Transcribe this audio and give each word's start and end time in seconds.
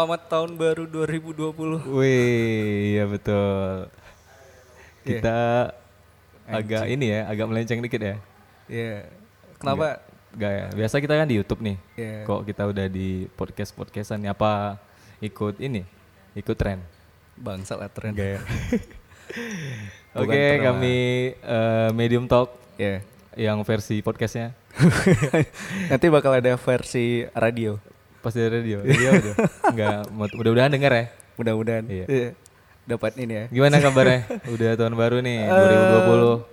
Selamat 0.00 0.32
tahun 0.32 0.56
baru 0.56 0.88
2020. 0.88 1.92
Wih, 1.92 2.96
iya 2.96 3.04
betul. 3.04 3.84
Kita 5.04 5.68
agak 6.48 6.88
ini 6.88 7.12
ya, 7.12 7.28
agak 7.28 7.44
melenceng 7.44 7.84
dikit 7.84 8.00
ya. 8.00 8.16
Iya. 8.64 9.12
Kenapa? 9.60 10.00
Enggak 10.32 10.52
ya. 10.56 10.66
Biasa 10.72 11.04
kita 11.04 11.20
kan 11.20 11.28
di 11.28 11.36
YouTube 11.36 11.60
nih. 11.60 11.76
Iya. 12.00 12.24
Kok 12.24 12.48
kita 12.48 12.62
udah 12.72 12.86
di 12.88 13.28
podcast 13.36 13.76
podcastan 13.76 14.24
apa 14.24 14.80
ikut 15.20 15.60
ini? 15.60 15.84
Ikut 16.32 16.56
tren. 16.56 16.80
Bangsa 17.36 17.76
lah 17.76 17.92
tren. 17.92 18.16
Enggak 18.16 18.40
ya. 18.40 18.40
Oke, 20.24 20.32
lah. 20.32 20.64
kami 20.64 20.96
eh, 21.36 21.88
Medium 21.92 22.24
Talk 22.24 22.56
Iya. 22.80 23.04
yang 23.36 23.60
versi 23.68 24.00
podcastnya 24.00 24.56
Nanti 25.92 26.06
bakal 26.08 26.40
ada 26.40 26.56
versi 26.56 27.28
radio. 27.36 27.89
Pas 28.20 28.30
di 28.30 28.40
radio. 28.42 28.78
Iya 28.82 29.10
udah. 29.14 29.34
Enggak, 29.66 29.98
mudah-mudahan 30.10 30.70
denger 30.70 30.92
ya. 30.92 31.04
Mudah-mudahan. 31.34 31.84
Iya. 31.86 32.04
Iya. 32.06 32.30
Dapat 32.86 33.12
ini 33.16 33.32
ya. 33.32 33.44
Gimana 33.48 33.76
kabarnya? 33.78 34.20
udah 34.46 34.70
tahun 34.74 34.94
baru 34.94 35.16
nih 35.20 35.38
Eh, 35.42 35.48
2020. 35.48 36.44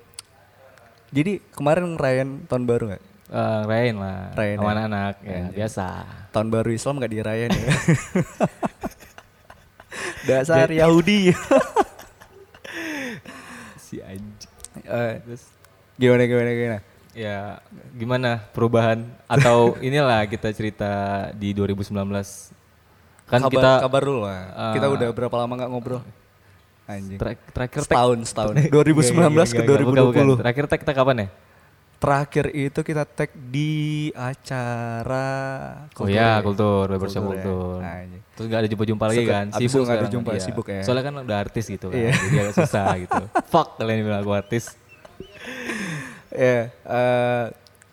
Jadi 1.10 1.32
kemarin 1.50 1.84
ngerayain 1.94 2.30
tahun 2.46 2.64
baru 2.64 2.84
nggak? 2.92 3.04
Eh, 3.28 3.62
rayain 3.66 3.96
lah 3.96 4.32
Rayain 4.34 4.56
sama 4.56 4.64
ya? 4.64 4.72
anak-anak 4.72 5.16
ya 5.20 5.36
Anjir. 5.38 5.54
biasa. 5.54 5.86
Tahun 6.32 6.48
baru 6.48 6.70
Islam 6.70 6.94
nggak 6.98 7.12
dirayain 7.12 7.52
ya? 7.52 7.68
Dasar 10.28 10.68
Yahudi. 10.70 11.32
Si 13.80 14.04
anjing. 14.04 14.52
Eh, 14.84 15.14
Terus 15.24 15.44
gimana 15.96 16.28
gimana 16.28 16.50
gimana? 16.52 16.80
Ya 17.18 17.58
gimana 17.92 18.38
perubahan 18.48 19.02
atau 19.26 19.74
inilah 19.82 20.22
kita 20.24 20.54
cerita 20.54 20.92
di 21.34 21.50
2019 21.50 21.98
kan 23.26 23.42
kabar, 23.42 23.50
kita 23.50 23.72
kabar 23.82 24.02
dulu 24.02 24.22
lah. 24.22 24.42
eh, 24.48 24.74
kita 24.78 24.88
udah 24.88 25.10
berapa 25.12 25.36
lama 25.36 25.54
nggak 25.58 25.70
ngobrol? 25.70 26.02
Anjing. 26.88 27.20
tra- 27.20 27.36
terakhir 27.52 27.84
tag- 27.84 27.88
setahun 27.90 28.18
setahun. 28.24 28.54
2019 28.64 28.72
Enggak, 29.12 29.50
ke 29.50 29.60
enggak, 29.60 29.68
enggak, 29.68 29.80
enggak, 29.84 29.84
bukan, 29.84 30.04
bukan. 30.06 30.26
2020. 30.32 30.40
Terakhir 30.40 30.64
tag 30.66 30.80
kita 30.80 30.94
kapan 30.94 31.16
ya? 31.18 31.28
Terakhir 31.98 32.46
itu 32.54 32.80
kita 32.80 33.04
tag 33.04 33.30
di 33.34 33.74
acara 34.14 35.28
Oh 35.98 36.06
ya, 36.06 36.38
ya? 36.38 36.46
kultur, 36.46 36.86
barbershop 36.88 37.26
Kultur 37.26 37.34
ya. 37.34 37.44
kultur. 37.44 37.78
Anjing. 37.82 38.22
Terus 38.32 38.46
gak 38.48 38.60
ada 38.62 38.70
jumpa-jumpa 38.70 39.04
lagi 39.04 39.24
kan? 39.26 39.46
abis 39.50 39.66
itu 39.66 39.80
nggak 39.82 39.98
ada 39.98 40.08
jumpa, 40.08 40.30
iya. 40.32 40.40
sibuk 40.40 40.68
ya. 40.70 40.82
Soalnya 40.86 41.04
kan 41.04 41.16
udah 41.20 41.38
artis 41.42 41.66
gitu 41.66 41.90
kan, 41.90 41.98
Iya. 41.98 42.12
jadi 42.14 42.38
agak 42.40 42.56
susah 42.56 42.88
gitu. 43.02 43.24
Fuck 43.52 43.68
kalian 43.76 44.06
bilang 44.06 44.22
aku 44.22 44.32
artis. 44.32 44.64
Ya, 46.38 46.70
eh, 46.70 47.46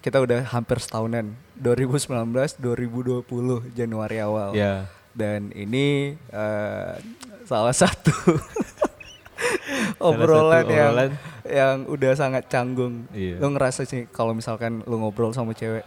kita 0.04 0.20
udah 0.20 0.44
hampir 0.52 0.76
setahunan. 0.76 1.32
2019, 1.56 2.60
2020 2.60 3.24
Januari 3.72 4.20
awal. 4.20 4.52
Ya, 4.52 4.84
Dan 5.16 5.48
ini 5.56 6.12
eh, 6.28 6.92
salah 7.48 7.72
satu 7.72 8.12
satu 9.98 10.12
obrolan 10.12 10.64
yang 10.68 10.92
obrolan. 10.92 11.10
yang 11.48 11.76
udah 11.88 12.12
sangat 12.16 12.44
canggung. 12.52 13.08
Iya. 13.16 13.40
Lu 13.40 13.48
ngerasa 13.54 13.88
sih 13.88 14.04
kalau 14.12 14.36
misalkan 14.36 14.84
lu 14.84 15.00
ngobrol 15.00 15.32
sama 15.32 15.56
cewek, 15.56 15.84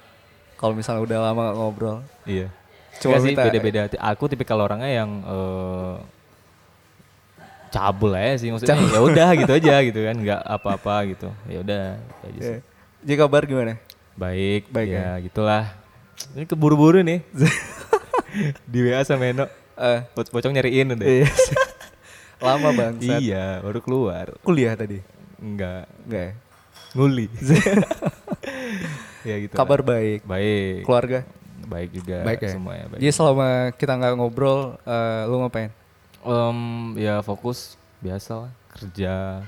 kalau 0.57 0.73
misalnya 0.73 1.05
udah 1.05 1.19
lama 1.29 1.41
gak 1.53 1.57
ngobrol, 1.57 1.97
iya. 2.25 2.49
Cuma 2.97 3.21
Cuma 3.21 3.29
sih 3.29 3.37
beda-beda. 3.37 3.85
Aku 4.01 4.25
tipikal 4.25 4.57
orangnya 4.57 4.89
yang 4.89 5.21
eh, 5.21 5.95
cabul 7.69 8.11
aja 8.13 8.35
sih 8.37 8.49
maksudnya. 8.49 8.77
Ya 8.79 8.99
udah 8.99 9.29
gitu 9.35 9.51
aja 9.51 9.75
gitu 9.87 9.99
kan, 10.01 10.15
nggak 10.15 10.41
apa-apa 10.43 10.95
gitu. 11.09 11.27
Ya 11.47 11.59
udah 11.61 11.83
gitu 11.97 12.23
aja 12.23 12.39
sih. 12.39 12.53
ya. 12.53 12.59
Jadi 13.05 13.13
kabar 13.15 13.41
gimana? 13.45 13.77
Baik, 14.17 14.73
Baik 14.73 14.89
ya 14.89 15.07
gitulah. 15.21 15.63
Ini 16.33 16.49
keburu-buru 16.49 17.05
nih. 17.05 17.21
Di 18.71 18.79
WA 18.81 19.05
sama 19.05 19.29
Eno. 19.29 19.45
Eh, 19.77 19.99
Pocong 20.11 20.51
nyariin 20.51 20.97
udah. 20.97 21.05
iya. 21.05 21.29
lama 22.45 22.69
banget. 22.69 23.21
Iya, 23.21 23.61
baru 23.61 23.79
keluar. 23.81 24.25
Kuliah 24.41 24.73
tadi? 24.73 25.01
Enggak, 25.37 25.85
Enggak 26.05 26.21
ya? 26.21 26.33
nguli. 26.93 27.25
ya 29.21 29.35
gitu. 29.41 29.53
lah. 29.53 29.59
Kabar 29.61 29.81
baik. 29.81 30.25
baik. 30.25 30.81
Keluarga? 30.85 31.19
Baik 31.67 31.89
juga 31.91 32.23
Baik 32.23 32.39
ya? 32.41 32.51
semuanya 32.55 32.85
baik. 32.87 32.99
Jadi 33.03 33.11
selama 33.11 33.47
kita 33.75 33.93
nggak 33.97 34.13
ngobrol, 34.15 34.79
eh, 34.81 35.21
lu 35.27 35.35
ngapain? 35.43 35.69
Em, 36.27 36.59
ya 36.97 37.19
fokus 37.21 37.79
biasa 37.97 38.45
lah, 38.45 38.51
kerja. 38.69 39.41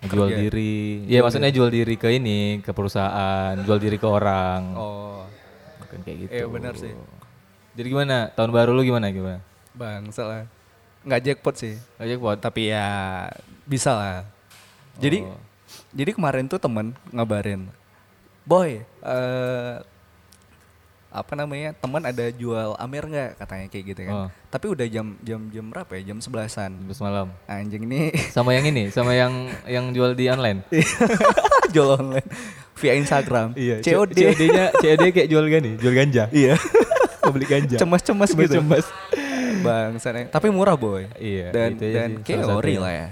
Jual 0.00 0.30
Kerja. 0.30 0.38
diri. 0.38 1.02
Ya 1.06 1.22
maksudnya 1.22 1.50
jual 1.50 1.70
diri 1.70 1.94
ke 1.94 2.06
ini, 2.12 2.62
ke 2.62 2.70
perusahaan, 2.70 3.54
jual 3.58 3.78
diri 3.78 3.94
ke 3.94 4.06
orang. 4.06 4.62
Oh, 4.74 5.26
Bukan 5.80 5.98
kayak 6.02 6.18
gitu. 6.22 6.30
Iya, 6.34 6.46
benar 6.46 6.74
sih. 6.74 6.94
Jadi 7.74 7.86
gimana? 7.88 8.30
Tahun 8.30 8.50
baru 8.50 8.74
lu 8.74 8.82
gimana 8.82 9.10
gimana? 9.10 9.38
bang, 9.72 10.10
salah. 10.10 10.46
Nggak 11.02 11.22
jackpot 11.24 11.54
sih. 11.54 11.78
Aja 11.96 12.14
buat 12.14 12.36
Tapi 12.36 12.70
ya 12.70 12.86
bisa 13.62 13.94
lah. 13.94 14.16
Jadi 14.98 15.22
Oh. 15.22 15.38
jadi 15.94 16.10
kemarin 16.10 16.46
tuh 16.46 16.58
temen 16.58 16.90
ngabarin, 17.10 17.70
boy, 18.42 18.82
eh 18.82 19.74
apa 21.08 21.32
namanya 21.32 21.72
teman 21.72 22.04
ada 22.04 22.28
jual 22.28 22.76
Amer 22.76 23.04
nggak 23.04 23.30
katanya 23.40 23.66
kayak 23.66 23.84
gitu 23.86 24.00
kan. 24.04 24.14
Oh. 24.14 24.28
Tapi 24.52 24.66
udah 24.68 24.86
jam 24.86 25.16
jam 25.24 25.40
jam 25.48 25.64
berapa 25.66 25.88
ya? 25.96 26.12
Jam 26.12 26.20
sebelasan. 26.20 26.76
Terus 26.84 27.00
malam. 27.00 27.32
Anjing 27.48 27.88
ini 27.88 28.12
Sama 28.36 28.52
yang 28.52 28.68
ini, 28.68 28.92
sama 28.92 29.16
yang 29.16 29.32
yang 29.64 29.88
jual 29.90 30.12
di 30.12 30.28
online. 30.28 30.64
jual 31.74 31.96
online 31.96 32.28
via 32.78 32.92
Instagram. 32.94 33.56
COD. 33.56 34.14
COD-nya 34.14 34.64
COD 34.72 35.02
kayak 35.10 35.28
jual 35.28 35.44
gani, 35.48 35.70
jual 35.76 35.94
ganja. 35.96 36.24
Iya. 36.30 36.54
Mau 37.24 37.32
beli 37.34 37.44
ganja. 37.44 37.76
Cemas-cemas 37.76 38.30
gitu. 38.32 38.60
Cemas. 38.60 38.86
Bang, 39.60 39.98
sana. 39.98 40.28
Tapi 40.30 40.48
murah 40.48 40.78
boy. 40.78 41.10
Iya, 41.18 41.50
Dan 41.50 41.68
itu 41.74 41.84
aja 41.84 41.96
dan 41.98 42.10
sih, 42.14 42.22
kayak 42.22 42.44
ori 42.46 42.74
lah 42.78 42.92
ya. 42.94 43.08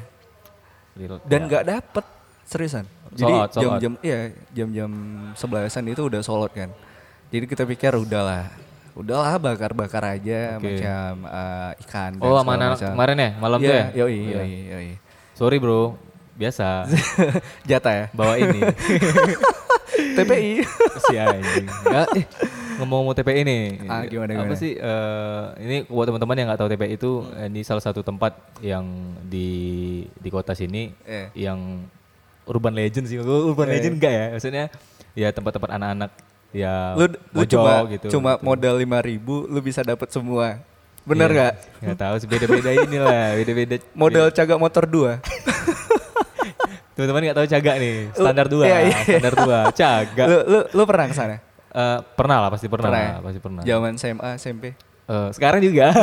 Real- 0.97 1.23
Dan 1.27 1.41
nggak 1.51 1.65
dapet 1.67 2.05
seriusan. 2.47 2.85
Jadi 3.13 3.33
jam-jam 3.57 3.93
iya 4.01 4.19
jam-jam 4.53 4.91
sebelasan 5.35 5.85
itu 5.89 6.07
udah 6.07 6.21
solot 6.23 6.53
kan. 6.55 6.71
Jadi 7.27 7.45
kita 7.45 7.63
pikir 7.63 7.93
udahlah, 7.93 8.47
udahlah 8.95 9.35
bakar-bakar 9.37 10.15
aja 10.15 10.57
Oke. 10.57 10.79
macam 10.79 11.11
eh, 11.27 11.71
ikan. 11.85 12.13
Oh, 12.19 12.39
macam. 12.41 12.77
kemarin 12.95 13.17
ya, 13.17 13.31
malam 13.37 13.59
tuh 13.59 13.67
Iya, 13.67 13.77
ya? 13.77 13.87
Yoi, 14.05 14.15
Iya. 14.17 14.37
yoi, 14.39 14.53
yoi. 14.69 14.89
Sorry 15.35 15.59
bro, 15.59 15.99
biasa. 16.35 16.87
Jatah 17.69 17.93
ya. 17.93 18.07
Bawa 18.15 18.35
ini. 18.37 18.61
TPI. 20.17 20.65
si 21.05 21.15
anjing. 21.17 21.67
Eh, 21.89 22.07
ngomong-ngomong 22.79 23.15
TPI 23.15 23.41
nih. 23.43 23.63
Ah, 23.85 24.05
gimana, 24.05 24.33
Apa 24.35 24.43
gimana? 24.49 24.57
sih 24.57 24.73
eh, 24.73 25.45
ini 25.61 25.77
buat 25.87 26.07
teman-teman 26.07 26.37
yang 26.37 26.47
nggak 26.49 26.61
tahu 26.61 26.71
TPI 26.71 26.93
itu 26.95 27.11
eh, 27.35 27.49
ini 27.49 27.61
salah 27.63 27.81
satu 27.81 28.01
tempat 28.01 28.33
yang 28.61 28.85
di 29.23 29.49
di 30.15 30.29
kota 30.29 30.53
sini 30.53 30.93
Eh. 31.03 31.29
yang 31.35 31.85
urban 32.45 32.73
legend 32.73 33.09
sih. 33.09 33.17
Urban 33.19 33.69
Eh. 33.69 33.73
legend 33.77 33.95
enggak 33.97 34.13
ya? 34.13 34.27
Maksudnya 34.33 34.65
ya 35.13 35.29
tempat-tempat 35.33 35.71
anak-anak 35.75 36.11
ya 36.57 36.97
lu 36.97 37.05
lu 37.37 37.45
cuma 37.45 37.85
gitu. 37.93 38.09
cuma 38.17 38.41
gitu. 38.41 38.45
modal 38.49 38.75
lima 38.81 39.05
ribu 39.05 39.45
lu 39.45 39.61
bisa 39.61 39.85
dapat 39.85 40.09
semua. 40.09 40.65
Bener 41.07 41.29
Iya. 41.31 41.37
nggak? 41.39 41.53
Nggak 41.87 41.99
tahu 42.03 42.15
sih 42.19 42.27
beda-beda 42.27 42.71
inilah, 42.75 43.27
beda-beda. 43.39 43.77
Modal 44.01 44.27
cagak 44.35 44.59
motor 44.59 44.85
dua. 44.91 45.13
Teman-teman 46.99 47.29
nggak 47.31 47.37
tahu 47.39 47.47
cagak 47.47 47.77
nih, 47.77 47.97
standar 48.17 48.47
dua, 48.49 48.65
iya, 48.65 48.79
iya. 48.89 48.97
standar 49.05 49.35
dua, 49.37 49.59
cagak. 49.71 50.27
lu, 50.27 50.37
lu 50.49 50.59
lu 50.73 50.83
pernah 50.89 51.05
ke 51.07 51.15
sana? 51.15 51.37
Eh, 51.77 51.99
pernah 52.17 52.37
lah, 52.41 52.49
pasti 52.49 52.73
pernah, 52.73 52.89
Pernah 52.89 53.05
lah, 53.05 53.13
ya? 53.13 53.21
pasti 53.21 53.39
pernah. 53.45 53.63
Zaman 53.69 53.93
SMA, 54.01 54.31
SMP. 54.41 54.65
Eh, 55.07 55.29
sekarang 55.37 55.61
juga. 55.61 55.93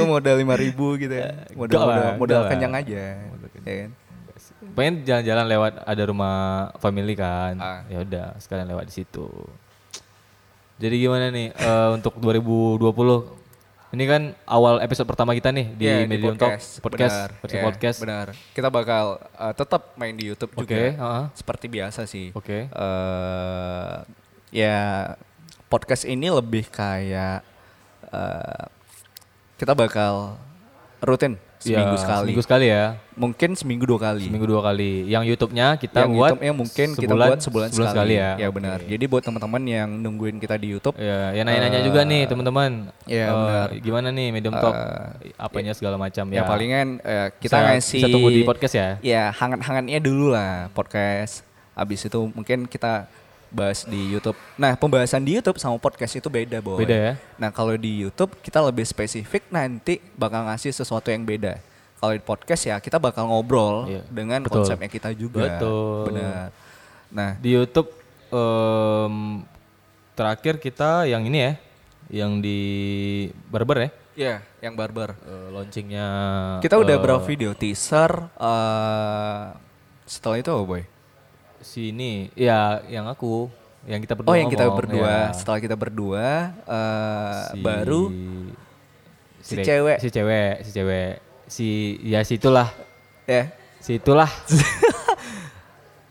lu 0.00 0.02
modal 0.08 0.34
lima 0.40 0.54
ribu 0.56 0.96
gitu 0.96 1.12
ya. 1.12 1.44
Modal 1.52 1.76
enggak 1.76 1.84
lah, 1.84 1.96
modal, 2.00 2.16
modal 2.16 2.40
lah. 2.40 2.50
kenyang 2.50 2.72
aja. 2.72 3.04
Modal 3.28 3.48
kenyang. 3.52 3.68
Ya 3.68 3.76
kan? 3.76 3.90
Pengen 4.80 5.04
jalan-jalan 5.04 5.44
lewat 5.44 5.72
ada 5.84 6.02
rumah 6.08 6.36
family 6.80 7.12
kan. 7.12 7.60
Ah. 7.60 7.84
Ya 7.92 8.00
udah, 8.00 8.32
sekalian 8.40 8.64
lewat 8.64 8.88
di 8.88 9.04
situ. 9.04 9.28
Jadi 10.80 10.96
gimana 10.96 11.28
nih 11.28 11.52
eh, 11.52 11.88
untuk 11.92 12.16
2020? 12.16 12.80
Ini 13.90 14.04
kan 14.06 14.22
awal 14.46 14.78
episode 14.80 15.04
pertama 15.04 15.34
kita 15.34 15.50
nih 15.50 15.66
di 15.74 15.84
Iya, 15.84 16.06
Medium 16.06 16.38
Talk 16.38 16.62
podcast, 16.78 17.26
benar. 17.26 17.28
versi 17.42 17.56
Iya, 17.58 17.64
podcast. 17.66 17.98
Benar. 17.98 18.26
Kita 18.54 18.68
bakal 18.70 19.04
uh, 19.34 19.50
tetap 19.52 19.82
main 19.98 20.14
di 20.14 20.30
YouTube 20.30 20.54
Oke, 20.54 20.62
juga. 20.62 20.78
heeh. 20.94 21.24
Seperti 21.34 21.66
biasa 21.66 22.06
sih. 22.06 22.30
Oke. 22.30 22.70
Eh, 22.70 23.96
ya 24.54 24.78
podcast 25.66 26.06
ini 26.06 26.30
lebih 26.30 26.70
kayak 26.70 27.42
eh, 28.14 28.64
kita 29.58 29.74
bakal 29.74 30.38
rutin 31.02 31.34
seminggu 31.60 31.92
Ya, 31.94 32.00
sekali. 32.00 32.24
Seminggu 32.24 32.42
sekali 32.42 32.66
ya. 32.66 32.84
Mungkin 33.14 33.50
seminggu 33.52 33.84
dua 33.84 34.00
kali. 34.00 34.24
Seminggu 34.24 34.48
dua 34.48 34.64
kali. 34.64 35.04
Yang 35.04 35.24
YouTube-nya 35.28 35.76
kita 35.76 36.08
yang 36.08 36.16
buat 36.16 36.32
YouTube-nya 36.32 36.52
mungkin 36.56 36.88
kita 36.96 37.04
sebulan- 37.04 37.28
buat 37.28 37.40
sebulan, 37.44 37.68
sekali. 37.70 38.14
ya. 38.16 38.30
Ya 38.40 38.48
benar. 38.48 38.78
Jadi 38.80 39.04
buat 39.04 39.20
teman-teman 39.20 39.62
yang 39.68 39.88
nungguin 39.92 40.40
kita 40.40 40.56
di 40.56 40.72
YouTube, 40.72 40.96
Ya, 40.96 41.36
ya 41.36 41.44
nanya-nanya 41.44 41.84
juga 41.84 42.00
nih 42.02 42.24
teman-teman. 42.24 42.88
iya, 43.04 43.28
Eh, 43.28 43.36
benar. 43.36 43.68
Gimana 43.76 44.08
nih 44.08 44.26
Medium 44.32 44.56
Talk? 44.56 44.72
Eh, 44.72 45.36
apanya 45.36 45.72
segala 45.76 46.00
macam 46.00 46.24
ya, 46.32 46.40
ya. 46.40 46.42
palingan 46.48 46.88
eh, 47.04 47.28
kita 47.36 47.56
Bisa- 47.60 47.66
ngasih 47.68 48.00
bisa 48.00 48.08
tunggu 48.08 48.30
di 48.32 48.42
podcast 48.42 48.74
ya. 48.74 48.88
Ya 49.04 49.22
hangat-hangatnya 49.30 50.00
dulu 50.00 50.32
lah 50.32 50.72
podcast. 50.72 51.44
Abis 51.76 52.02
itu 52.02 52.20
mungkin 52.32 52.64
kita 52.64 53.04
bahas 53.50 53.82
di 53.82 54.14
YouTube. 54.14 54.38
Nah, 54.54 54.74
pembahasan 54.74 55.20
di 55.20 55.34
YouTube 55.34 55.58
sama 55.58 55.74
podcast 55.76 56.14
itu 56.14 56.26
beda, 56.26 56.58
Boy. 56.58 56.80
Beda 56.80 56.96
ya? 56.96 57.12
Nah, 57.36 57.50
kalau 57.50 57.74
di 57.74 58.00
YouTube 58.00 58.32
kita 58.40 58.62
lebih 58.62 58.82
spesifik 58.82 59.46
nanti 59.50 59.98
bakal 60.14 60.46
ngasih 60.46 60.70
sesuatu 60.70 61.10
yang 61.10 61.22
beda. 61.22 61.58
Kalau 61.98 62.12
di 62.14 62.22
podcast 62.22 62.62
ya 62.64 62.80
kita 62.80 62.96
bakal 62.96 63.28
ngobrol 63.28 63.84
Iya, 63.84 64.02
dengan 64.08 64.40
betul. 64.40 64.64
konsepnya 64.64 64.88
kita 64.88 65.10
juga. 65.12 65.44
Betul. 65.44 66.14
Benar. 66.14 66.48
Nah, 67.10 67.30
Di 67.36 67.50
YouTube 67.52 67.90
em, 68.30 69.44
terakhir 70.14 70.56
kita 70.56 71.04
yang 71.04 71.26
ini 71.26 71.38
ya, 71.42 71.52
yang 72.10 72.38
di 72.38 72.60
barber 73.50 73.76
ya, 73.76 73.90
ya 74.16 74.34
yang 74.60 74.74
barber. 74.74 75.12
eh, 75.20 75.48
launchingnya. 75.50 76.06
Kita 76.62 76.78
udah 76.78 76.96
eh, 76.96 77.02
berapa 77.02 77.20
video 77.20 77.52
teaser 77.52 78.10
eh 78.38 79.44
setelah 80.06 80.36
itu 80.38 80.50
apa, 80.50 80.64
Boy? 80.64 80.82
Si 81.60 81.90
ini, 81.90 82.32
ya 82.32 82.80
yang 82.86 83.04
aku, 83.04 83.48
yang 83.84 84.00
kita 84.00 84.12
berdua. 84.12 84.32
Oh, 84.32 84.36
yang 84.36 84.48
kita 84.48 84.64
ngomong, 84.64 84.78
berdua. 84.80 85.12
ya. 85.28 85.32
Setelah 85.32 85.58
kita 85.58 85.76
berdua 85.76 86.26
eh 86.64 87.36
Si- 87.48 87.60
baru 87.60 88.02
si 89.40 89.54
Dek- 89.56 89.64
cewek. 89.64 89.96
si 89.98 90.08
cewek, 90.08 90.54
si 90.60 90.70
cewek, 90.70 91.12
si 91.46 91.66
ya 92.02 92.20
situlah, 92.20 92.68
ya 93.24 93.52
situlah. 93.78 94.28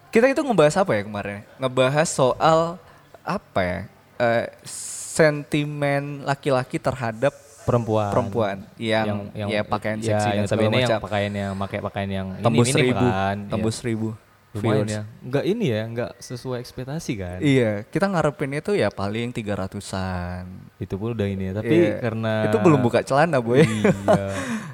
Kita 0.10 0.26
itu 0.26 0.42
ngebahas 0.42 0.74
apa 0.74 0.98
ya 0.98 1.02
kemarin? 1.06 1.46
Ngebahas 1.58 2.10
soal 2.10 2.82
apa 3.22 3.62
ya? 3.62 3.80
Eh, 4.18 4.46
sentimen 4.66 6.26
laki-laki 6.26 6.76
terhadap 6.76 7.30
perempuan 7.62 8.10
perempuan 8.10 8.58
yang, 8.76 9.30
ya 9.30 9.62
pakaian 9.62 10.02
ya, 10.02 10.18
seksi 10.18 10.26
dan 10.26 10.34
yang 10.34 10.48
segala 10.50 10.66
ini 10.66 10.80
yang 10.82 10.98
pakaian 10.98 11.32
yang 11.32 11.54
pakai 11.54 11.80
pakaian 11.80 12.10
yang 12.10 12.28
Tembus 12.42 12.66
ini 12.66 12.74
minim 12.74 12.76
seribu, 12.90 13.06
kan, 13.06 13.38
tembus 13.46 13.76
ya. 13.76 13.80
seribu. 13.80 14.08
Lumayan 14.52 14.82
viewers. 14.82 14.92
ya 14.92 15.02
nggak 15.22 15.46
ini 15.46 15.66
ya 15.68 15.82
nggak 15.86 16.12
sesuai 16.18 16.58
ekspektasi 16.60 17.12
kan 17.16 17.38
Iya, 17.38 17.86
kita 17.86 18.06
ngarepin 18.06 18.50
itu 18.52 18.74
ya 18.74 18.90
paling 18.90 19.30
300-an. 19.30 20.46
itu 20.78 20.96
pun 20.96 21.14
udah 21.14 21.28
ini 21.28 21.50
ya 21.50 21.54
tapi 21.56 21.76
Iya. 21.76 21.94
karena 22.00 22.34
itu 22.50 22.58
belum 22.58 22.80
buka 22.80 23.00
celana, 23.02 23.38
Boy. 23.38 23.62
iya 23.62 24.26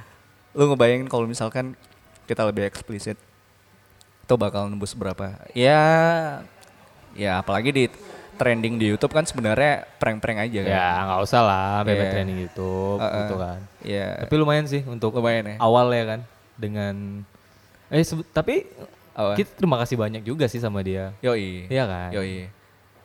Lu 0.55 0.71
ngebayangin 0.71 1.05
kalau 1.05 1.27
misalkan 1.27 1.75
kita 2.23 2.47
lebih 2.47 2.63
eksplisit 2.63 3.19
itu 4.21 4.33
bakal 4.35 4.65
nembus 4.65 4.95
berapa? 4.95 5.35
Ya 5.51 5.83
ya 7.11 7.39
apalagi 7.39 7.69
di 7.69 7.85
trending 8.35 8.75
di 8.75 8.89
YouTube 8.89 9.11
kan 9.11 9.23
sebenarnya 9.23 9.87
prank-prank 9.95 10.39
aja 10.41 10.59
kan. 10.61 10.71
ya 10.71 10.87
nggak 11.05 11.19
usah 11.21 11.41
lah 11.41 11.75
bebek 11.81 11.99
Iya. 12.01 12.11
training 12.11 12.37
YouTube 12.41 12.99
Uh-uh. 12.99 13.19
gitu 13.21 13.35
kan 13.37 13.59
Iya. 13.81 14.07
tapi 14.23 14.33
lumayan 14.35 14.65
sih 14.65 14.81
untuk 14.83 15.11
Lumayan 15.11 15.51
ya. 15.51 15.55
awal 15.59 15.91
ya 15.91 16.03
kan 16.05 16.19
dengan 16.55 16.95
eh 17.87 18.03
tapi 18.31 18.63
Apa? 19.15 19.31
kita 19.33 19.51
terima 19.55 19.79
kasih 19.79 19.95
banyak 19.95 20.21
juga 20.21 20.45
sih 20.45 20.59
sama 20.59 20.79
dia 20.79 21.15
Yoi. 21.19 21.65
iya 21.65 21.83
kan 21.83 22.11
Yoi. 22.11 22.51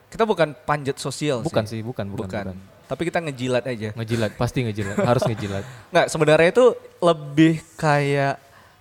Kita 0.07 0.27
bukan 0.27 0.59
panjat 0.61 0.99
sosial 0.99 1.39
bukan 1.41 1.63
sih. 1.63 1.79
sih 1.79 1.81
bukan 1.81 2.03
bukan, 2.05 2.27
Bukan. 2.27 2.45
bukan. 2.45 2.57
Tapi 2.85 3.03
kita 3.07 3.19
ngejilat 3.21 3.63
aja. 3.65 3.95
ngejilat 3.95 4.35
pasti 4.35 4.59
ngejilat 4.61 4.99
harus 4.99 5.23
ngejilat 5.23 5.63
Nggak, 5.95 6.07
sebenarnya 6.09 6.49
itu 6.51 6.65
lebih 6.99 7.63
kayak 7.77 8.35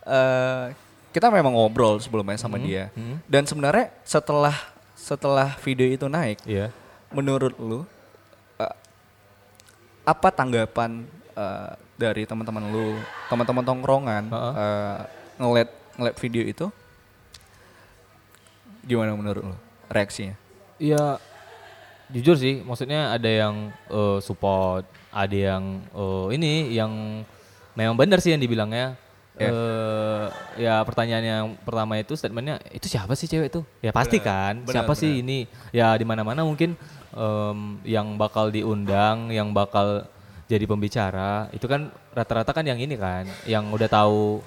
eh 0.04 0.74
kita 1.10 1.30
memang 1.30 1.52
ngobrol 1.52 1.98
sebelumnya 1.98 2.34
sama 2.36 2.58
Hmm, 2.58 2.66
dia. 2.66 2.90
hmm. 2.92 3.22
Dan 3.26 3.46
sebenarnya 3.46 3.94
setelah 4.02 4.58
setelah 4.94 5.54
video 5.60 5.86
itu 5.88 6.06
naik, 6.06 6.42
iya 6.44 6.74
menurut 7.10 7.54
lu 7.56 7.86
eh, 8.58 8.76
apa 10.04 10.28
tanggapan 10.30 11.06
eh, 11.32 11.72
dari 11.94 12.26
teman-teman 12.26 12.64
lu, 12.68 12.98
teman-teman 13.28 13.62
tongkrongan 13.64 14.24
Heeh. 14.28 14.54
eh, 14.56 14.98
ngeliat 15.38 15.70
ngeliat 15.94 16.16
video 16.18 16.44
itu? 16.44 16.66
Gimana 18.84 19.14
menurut 19.14 19.44
lu 19.44 19.56
reaksinya? 19.88 20.36
Ya 20.80 21.20
jujur 22.10 22.36
sih, 22.36 22.62
maksudnya 22.62 23.14
ada 23.14 23.30
yang 23.30 23.70
eh, 23.88 24.18
support, 24.20 24.84
ada 25.12 25.36
yang 25.36 25.84
eh, 25.92 26.28
ini 26.36 26.74
yang 26.74 27.24
memang 27.76 27.96
benar 27.96 28.20
sih 28.20 28.32
yang 28.34 28.42
dibilangnya. 28.42 28.96
Ya. 29.40 29.56
eh 29.56 30.26
ya 30.60 30.76
pertanyaan 30.84 31.24
yang 31.24 31.46
pertama 31.64 31.96
itu 31.96 32.12
statementnya 32.12 32.60
itu 32.76 32.92
siapa 32.92 33.16
sih 33.16 33.24
cewek 33.24 33.48
itu? 33.48 33.62
Ya 33.80 33.96
pasti 33.96 34.20
kan, 34.20 34.68
benar, 34.68 34.84
siapa 34.84 34.92
sih 35.00 35.24
ini? 35.24 35.48
Ya 35.72 35.96
di 35.96 36.04
mana-mana 36.04 36.44
mungkin 36.44 36.76
em, 37.16 37.60
yang 37.88 38.20
bakal 38.20 38.52
diundang, 38.52 39.32
yang 39.32 39.56
bakal 39.56 40.04
jadi 40.52 40.68
pembicara 40.68 41.48
itu 41.56 41.72
kan 41.72 41.88
rata-rata 42.12 42.52
kan 42.52 42.68
yang 42.68 42.84
ini 42.84 43.00
kan, 43.00 43.32
yang 43.48 43.72
udah 43.72 43.88
tahu, 43.88 44.44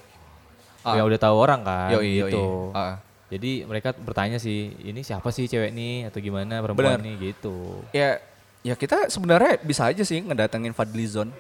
Ah. 0.85 0.99
yang 0.99 1.09
udah 1.09 1.17
tahu 1.17 1.37
orang 1.41 1.63
kan, 1.65 1.95
Yoi, 1.97 2.21
yoi. 2.21 2.29
gitu. 2.29 2.45
Ah. 2.77 3.01
Jadi 3.33 3.65
mereka 3.65 3.97
bertanya 3.97 4.37
sih, 4.37 4.59
ini 4.79 5.01
siapa 5.01 5.33
sih 5.33 5.49
cewek 5.49 5.73
nih 5.73 5.95
atau 6.07 6.21
gimana 6.21 6.61
perempuan 6.61 7.01
Benar. 7.01 7.01
nih 7.01 7.33
gitu. 7.33 7.81
Ya, 7.91 8.21
ya 8.61 8.77
kita 8.77 9.09
sebenarnya 9.09 9.57
bisa 9.59 9.89
aja 9.89 10.05
sih 10.05 10.21
ngedatengin 10.21 10.71
Fadlizon. 10.71 11.33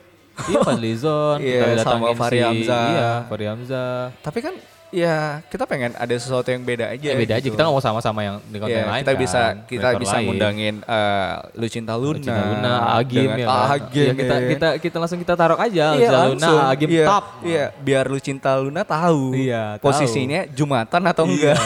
iya 0.49 0.59
Fadlizon, 0.59 1.37
Iya, 1.45 1.61
kita 1.69 1.85
sama 1.85 2.09
datangin 2.09 2.17
Fahri 2.17 2.33
si- 2.33 2.43
Hamzah. 2.43 2.87
Iya, 2.89 3.11
Fahri 3.29 3.45
Hamzah. 3.45 3.93
Tapi 4.19 4.39
kan 4.41 4.55
ya 4.93 5.41
kita 5.49 5.65
pengen 5.65 5.97
ada 5.97 6.13
sesuatu 6.13 6.45
yang 6.47 6.61
beda 6.61 6.93
aja. 6.93 7.01
Ya, 7.03 7.17
beda 7.17 7.35
aja, 7.35 7.41
gitu. 7.41 7.57
kita 7.57 7.65
nggak 7.65 7.73
mau 7.73 7.81
sama-sama 7.81 8.21
yang 8.21 8.37
di 8.45 8.57
konten 8.57 8.77
Ya, 8.77 8.85
lain 8.87 9.01
kita 9.01 9.11
kan, 9.11 9.19
bisa 9.19 9.43
kita 9.65 9.81
kreator 9.89 10.01
bisa 10.01 10.15
lain. 10.15 10.25
ngundangin 10.29 10.75
eh, 10.79 11.33
Lucinta 11.55 11.95
Luna, 11.95 12.13
Lucinta 12.15 12.43
Luna, 12.45 12.73
Agim 12.95 13.29
ya 13.33 13.47
kan. 13.49 13.69
Agim, 13.73 14.05
Ya, 14.05 14.13
kita 14.15 14.35
ya. 14.35 14.49
kita 14.49 14.69
kita 14.79 14.97
langsung 14.97 15.19
kita 15.19 15.35
taruh 15.35 15.57
aja 15.57 15.85
Iya, 15.89 15.97
Lucinta 15.97 16.21
Luna, 16.21 16.29
langsung. 16.29 16.59
Agim 16.69 16.89
iya, 16.89 17.05
top. 17.07 17.25
Iya, 17.43 17.65
biar 17.79 18.05
Lucinta 18.07 18.51
Luna 18.55 18.83
tahu 18.83 19.25
Iya, 19.33 19.63
tahu. 19.75 19.83
posisinya 19.83 20.41
Jumatan 20.47 21.03
atau 21.03 21.25
Iya, 21.25 21.33
enggak. 21.33 21.59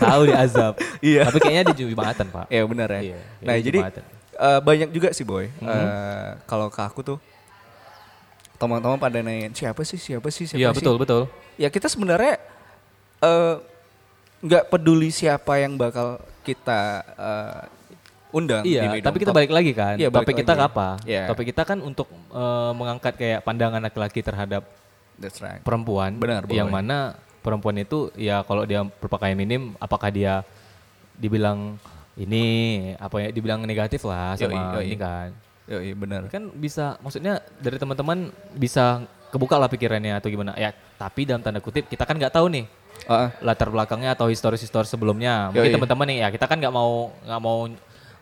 tahu 0.00 0.22
di 0.24 0.34
azab. 0.34 0.74
Iya. 1.02 1.20
Tapi 1.22 1.38
kayaknya 1.38 1.64
di 1.70 1.84
Jumatan, 1.86 2.26
Pak. 2.26 2.44
Iya 2.48 2.62
benar 2.64 2.88
ya. 2.90 3.00
Iya, 3.02 3.18
nah 3.40 3.54
iya, 3.54 3.62
jadi 3.62 3.78
Jumatan. 3.78 4.02
eh, 4.34 4.60
banyak 4.62 4.88
juga 4.90 5.08
sih 5.10 5.22
boy. 5.22 5.52
Mhm. 5.54 5.68
Eh, 5.68 6.28
kalau 6.44 6.68
ke 6.68 6.80
aku 6.80 7.00
tuh 7.02 7.18
teman-teman 8.56 8.96
pada 8.96 9.18
nanya 9.18 9.48
siapa 9.50 9.80
sih 9.82 9.96
siapa 9.96 10.28
sih 10.28 10.44
siapa 10.44 10.56
Iya, 10.58 10.68
sih. 10.70 10.76
betul, 10.76 10.96
betul. 10.96 11.22
Ya 11.56 11.68
kita 11.68 11.88
sebenarnya 11.88 12.36
eh, 13.20 13.54
nggak 14.40 14.64
peduli 14.68 15.12
siapa 15.12 15.60
yang 15.60 15.76
bakal 15.76 16.16
kita 16.40 17.04
eh, 17.04 17.60
undang. 18.32 18.62
di 18.64 18.78
Iya, 18.78 18.88
Medium 18.88 19.04
tapi 19.04 19.16
kita 19.20 19.32
balik 19.34 19.52
lagi 19.52 19.72
kan. 19.74 19.94
Iya, 19.98 20.08
balik 20.08 20.26
Topik 20.30 20.36
kita 20.40 20.54
lagi. 20.56 20.66
apa? 20.70 20.88
Iya. 21.04 21.22
Topik 21.28 21.46
kita 21.52 21.62
kan 21.66 21.78
untuk 21.80 22.08
eh, 22.10 22.72
mengangkat 22.74 23.14
kayak 23.16 23.40
pandangan 23.44 23.80
laki-laki 23.82 24.20
terhadap 24.24 24.62
That's 25.20 25.36
right. 25.44 25.60
perempuan 25.60 26.16
Benar, 26.16 26.48
yang 26.48 26.72
Boy. 26.72 26.80
mana 26.80 27.12
perempuan 27.40 27.76
itu 27.76 28.08
ya 28.16 28.40
kalau 28.44 28.64
dia 28.64 28.80
berpakaian 28.84 29.36
minim 29.36 29.76
apakah 29.76 30.08
dia 30.08 30.40
dibilang 31.16 31.76
ini 32.16 32.44
apa 32.96 33.16
ya 33.20 33.28
dibilang 33.28 33.64
negatif 33.64 34.04
lah 34.04 34.36
Yoi, 34.36 34.48
sama 34.48 34.60
yoi. 34.80 34.84
ini 34.88 34.96
kan 34.96 35.28
Yoi, 35.68 35.92
benar. 35.92 36.20
kan 36.32 36.48
bisa 36.52 36.96
maksudnya 37.00 37.40
dari 37.60 37.76
teman-teman 37.76 38.32
bisa 38.56 39.04
kebuka 39.28 39.56
lah 39.56 39.68
pikirannya 39.68 40.16
atau 40.16 40.28
gimana 40.28 40.52
ya 40.56 40.72
tapi 40.96 41.24
dalam 41.28 41.40
tanda 41.44 41.60
kutip 41.60 41.88
kita 41.88 42.04
kan 42.04 42.16
nggak 42.16 42.32
tahu 42.32 42.48
nih 42.48 42.64
Ah. 43.10 43.34
latar 43.42 43.66
belakangnya 43.66 44.14
atau 44.14 44.30
historis-historis 44.30 44.86
sebelumnya 44.86 45.50
mungkin 45.50 45.66
Yoi. 45.66 45.74
teman-teman 45.74 46.06
nih 46.06 46.18
ya 46.22 46.28
kita 46.30 46.46
kan 46.46 46.54
nggak 46.56 46.70
mau 46.70 47.10
nggak 47.26 47.40
mau 47.42 47.58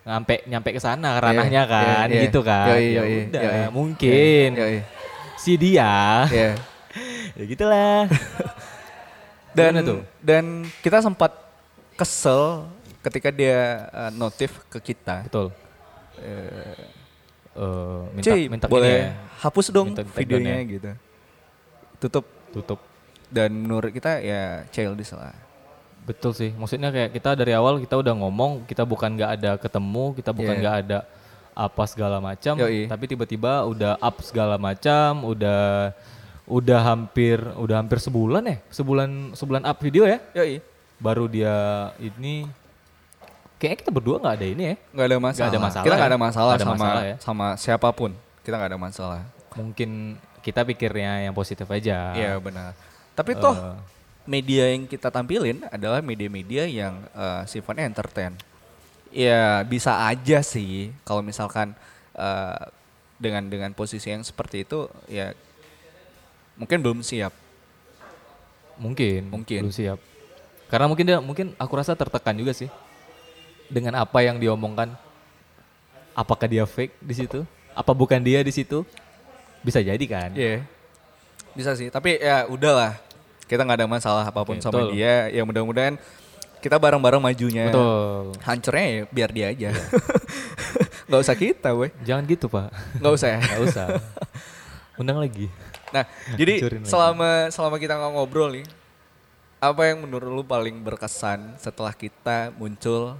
nyampe 0.09 0.35
nyampe 0.49 0.69
ke 0.73 0.81
sana 0.81 1.21
ranahnya 1.21 1.63
Iya, 1.63 1.73
kan 1.77 2.07
iya, 2.09 2.15
iya. 2.17 2.23
gitu 2.25 2.41
kan 2.41 2.67
Yoi, 2.73 2.87
ya 2.89 3.03
yoi, 3.05 3.19
udah 3.29 3.43
yoi. 3.45 3.63
mungkin 3.69 4.49
Yoi. 4.57 4.77
si 5.37 5.53
dia 5.61 6.25
Iya. 6.33 6.51
ya 7.37 7.45
gitulah 7.45 8.09
dan 9.57 9.73
tuh? 9.85 10.01
dan 10.25 10.45
kita 10.81 11.05
sempat 11.05 11.37
kesel 11.93 12.65
ketika 13.05 13.29
dia 13.29 13.87
uh, 13.93 14.11
notif 14.11 14.57
ke 14.73 14.93
kita. 14.93 15.29
betul 15.29 15.53
Eh, 17.59 18.01
minta 18.15 18.31
Cuy, 18.31 18.43
minta 18.47 18.67
boleh 18.71 18.87
ini 18.87 19.03
ya, 19.03 19.11
hapus 19.43 19.67
dong 19.71 19.91
minta 19.91 20.03
videonya 20.07 20.63
gitu. 20.63 20.91
Tutup 21.99 22.25
tutup 22.55 22.79
dan 23.29 23.53
menurut 23.53 23.91
kita 23.91 24.19
ya 24.19 24.65
childish 24.69 25.13
lah. 25.13 25.33
betul 26.03 26.33
sih 26.33 26.51
maksudnya 26.51 26.89
kayak 26.89 27.13
kita 27.13 27.37
dari 27.37 27.53
awal 27.53 27.77
kita 27.77 27.93
udah 27.95 28.17
ngomong 28.17 28.65
kita 28.65 28.81
bukan 28.83 29.13
nggak 29.13 29.31
ada 29.37 29.51
ketemu 29.55 30.17
kita 30.17 30.33
bukan 30.33 30.55
Iya. 30.55 30.61
nggak 30.61 30.77
ada 30.83 30.99
apa 31.53 31.83
segala 31.85 32.17
macam 32.19 32.57
tapi 32.87 33.05
tiba-tiba 33.07 33.61
udah 33.63 33.99
up 33.99 34.17
segala 34.23 34.57
macam 34.57 35.21
udah 35.23 35.93
udah 36.49 36.81
hampir 36.83 37.37
udah 37.55 37.77
hampir 37.77 37.99
sebulan 37.99 38.41
ya 38.43 38.57
sebulan 38.71 39.37
sebulan 39.37 39.63
up 39.63 39.77
video 39.79 40.09
ya 40.09 40.17
Yoi. 40.33 40.65
baru 40.97 41.29
dia 41.29 41.53
ini 42.01 42.49
kayaknya 43.59 43.79
kita 43.79 43.91
berdua 43.91 44.17
nggak 44.17 44.35
ada 44.35 44.47
ini 44.47 44.63
ya 44.65 44.75
Nggak 44.89 45.05
ada 45.05 45.17
masalah. 45.19 45.37
Nggak 45.37 45.51
ada 45.51 45.61
masalah 45.61 45.85
Kita 45.85 45.93
nggak 45.93 46.01
ya? 46.01 46.09
ada 46.09 46.19
masalah 46.19 46.49
Nggak 46.49 46.57
ada 46.57 46.65
sama 46.65 46.77
masalah 46.79 47.03
ya? 47.05 47.17
sama 47.21 47.47
siapa 47.55 47.89
pun. 47.93 48.11
Kita 48.41 48.55
nggak 48.57 48.71
ada 48.73 48.81
masalah. 48.81 49.21
mungkin 49.53 49.91
kita 50.41 50.61
pikirnya 50.65 51.27
yang 51.29 51.35
positif 51.35 51.67
aja 51.69 52.15
Iya 52.15 52.39
benar. 52.39 52.73
Tapi 53.19 53.35
toh 53.35 53.57
media 54.23 54.71
yang 54.71 54.87
kita 54.87 55.11
tampilin 55.11 55.67
adalah 55.67 55.99
media-media 55.99 56.71
yang 56.71 57.03
eh, 57.11 57.43
sifatnya 57.51 57.91
entertain. 57.91 58.39
Ya 59.11 59.65
bisa 59.67 60.07
aja 60.07 60.39
sih 60.45 60.95
kalau 61.03 61.25
misalkan 61.27 61.75
eh, 62.15 62.63
dengan 63.19 63.43
dengan 63.51 63.71
posisi 63.75 64.15
yang 64.15 64.23
seperti 64.23 64.63
itu 64.63 64.87
ya 65.11 65.35
mungkin 66.55 66.79
belum 66.79 67.03
siap. 67.03 67.35
mungkin 68.79 69.27
Mungkin. 69.27 69.67
belum 69.67 69.75
siap 69.75 69.99
karena 70.71 70.87
mungkin 70.87 71.03
dia 71.03 71.19
mungkin 71.19 71.51
aku 71.59 71.73
rasa 71.75 71.99
tertekan 71.99 72.39
juga 72.39 72.55
sih 72.55 72.71
dengan 73.67 73.99
apa 73.99 74.23
yang 74.23 74.39
diomongkan 74.39 74.95
apakah 76.15 76.47
dia 76.47 76.63
fake 76.63 76.95
di 77.03 77.11
situ 77.11 77.43
apa 77.75 77.91
bukan 77.91 78.23
dia 78.23 78.39
di 78.39 78.55
situ 78.55 78.87
bisa 79.67 79.83
jadi 79.83 80.05
kan 80.07 80.31
Iya. 80.31 80.63
Bisa 81.59 81.75
sih, 81.75 81.91
tapi 81.91 82.23
ya 82.23 82.47
udahlah. 82.47 82.95
Kita 83.49 83.65
nggak 83.65 83.79
ada 83.79 83.89
masalah 83.89 84.23
apa 84.23 84.41
pun 84.41 84.55
Oke, 84.55 84.63
sama 84.63 84.85
betul. 84.85 84.93
dia. 84.93 85.27
Ya 85.29 85.43
mudah-mudahan 85.43 85.97
kita 86.59 86.77
bareng-bareng 86.77 87.19
majunya. 87.19 87.67
betul 87.69 88.37
Hancurnya 88.41 88.85
ya 88.85 89.01
biar 89.09 89.31
dia 89.31 89.47
aja. 89.49 89.71
Nggak 91.09 91.23
usah 91.23 91.33
kita, 91.35 91.73
weh. 91.73 91.89
jangan 92.03 92.21
gitu 92.23 92.47
pak 92.47 92.69
Nggak 92.95 93.13
usah 93.15 93.29
ya. 93.31 93.39
nggak 93.41 93.63
usah 93.65 93.87
undang 94.95 95.17
lagi 95.17 95.49
Nah, 95.89 96.05
jadi 96.31 96.61
Hancurin 96.61 96.81
lagi. 96.85 96.91
selama 96.93 97.29
selama 97.49 97.77
kita 97.79 97.97
nggak 97.97 98.13
ngobrol 98.13 98.53
nih, 98.53 98.67
apa 99.57 99.89
yang 99.89 100.05
menurut 100.05 100.29
lu 100.29 100.45
paling 100.45 100.77
berkesan 100.79 101.57
setelah 101.57 101.91
kita 101.91 102.53
muncul 102.53 103.17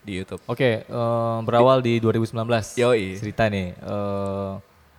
di 0.00 0.20
YouTube? 0.20 0.44
Oke, 0.44 0.84
eh, 0.84 1.36
berawal 1.40 1.80
di 1.80 1.96
2019. 1.96 2.76
Yoi. 2.76 3.16
Cerita 3.16 3.48
nih. 3.48 3.72
eh, 3.72 4.50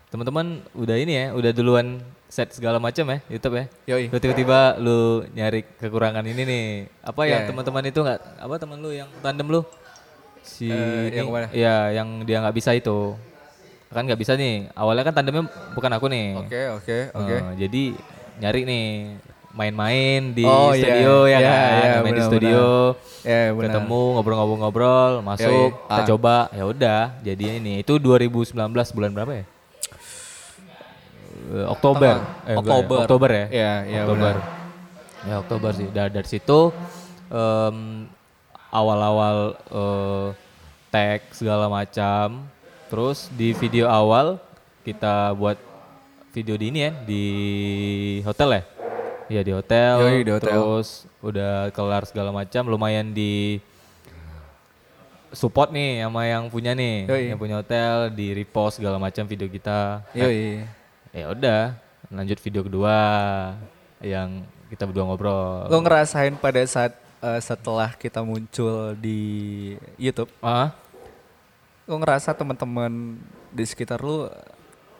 teman-teman 0.10 0.66
udah 0.74 0.98
ini 0.98 1.14
ya, 1.14 1.26
udah 1.32 1.52
duluan 1.52 2.02
set 2.34 2.50
segala 2.50 2.82
macam 2.82 3.06
ya 3.06 3.18
YouTube 3.30 3.56
ya. 3.56 3.66
Yoi. 3.94 4.10
Tiba-tiba 4.10 4.82
lu 4.82 5.22
nyari 5.30 5.62
kekurangan 5.78 6.26
ini 6.26 6.42
nih. 6.42 6.66
Apa 7.00 7.30
yang 7.30 7.46
Yeah. 7.46 7.50
teman-teman 7.54 7.84
itu 7.86 8.00
nggak 8.02 8.20
apa 8.42 8.56
teman 8.58 8.82
lu 8.82 8.90
yang 8.90 9.06
tandem 9.22 9.46
lu? 9.46 9.62
Si 10.42 10.66
ini, 10.66 11.14
yang 11.14 11.30
mana? 11.30 11.48
ya 11.54 11.94
yang 11.94 12.26
dia 12.26 12.42
nggak 12.42 12.58
bisa 12.58 12.74
itu. 12.74 13.14
Kan 13.88 14.10
nggak 14.10 14.18
bisa 14.18 14.34
nih. 14.34 14.74
Awalnya 14.74 15.06
kan 15.06 15.14
tandemnya 15.14 15.46
bukan 15.72 15.92
aku 15.94 16.10
nih. 16.10 16.26
Oke, 16.36 16.62
oke, 16.74 16.98
oke. 17.14 17.36
Eh, 17.38 17.42
jadi 17.62 17.84
nyari 18.42 18.62
nih 18.66 18.86
main-main 19.54 20.34
di 20.34 20.42
Oh, 20.44 20.74
iya. 20.74 20.82
studio 20.82 21.14
ya 21.24 21.38
Iya, 21.38 21.46
kan, 21.46 21.62
iya, 21.86 21.94
main 22.02 22.10
di 22.10 22.18
benar, 22.18 22.26
studio 22.26 22.64
Ya, 23.22 23.42
benar. 23.54 23.62
ketemu 23.70 24.02
ngobrol-ngobrol-ngobrol 24.18 25.12
masuk 25.22 25.46
Yoi. 25.70 25.70
kita 25.86 25.94
Ah. 25.94 26.08
coba 26.10 26.36
ya 26.50 26.64
udah 26.66 27.02
jadi 27.22 27.46
ini 27.62 27.74
itu 27.80 27.94
2019 27.96 28.58
bulan 28.90 29.14
berapa 29.14 29.30
ya 29.32 29.46
Eh, 31.54 31.66
Oktober. 31.70 32.16
Eh, 32.44 32.58
enggak 32.58 32.66
ya, 32.66 32.82
Oktober. 32.82 33.00
Oktober 33.06 33.30
ya 33.30 33.46
Iya, 33.48 33.74
iya, 33.86 34.02
Oktober 34.04 34.34
benar. 34.34 34.38
ya 35.24 35.36
Oktober 35.38 35.72
sih 35.72 35.88
dari, 35.88 36.10
dari 36.12 36.28
situ 36.28 36.60
em, 37.30 38.10
awal-awal 38.68 39.38
eh, 39.70 40.28
tag 40.90 41.22
segala 41.32 41.70
macam 41.70 42.42
terus 42.90 43.30
di 43.32 43.54
video 43.54 43.86
awal 43.86 44.42
kita 44.82 45.34
buat 45.34 45.58
video 46.30 46.58
di 46.58 46.66
ini 46.70 46.80
ya 46.82 46.92
di 47.00 47.24
hotel 48.22 48.50
ya 48.52 48.64
Iya 49.24 49.42
di 49.42 49.54
hotel, 49.56 49.96
Yoi, 50.04 50.20
di 50.28 50.32
hotel. 50.36 50.52
terus 50.52 51.08
udah 51.24 51.72
kelar 51.72 52.04
segala 52.04 52.30
macam 52.30 52.68
lumayan 52.68 53.16
di 53.16 53.58
support 55.32 55.72
nih 55.72 56.04
sama 56.04 56.28
yang 56.28 56.52
punya 56.52 56.76
nih 56.76 57.08
Yoi. 57.08 57.24
yang 57.32 57.40
punya 57.40 57.56
hotel 57.64 58.12
di 58.12 58.36
repost 58.36 58.78
segala 58.78 59.00
macam 59.00 59.24
video 59.24 59.48
kita 59.48 60.04
Yoi. 60.14 60.83
Ya 61.14 61.30
udah 61.30 61.78
lanjut 62.10 62.42
video 62.42 62.66
kedua 62.66 62.98
yang 64.02 64.44
kita 64.68 64.90
berdua 64.90 65.06
ngobrol. 65.06 65.70
Lo 65.70 65.78
ngerasain 65.80 66.34
pada 66.42 66.60
saat 66.66 66.98
eh, 67.22 67.40
setelah 67.40 67.94
kita 67.94 68.26
muncul 68.26 68.98
di 68.98 69.22
YouTube, 70.02 70.34
ah 70.42 70.74
lo 71.86 72.02
ngerasa 72.02 72.34
teman-teman 72.34 73.22
di 73.54 73.64
sekitar 73.68 74.02
lu 74.02 74.26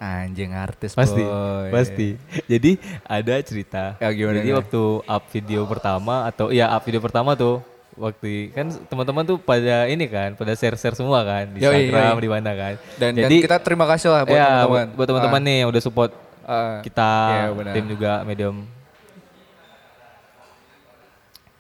anjing 0.04 0.52
artis 0.52 0.94
pasti 0.94 1.24
boy. 1.24 1.72
pasti. 1.74 2.20
Jadi 2.46 2.78
ada 3.08 3.34
cerita. 3.42 3.84
Ya, 3.98 4.12
gimana, 4.14 4.38
jadi 4.44 4.52
gimana? 4.52 4.60
waktu 4.62 4.84
up 5.08 5.24
video 5.32 5.62
pertama 5.66 6.16
atau 6.30 6.54
iya 6.54 6.70
up 6.70 6.84
video 6.86 7.02
pertama 7.02 7.34
tuh 7.34 7.64
waktu 7.94 8.50
kan 8.50 8.68
teman-teman 8.84 9.24
tuh 9.24 9.38
pada 9.38 9.86
ini 9.86 10.06
kan 10.06 10.34
pada 10.34 10.52
share-share 10.52 10.94
semua 10.94 11.22
kan 11.22 11.46
di 11.48 11.62
Yoi, 11.62 11.88
Instagram 11.88 12.12
yoi. 12.12 12.22
di 12.22 12.30
mana 12.30 12.52
kan 12.52 12.74
Dan, 12.96 13.10
dan 13.14 13.24
jadi 13.26 13.36
kita 13.42 13.58
terima 13.60 13.86
kasih 13.86 14.10
lah 14.10 14.22
buat 14.24 14.34
ya, 14.34 14.48
teman-teman. 14.66 14.86
buat, 14.94 15.08
teman-teman 15.08 15.42
nih 15.42 15.58
yang 15.60 15.70
udah 15.70 15.82
support 15.82 16.12
ah. 16.42 16.82
kita 16.82 17.12
Iya, 17.30 17.48
benar. 17.54 17.74
tim 17.74 17.86
juga 17.88 18.12
medium 18.24 18.56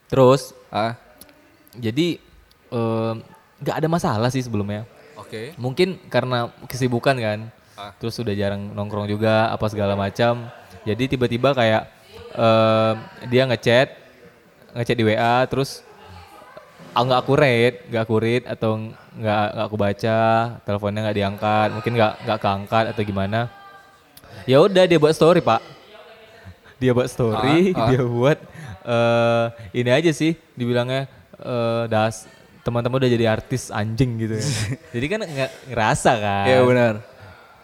terus 0.07 0.53
Ah, 0.69 0.97
jadi 1.73 2.17
nggak 3.59 3.75
ada 3.77 3.87
masalah 3.87 4.29
sih 4.29 4.41
sebelumnya 4.41 4.89
Oke. 5.13 5.53
mungkin 5.55 6.01
karena 6.09 6.49
kesibukan 6.65 7.13
kan 7.13 7.39
Ah. 7.73 7.89
terus 7.97 8.17
udah 8.17 8.33
jarang 8.33 8.69
nongkrong 8.69 9.05
juga 9.05 9.49
apa 9.49 9.65
segala 9.65 9.93
macam 9.93 10.45
jadi 10.81 11.03
tiba-tiba 11.07 11.53
kayak 11.53 11.89
em, 12.31 12.95
dia 13.27 13.45
ngechat 13.45 13.89
ngechat 14.73 14.93
di 14.93 15.01
WA 15.03 15.41
terus 15.45 15.81
nggak 16.95 17.19
aku 17.19 17.33
read 17.33 17.73
nggak 17.87 18.03
aku 18.03 18.15
read 18.17 18.43
atau 18.45 18.77
nggak 19.11 19.45
nggak 19.49 19.65
aku 19.65 19.75
baca 19.75 20.19
teleponnya 20.61 21.01
nggak 21.01 21.17
diangkat 21.17 21.67
mungkin 21.71 21.91
nggak 21.93 22.13
nggak 22.23 22.39
keangkat 22.39 22.83
atau 22.89 23.01
gimana 23.01 23.39
ya 24.43 24.57
udah 24.59 24.83
dia 24.83 24.97
buat 24.97 25.11
story 25.11 25.39
pak 25.39 25.61
dia 26.77 26.91
buat 26.91 27.07
story 27.07 27.71
Ah, 27.71 27.79
ah. 27.79 27.87
dia 27.87 28.01
buat 28.03 28.37
eh 28.83 29.45
ini 29.73 29.89
aja 29.89 30.11
sih 30.11 30.37
dibilangnya 30.53 31.09
eh 31.35 31.83
das 31.87 32.29
teman-teman 32.61 32.95
udah 32.97 33.09
jadi 33.09 33.25
artis 33.29 33.67
anjing 33.69 34.15
gitu 34.17 34.35
ya. 34.35 34.47
jadi 34.95 35.05
kan 35.09 35.19
nggak 35.21 35.51
ngerasa 35.67 36.11
kan 36.15 36.45
Iya 36.45 36.59
benar. 36.61 36.93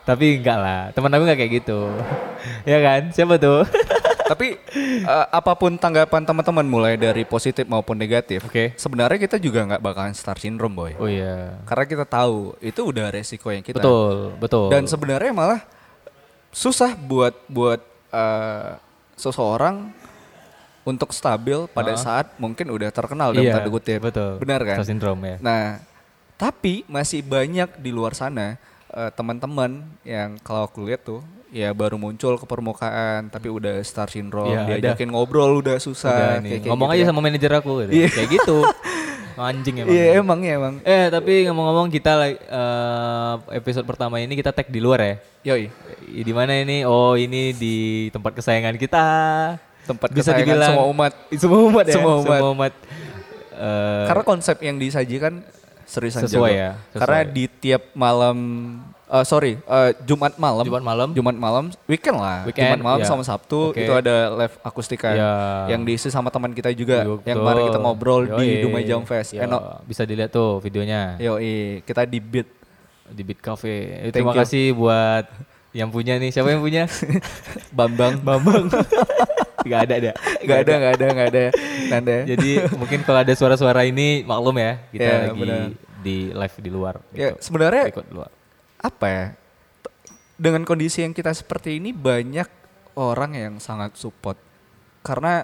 tapi 0.03 0.25
enggak 0.36 0.57
lah 0.57 0.81
teman 0.89 1.12
aku 1.12 1.24
nggak 1.24 1.38
kayak 1.38 1.53
gitu 1.59 1.79
ya 2.71 2.77
kan 2.79 3.01
siapa 3.12 3.36
tuh 3.36 3.62
Tapi 4.29 4.48
eh, 5.01 5.25
apa 5.27 5.57
pun 5.57 5.74
tanggapan 5.74 6.21
teman-teman 6.21 6.62
mulai 6.63 6.93
dari 6.95 7.25
positif 7.25 7.65
maupun 7.65 7.98
negatif, 7.98 8.45
Oke. 8.45 8.77
sebenarnya 8.77 9.17
kita 9.17 9.36
juga 9.36 9.65
nggak 9.65 9.81
bakalan 9.81 10.13
star 10.13 10.38
syndrome 10.38 10.71
boy. 10.71 10.93
oh 10.95 11.09
iya 11.09 11.57
Karena 11.65 11.83
kita 11.83 12.05
tahu 12.05 12.53
itu 12.62 12.77
udah 12.79 13.09
resiko 13.09 13.50
yang 13.50 13.65
kita. 13.65 13.81
betul 13.81 14.38
betul 14.38 14.69
Dan 14.69 14.86
sebenarnya 14.86 15.33
malah 15.33 15.62
susah 16.50 16.93
buat 16.93 17.33
buat 17.50 17.81
eh, 18.09 18.77
seseorang 19.15 19.89
untuk 20.81 21.09
stabil 21.09 21.65
pada 21.69 21.93
saat 21.93 22.33
mungkin 22.38 22.69
udah 22.69 22.89
terkenal 22.89 23.29
dalam 23.29 23.43
iya 23.43 23.57
tanda 23.57 23.69
kutip. 23.69 24.00
betul 24.00 24.38
Benar 24.38 24.62
kan? 24.62 24.77
Star 24.77 24.88
syndrome 24.88 25.21
ya 25.21 25.36
Nah, 25.39 25.63
tapi 26.33 26.86
masih 26.86 27.19
banyak 27.19 27.77
di 27.77 27.89
luar 27.89 28.13
sana 28.13 28.57
eh, 28.89 29.12
teman-teman 29.13 29.81
yang 30.01 30.38
kalau 30.39 30.65
aku 30.65 30.86
lihat 30.86 31.01
tuh 31.03 31.21
ya 31.50 31.70
baru 31.72 31.96
muncul 31.96 32.36
ke 32.36 32.46
permukaan 32.46 33.27
tapi 33.27 33.48
udah 33.48 33.82
star 33.82 34.06
syndrome, 34.06 34.53
ada. 34.53 34.70
diajakin 34.72 35.10
ngobrol 35.10 35.58
udah 35.58 35.77
susah 35.77 36.10
Udah 36.10 36.27
kayak- 36.39 36.62
kayak 36.62 36.70
ngomong 36.70 36.88
gitu 36.88 36.96
aja 36.96 37.01
ya. 37.01 37.08
sama 37.08 37.20
manajer 37.20 37.51
aku 37.51 37.72
gitu. 37.82 37.91
Iya. 37.96 38.08
kayak 38.08 38.29
gitu 38.32 38.58
anjing 39.39 39.75
emang 39.79 39.89
Iya, 39.89 40.06
emang 40.20 40.39
ya 40.41 40.53
emang. 40.53 40.75
eh 40.84 41.08
tapi 41.08 41.48
ngomong-ngomong 41.48 41.88
kita 41.88 42.12
like, 42.18 42.39
eh, 42.39 43.34
episode 43.56 43.84
pertama 43.84 44.20
ini 44.20 44.34
kita 44.34 44.51
tag 44.51 44.68
di 44.68 44.77
luar 44.77 45.00
ya 45.00 45.15
Yoi. 45.48 45.72
I- 46.12 46.22
di 46.22 46.34
mana 46.34 46.53
ini 46.53 46.84
oh 46.84 47.13
ini 47.13 47.51
di 47.51 47.75
tempat 48.10 48.36
kesayangan 48.36 48.75
kita 48.75 49.06
Tempat 49.86 50.10
bisa 50.12 50.29
kesayangan 50.29 50.44
dibilang 50.46 50.70
semua 50.70 50.86
umat. 50.88 51.12
semua 51.34 51.60
umat 51.65 51.84
ya 51.84 51.94
Semua 51.94 52.13
umat. 52.20 52.38
semua 52.38 52.51
umat 52.53 52.74
Eh, 53.51 54.06
Karena 54.06 54.24
konsep 54.24 54.56
yang 54.60 54.75
disajikan 54.75 55.44
seriusan 55.84 56.24
Sesuai 56.24 56.32
jago. 56.48 56.62
ya, 56.62 56.72
sesuai. 56.88 57.00
Karena 57.01 57.20
di 57.25 57.44
tiap 57.50 57.84
malam 57.91 58.38
eh 59.10 59.24
sorry, 59.24 59.58
eh, 59.58 59.89
Jumat 60.04 60.38
malam. 60.38 60.62
Jumat 60.62 60.84
malam. 60.84 61.10
Jumat 61.12 61.34
malam, 61.36 61.63
weekend 61.86 62.16
lah. 62.16 62.46
Weekend, 62.46 62.70
Jumat 62.70 62.82
malam 62.84 63.00
ya. 63.00 63.08
sama 63.08 63.22
Sabtu 63.22 63.74
Oke. 63.74 63.82
itu 63.82 63.92
ada 63.92 64.16
live 64.36 64.56
akustika 64.62 65.10
Ya. 65.12 65.32
yang 65.68 65.82
diisi 65.82 66.08
sama 66.08 66.30
teman 66.30 66.51
kita 66.51 66.70
juga 66.72 67.01
Betul. 67.01 67.25
yang 67.25 67.38
kemarin 67.39 67.62
kita 67.66 67.80
ngobrol 67.80 68.22
di 68.32 68.48
Yoi. 68.48 68.62
Dumai 68.62 68.84
Jam 68.84 69.01
Fest. 69.04 69.34
Yo, 69.34 69.42
Enak. 69.42 69.82
bisa 69.84 70.01
dilihat 70.04 70.30
tuh 70.30 70.58
videonya 70.60 71.18
Yoi, 71.18 71.82
kita 71.82 72.06
di 72.06 72.20
beat. 72.20 72.50
di 73.08 73.25
Beat 73.25 73.42
Cafe. 73.42 74.06
Thank 74.06 74.13
Terima 74.13 74.32
you. 74.32 74.39
kasih 74.39 74.66
buat 74.72 75.25
yang 75.72 75.89
punya 75.89 76.13
nih. 76.16 76.30
Siapa 76.30 76.46
yang 76.48 76.62
punya? 76.62 76.86
Bambang. 77.74 78.22
Bambang. 78.22 78.70
Gak 79.66 79.82
ada 79.86 79.94
ada. 79.98 80.12
Gak 80.39 80.58
ada, 80.62 80.74
gak 80.78 80.92
ada, 80.94 81.08
gak 81.12 81.28
ada. 81.28 81.44
Nanda. 81.89 82.18
Jadi 82.24 82.50
mungkin 82.72 83.01
kalau 83.01 83.20
ada 83.20 83.34
suara-suara 83.34 83.84
ini 83.84 84.22
maklum 84.24 84.56
ya 84.56 84.78
kita 84.88 85.04
Ya, 85.04 85.16
lagi 85.25 85.42
benar. 85.42 85.62
di 86.00 86.18
live 86.30 86.56
di 86.56 86.70
luar. 86.70 86.96
ya 87.12 87.34
Gitu. 87.34 87.44
sebenarnya 87.44 87.84
Ikut 87.89 88.06
di 88.06 88.13
luar. 88.13 88.30
Apa 88.79 89.05
ya? 89.07 89.25
Dengan 90.39 90.63
kondisi 90.63 91.03
yang 91.03 91.12
kita 91.12 91.36
seperti 91.36 91.77
ini 91.83 91.91
banyak 91.91 92.48
orang 92.95 93.36
yang 93.36 93.53
sangat 93.59 93.95
support. 94.00 94.39
Karena 95.03 95.43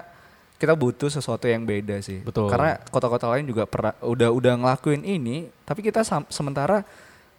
kita 0.55 0.71
butuh 0.71 1.11
sesuatu 1.11 1.51
yang 1.51 1.67
beda 1.67 1.99
sih. 1.99 2.23
Betul. 2.23 2.47
Karena 2.47 2.79
kota-kota 2.87 3.27
lain 3.27 3.43
juga 3.43 3.67
pernah 3.67 3.91
udah 3.99 4.31
udah 4.31 4.53
ngelakuin 4.55 5.03
ini, 5.03 5.51
tapi 5.67 5.83
kita 5.83 6.01
sementara 6.31 6.87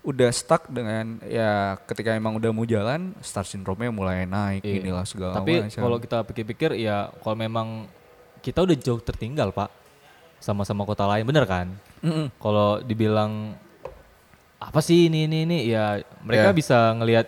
udah 0.06 0.30
stuck 0.30 0.70
dengan 0.70 1.18
ya 1.26 1.74
ketika 1.82 2.14
emang 2.14 2.38
udah 2.38 2.54
mau 2.54 2.62
jalan 2.62 3.10
star 3.18 3.42
syndrome-nya 3.42 3.90
mulai 3.90 4.22
naik 4.22 4.62
Iya. 4.62 4.86
inilah 4.86 5.02
segala 5.02 5.34
Tapi 5.42 5.66
kalau 5.74 5.98
kita 5.98 6.22
pikir-pikir 6.22 6.78
ya 6.78 7.10
kalau 7.26 7.34
memang 7.34 7.90
kita 8.38 8.62
udah 8.62 8.76
jauh 8.78 9.02
tertinggal 9.02 9.50
pak 9.50 9.66
sama-sama 10.38 10.86
kota 10.86 11.02
lain 11.10 11.26
bener 11.26 11.42
kan? 11.42 11.74
Mm-mm. 12.06 12.30
Kalau 12.38 12.78
dibilang 12.86 13.58
apa 14.58 14.80
sih 14.80 15.06
ini 15.06 15.24
ini 15.24 15.44
ini 15.44 15.58
ya 15.68 15.84
mereka 16.20 16.48
Ya. 16.48 16.54
bisa 16.54 16.78
ngelihat 16.92 17.26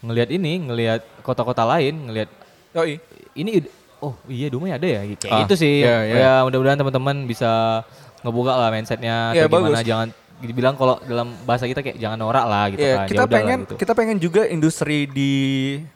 ngelihat 0.00 0.30
ini 0.30 0.52
ngelihat 0.62 1.00
kota-kota 1.20 1.66
lain 1.66 2.06
ngelihat 2.06 2.30
Yoi. 2.72 3.02
ini 3.34 3.50
id- 3.58 3.72
oh 3.98 4.14
iya 4.26 4.48
Dumai 4.48 4.72
ada 4.72 4.86
ya 4.86 5.02
kayak 5.04 5.28
Ah, 5.28 5.38
gitu 5.42 5.54
sih 5.56 5.82
iya, 5.82 5.96
iya. 6.04 6.14
ya 6.16 6.32
mudah-mudahan 6.42 6.78
teman-teman 6.78 7.16
bisa 7.24 7.82
ngebuka 8.20 8.52
lah 8.54 8.68
mindsetnya 8.70 9.32
Iya, 9.32 9.44
atau 9.44 9.58
gimana 9.58 9.76
bagus. 9.76 9.84
jangan 9.84 10.08
dibilang 10.40 10.72
kalau 10.72 10.96
dalam 11.02 11.36
bahasa 11.44 11.64
kita 11.64 11.80
kayak 11.80 11.98
jangan 11.98 12.16
norak 12.16 12.44
lah 12.44 12.64
gitu 12.70 12.80
Iya, 12.80 12.96
kan. 12.96 13.06
kita 13.06 13.12
Ya 13.12 13.20
udahlah 13.20 13.36
pengen 13.36 13.58
gitu. 13.60 13.74
kita 13.76 13.92
pengen 13.92 14.16
juga 14.18 14.42
industri 14.46 15.04
di 15.04 15.32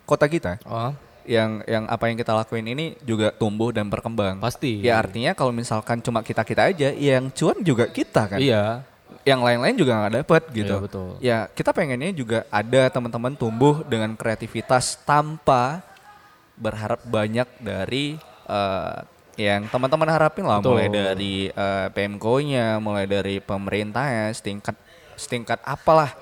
kota 0.04 0.26
kita 0.26 0.60
Oh, 0.62 0.92
yang 1.24 1.64
yang 1.64 1.84
apa 1.86 2.12
yang 2.12 2.18
kita 2.18 2.34
lakuin 2.34 2.66
ini 2.66 2.92
juga 3.00 3.32
tumbuh 3.32 3.72
dan 3.72 3.88
berkembang. 3.88 4.36
pasti. 4.36 4.80
Ya 4.80 5.00
artinya 5.00 5.32
kalau 5.32 5.48
misalkan 5.48 5.96
cuma 5.98 6.20
kita 6.20 6.44
kita 6.44 6.68
aja, 6.68 6.92
yang 6.92 7.32
cuan 7.32 7.56
juga 7.58 7.88
kita 7.88 8.28
kan. 8.28 8.36
Iya. 8.36 8.84
Yang 9.24 9.40
lain-lain 9.40 9.76
juga 9.76 9.92
nggak 9.96 10.14
dapet 10.20 10.42
gitu. 10.52 10.74
Iya, 10.76 10.84
betul. 10.84 11.08
Ya 11.18 11.38
kita 11.48 11.72
pengennya 11.72 12.12
juga 12.12 12.38
ada 12.52 12.82
teman-teman 12.92 13.32
tumbuh 13.32 13.80
dengan 13.84 14.12
kreativitas 14.12 15.00
tanpa 15.02 15.80
berharap 16.54 17.00
banyak 17.08 17.48
dari 17.58 18.20
eh, 18.46 18.98
yang 19.34 19.66
teman-teman 19.66 20.06
harapin 20.06 20.46
lah, 20.46 20.62
Betul. 20.62 20.78
mulai 20.78 20.88
dari 20.92 21.34
eh, 21.50 21.86
PMK-nya, 21.90 22.78
mulai 22.78 23.08
dari 23.08 23.42
pemerintahnya, 23.42 24.30
setingkat 24.30 24.76
setingkat 25.18 25.58
apalah. 25.64 26.12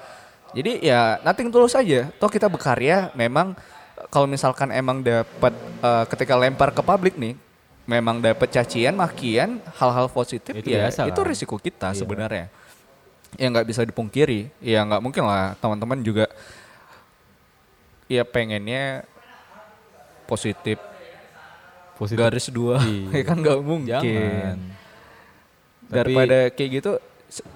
Jadi 0.55 0.85
ya 0.85 1.19
nothing 1.21 1.51
tulus 1.53 1.75
aja. 1.75 2.09
Toh 2.17 2.31
kita 2.31 2.47
berkarya 2.49 3.11
memang 3.13 3.53
eh, 3.99 4.07
kalau 4.09 4.25
misalkan 4.31 4.71
emang 4.71 5.03
dapat 5.03 5.53
eh, 5.83 6.05
ketika 6.07 6.39
lempar 6.39 6.71
ke 6.73 6.81
publik 6.81 7.19
nih 7.19 7.35
memang 7.83 8.23
dapat 8.23 8.47
cacian, 8.49 8.95
makian, 8.95 9.59
hal-hal 9.75 10.07
positif 10.07 10.55
Itu 10.55 10.71
ya 10.71 10.87
biasa 10.87 11.11
itu 11.11 11.19
lah. 11.21 11.29
risiko 11.29 11.59
kita 11.59 11.91
Iya. 11.93 11.99
sebenarnya. 11.99 12.47
Ya 13.35 13.47
nggak 13.49 13.65
bisa 13.65 13.81
dipungkiri. 13.83 14.53
Ya 14.59 14.83
nggak 14.83 15.01
mungkin 15.01 15.25
lah 15.25 15.57
teman-teman 15.57 16.01
juga 16.01 16.29
ya 18.07 18.23
pengennya 18.23 19.09
positif 20.27 20.77
Positif. 21.95 22.19
garis 22.19 22.47
dua 22.49 22.77
Iya. 22.85 23.09
ya 23.15 23.25
kan 23.25 23.37
nggak 23.39 23.59
mungkin 23.59 23.89
Jangan. 23.89 24.59
Tapi- 25.83 25.93
daripada 25.93 26.39
kayak 26.51 26.71
gitu 26.75 26.93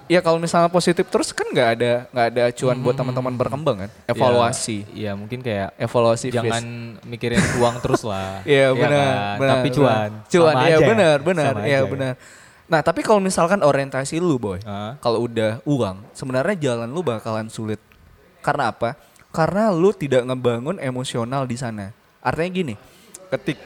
ya 0.05 0.19
kalau 0.19 0.41
misalnya 0.41 0.65
positif 0.67 1.05
terus 1.05 1.29
kan 1.29 1.45
nggak 1.45 1.69
ada 1.71 1.91
nggak 2.09 2.27
ada 2.27 2.41
acuan 2.49 2.77
buat 2.81 2.97
teman-teman 2.97 3.33
berkembang 3.35 3.77
kan 3.85 3.91
evaluasi 4.07 4.89
Iya, 4.89 5.13
mungkin 5.13 5.37
kayak 5.39 5.77
evaluasi 5.77 6.33
jangan 6.33 6.63
face. 6.97 7.05
mikirin 7.05 7.37
uang 7.61 7.77
terus 7.77 8.01
lah. 8.01 8.41
Iya 8.49 8.73
Iya 8.73 8.73
benar, 8.73 8.97
kan? 8.97 9.37
benar. 9.37 9.53
Tapi 9.53 9.67
benar. 9.67 9.77
cuan. 9.77 10.09
Cuan, 10.25 10.53
Sama 10.53 10.65
iya 10.65 10.75
aja. 10.75 10.87
benar, 10.87 11.17
benar, 11.21 11.51
Sama 11.53 11.61
iya 11.63 11.77
aja. 11.77 11.85
benar. 11.87 12.13
Nah 12.67 12.83
tapi 12.83 12.99
kalau 12.99 13.23
misalkan 13.23 13.63
orientasi 13.63 14.19
lu 14.19 14.35
boy, 14.35 14.59
kalau 14.99 15.23
udah 15.23 15.63
uang, 15.63 16.03
sebenarnya 16.11 16.55
jalan 16.59 16.91
lu 16.91 16.99
bakalan 16.99 17.47
sulit. 17.47 17.79
Karena 18.43 18.75
apa? 18.75 18.99
Karena 19.31 19.71
lu 19.71 19.95
tidak 19.95 20.27
ngebangun 20.27 20.75
emosional 20.83 21.47
di 21.47 21.55
sana. 21.55 21.95
Artinya 22.19 22.51
gini, 22.51 22.75
ketik 23.31 23.59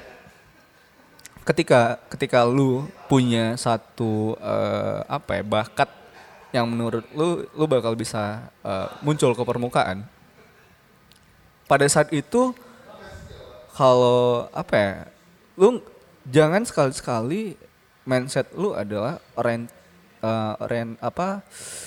ketika 1.42 1.98
ketika 2.14 2.46
lu 2.46 2.86
punya 3.10 3.58
satu 3.58 4.38
eh, 4.38 5.00
apa 5.10 5.42
ya 5.42 5.44
bakat 5.44 5.90
yang 6.54 6.70
menurut 6.70 7.02
lu 7.18 7.50
lu 7.58 7.66
bakal 7.66 7.98
bisa 7.98 8.54
eh, 8.62 8.88
muncul 9.02 9.34
ke 9.34 9.42
permukaan. 9.42 10.06
Pada 11.66 11.88
saat 11.90 12.14
itu 12.14 12.54
kalau 13.74 14.46
apa 14.54 14.76
ya, 14.78 14.94
lu 15.58 15.82
jangan 16.30 16.62
sekali-sekali 16.62 17.58
mindset 18.04 18.50
lu 18.54 18.74
adalah 18.74 19.22
orient 19.38 19.70
eh, 20.22 20.54
orient 20.62 20.98
apa 21.00 21.42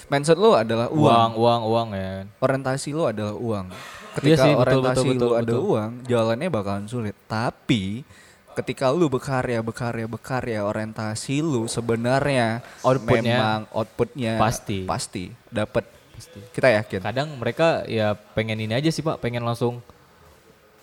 mindset 0.09 0.39
lu 0.39 0.55
adalah 0.55 0.91
uang. 0.91 1.01
Uang, 1.01 1.31
uang, 1.39 1.61
uang 1.71 1.89
ya. 1.95 2.11
Orientasi 2.39 2.89
lu 2.95 3.05
adalah 3.07 3.35
uang. 3.35 3.67
Iya 3.71 4.39
Ketika 4.39 4.43
sih, 4.47 4.53
betul, 4.55 4.63
orientasi 4.63 4.99
betul, 4.99 5.11
lu 5.11 5.19
betul, 5.19 5.33
ada 5.35 5.45
betul. 5.51 5.63
uang, 5.67 5.91
jalannya 6.07 6.49
bakalan 6.51 6.87
sulit. 6.87 7.17
Tapi 7.27 8.07
ketika 8.55 8.87
lu 8.95 9.11
berkarya, 9.11 9.59
berkarya, 9.59 10.07
berkarya, 10.07 10.61
orientasi 10.63 11.43
lu 11.43 11.67
sebenarnya 11.67 12.63
Outputnya 12.87 13.35
memang 13.35 13.61
outputnya 13.75 14.39
pasti. 14.39 14.87
pasti 14.87 15.25
dapat. 15.51 15.83
Pasti. 16.15 16.39
Kita 16.55 16.71
yakin. 16.71 17.03
Kadang 17.03 17.29
mereka 17.35 17.83
ya 17.91 18.15
pengen 18.15 18.63
ini 18.63 18.71
aja 18.71 18.87
sih 18.87 19.03
Pak, 19.03 19.19
pengen 19.19 19.43
langsung 19.43 19.83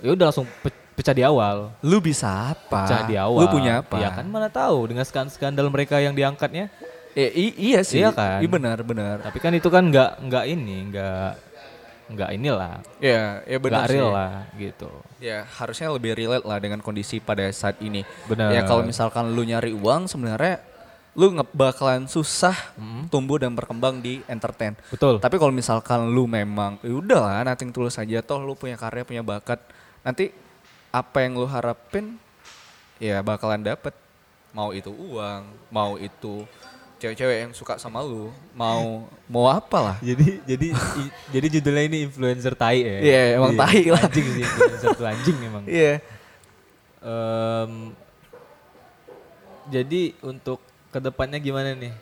ya 0.03 0.11
udah 0.11 0.27
langsung 0.27 0.43
pe- 0.59 0.80
pecah 0.93 1.11
di 1.11 1.21
awal. 1.21 1.71
Lu 1.81 1.97
bisa 1.97 2.51
apa? 2.51 2.85
Pecah 2.85 3.03
di 3.03 3.15
awal. 3.15 3.41
Lu 3.41 3.47
punya 3.47 3.79
apa? 3.79 3.97
Ya 3.97 4.09
kan 4.11 4.25
mana 4.25 4.47
tahu 4.47 4.87
dengan 4.87 5.03
skan- 5.03 5.29
skandal 5.29 5.67
mereka 5.67 5.97
yang 5.97 6.11
diangkatnya. 6.11 6.67
Eh, 7.11 7.27
i- 7.27 7.57
iya 7.69 7.81
sih. 7.81 7.99
Iya 7.99 8.11
kan? 8.11 8.39
Iya 8.39 8.47
benar, 8.47 8.77
benar. 8.81 9.19
Tapi 9.19 9.37
kan 9.37 9.51
itu 9.51 9.67
kan 9.67 9.83
nggak 9.83 10.23
nggak 10.23 10.45
ini, 10.47 10.77
nggak 10.89 11.31
nggak 12.11 12.29
inilah, 12.33 12.83
Ya, 12.99 13.39
ya 13.41 13.55
benar 13.55 13.83
nggak 13.83 13.87
sih. 13.87 13.95
real 13.95 14.11
lah 14.11 14.43
gitu. 14.53 14.91
Ya, 15.17 15.47
harusnya 15.49 15.87
lebih 15.89 16.11
relate 16.11 16.43
lah 16.43 16.59
dengan 16.59 16.79
kondisi 16.79 17.19
pada 17.19 17.47
saat 17.51 17.79
ini. 17.79 18.03
Benar. 18.27 18.51
Ya 18.51 18.63
kalau 18.63 18.83
misalkan 18.83 19.31
lu 19.31 19.43
nyari 19.43 19.71
uang 19.71 20.11
sebenarnya 20.11 20.59
lu 21.11 21.31
nge 21.31 21.43
bakalan 21.49 22.07
susah 22.07 22.55
tumbuh 23.07 23.35
dan 23.35 23.51
berkembang 23.51 23.99
di 23.99 24.19
entertain. 24.25 24.75
Betul. 24.87 25.19
Tapi 25.19 25.35
kalau 25.35 25.51
misalkan 25.51 26.07
lu 26.07 26.23
memang 26.23 26.79
ya 26.79 26.91
udahlah 26.93 27.43
nating 27.45 27.71
tulus 27.71 27.95
aja 27.95 28.19
toh 28.19 28.39
lu 28.39 28.55
punya 28.55 28.75
karya, 28.75 29.03
punya 29.03 29.23
bakat. 29.23 29.59
Nanti 30.03 30.31
apa 30.91 31.17
yang 31.19 31.33
lu 31.33 31.45
harapin 31.45 32.19
ya 32.97 33.19
bakalan 33.19 33.63
dapet. 33.63 33.95
Mau 34.51 34.71
itu 34.71 34.91
uang, 34.91 35.41
mau 35.67 35.95
itu 35.95 36.43
cewek-cewek 36.97 37.37
yang 37.41 37.51
suka 37.51 37.75
sama 37.75 37.97
lu, 37.99 38.29
mau 38.51 39.07
mau 39.25 39.47
apa 39.47 39.77
lah. 39.81 39.97
Jadi 40.01 40.43
jadi 40.45 40.67
i- 40.69 41.13
jadi 41.31 41.47
judulnya 41.57 41.83
ini 41.87 41.97
influencer 42.05 42.53
tai 42.53 42.77
ya. 42.77 42.97
Iya, 42.99 43.21
emang 43.35 43.55
tai 43.55 43.87
lah. 43.87 44.03
Anjing 44.03 44.27
sih 44.29 44.43
influencer 44.43 44.89
tuh 44.93 45.07
anjing 45.07 45.37
emang. 45.41 45.63
Iya. 45.65 46.03
Em, 47.01 47.95
jadi 49.67 50.01
untuk 50.21 50.59
ke 50.91 50.99
depannya 50.99 51.39
gimana 51.39 51.73
nih? 51.73 51.93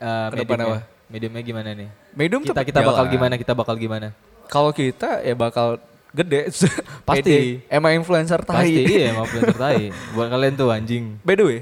Eh, 0.00 0.26
Ke 0.26 0.36
depan 0.36 0.58
mediumnya. 0.58 0.66
apa? 0.66 0.78
Mediumnya 1.06 1.42
gimana 1.44 1.70
nih? 1.70 1.88
Medium 2.12 2.42
Kita 2.42 2.64
kita 2.64 2.80
bakal 2.82 3.04
gimana? 3.06 3.34
Kita 3.36 3.52
bakal 3.52 3.76
gimana? 3.76 4.08
Kalau 4.46 4.72
kita 4.72 5.20
ya 5.20 5.32
bakal 5.32 5.78
gede. 6.14 6.54
Pasti. 7.08 7.58
Emang 7.66 7.92
influencer 7.92 8.40
tai. 8.46 8.70
Pasti 8.70 8.82
iya 8.86 9.04
emang 9.12 9.26
influencer 9.26 9.58
tai. 9.58 9.90
Buat 10.14 10.28
kalian 10.30 10.54
tuh 10.54 10.68
anjing. 10.70 11.18
By 11.26 11.34
the 11.34 11.44
way, 11.44 11.58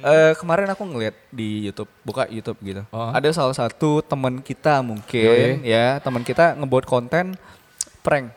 eh, 0.00 0.32
kemarin 0.38 0.70
aku 0.70 0.86
ngeliat 0.86 1.16
di 1.28 1.66
YouTube, 1.66 1.90
buka 2.06 2.30
YouTube 2.30 2.58
gitu. 2.62 2.82
Oh. 2.94 3.10
Ada 3.10 3.34
salah 3.34 3.52
satu 3.52 4.00
teman 4.00 4.38
kita 4.40 4.80
mungkin 4.80 5.60
ya, 5.66 5.98
teman 5.98 6.22
kita 6.22 6.54
ngebuat 6.54 6.86
konten 6.86 7.34
prank 8.00 8.30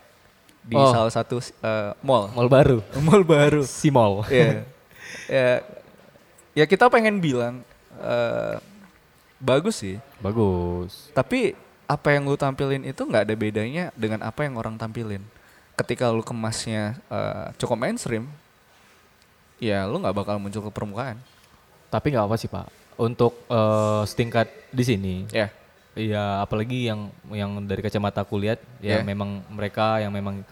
di 0.65 0.75
Oh. 0.75 0.89
salah 0.89 1.13
satu 1.13 1.38
eh, 1.39 1.91
mall. 2.01 2.34
Mall 2.34 2.49
baru. 2.49 2.82
Mall 3.05 3.21
baru. 3.21 3.62
Si 3.62 3.93
mall. 3.93 4.25
Iya. 4.27 4.65
ya, 5.29 5.49
ya 6.53 6.65
kita 6.65 6.89
pengen 6.89 7.21
bilang 7.21 7.62
eh, 8.01 8.58
bagus 9.39 9.79
sih, 9.79 9.95
Bagus. 10.19 11.08
tapi 11.15 11.55
apa 11.89 12.13
yang 12.13 12.27
lu 12.29 12.38
tampilin 12.38 12.86
itu 12.86 13.01
nggak 13.01 13.23
ada 13.25 13.36
bedanya 13.39 13.89
dengan 13.97 14.21
apa 14.21 14.45
yang 14.45 14.60
orang 14.60 14.77
tampilin. 14.77 15.23
Ketika 15.80 16.12
lu 16.12 16.20
kemasnya 16.20 17.00
eh, 17.08 17.46
cukup 17.56 17.80
mainstream, 17.80 18.28
ya 19.63 19.88
lu 19.88 20.04
nggak 20.04 20.15
bakal 20.15 20.36
muncul 20.36 20.60
ke 20.60 20.72
permukaan. 20.76 21.15
Tapi 21.88 22.12
nggak 22.12 22.28
apa 22.28 22.36
sih 22.36 22.52
pak. 22.52 22.68
Untuk 23.00 23.32
eh, 23.48 24.04
setingkat 24.04 24.48
di 24.76 24.84
sini. 24.84 25.15
Ya. 25.32 25.48
Iya, 25.96 26.44
apalagi 26.44 26.88
yang 26.88 27.12
yang 27.34 27.52
dari 27.63 27.80
kacamata 27.80 28.24
aku 28.24 28.39
lihat 28.39 28.60
ya 28.80 29.00
Yeah. 29.00 29.04
memang 29.04 29.44
mereka 29.52 30.00
yang 30.00 30.12
memang 30.12 30.44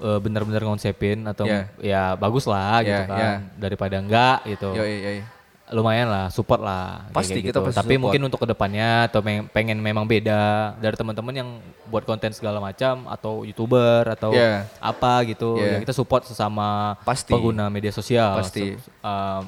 eh, 0.00 0.18
benar-benar 0.20 0.64
ngonsepin 0.64 1.24
atau 1.24 1.44
Yeah. 1.44 1.64
ya 1.80 2.02
bagus 2.16 2.44
lah 2.44 2.80
gitu 2.82 2.92
Yeah, 2.92 3.06
kan 3.08 3.20
yeah. 3.20 3.36
daripada 3.60 3.96
enggak 4.00 4.48
gitu. 4.48 4.72
Yoi, 4.76 4.96
yoi. 5.04 5.20
Lumayan 5.66 6.06
lah 6.06 6.28
support 6.28 6.60
lah 6.60 7.08
kayak 7.08 7.16
Pasti, 7.16 7.40
gitu. 7.40 7.48
kita 7.48 7.58
pasti 7.62 7.78
Tapi 7.78 7.88
support. 7.90 8.02
mungkin 8.04 8.20
untuk 8.22 8.36
ke 8.38 8.46
depannya 8.46 9.08
atau 9.08 9.20
pengen 9.24 9.78
memang 9.78 10.04
beda 10.04 10.40
dari 10.76 10.92
teman-teman 10.92 11.34
yang 11.34 11.48
buat 11.86 12.04
konten 12.04 12.30
segala 12.30 12.60
macam 12.60 13.08
atau 13.08 13.42
youtuber 13.42 14.04
atau 14.06 14.28
Yeah. 14.30 14.68
apa 14.76 15.24
gitu 15.24 15.56
Yeah. 15.56 15.76
ya 15.76 15.82
kita 15.82 15.92
support 15.92 16.24
sesama 16.24 17.00
Pasti. 17.00 17.32
pengguna 17.32 17.66
media 17.68 17.88
sosial. 17.90 18.36
Pasti. 18.36 18.76
Um, 19.00 19.44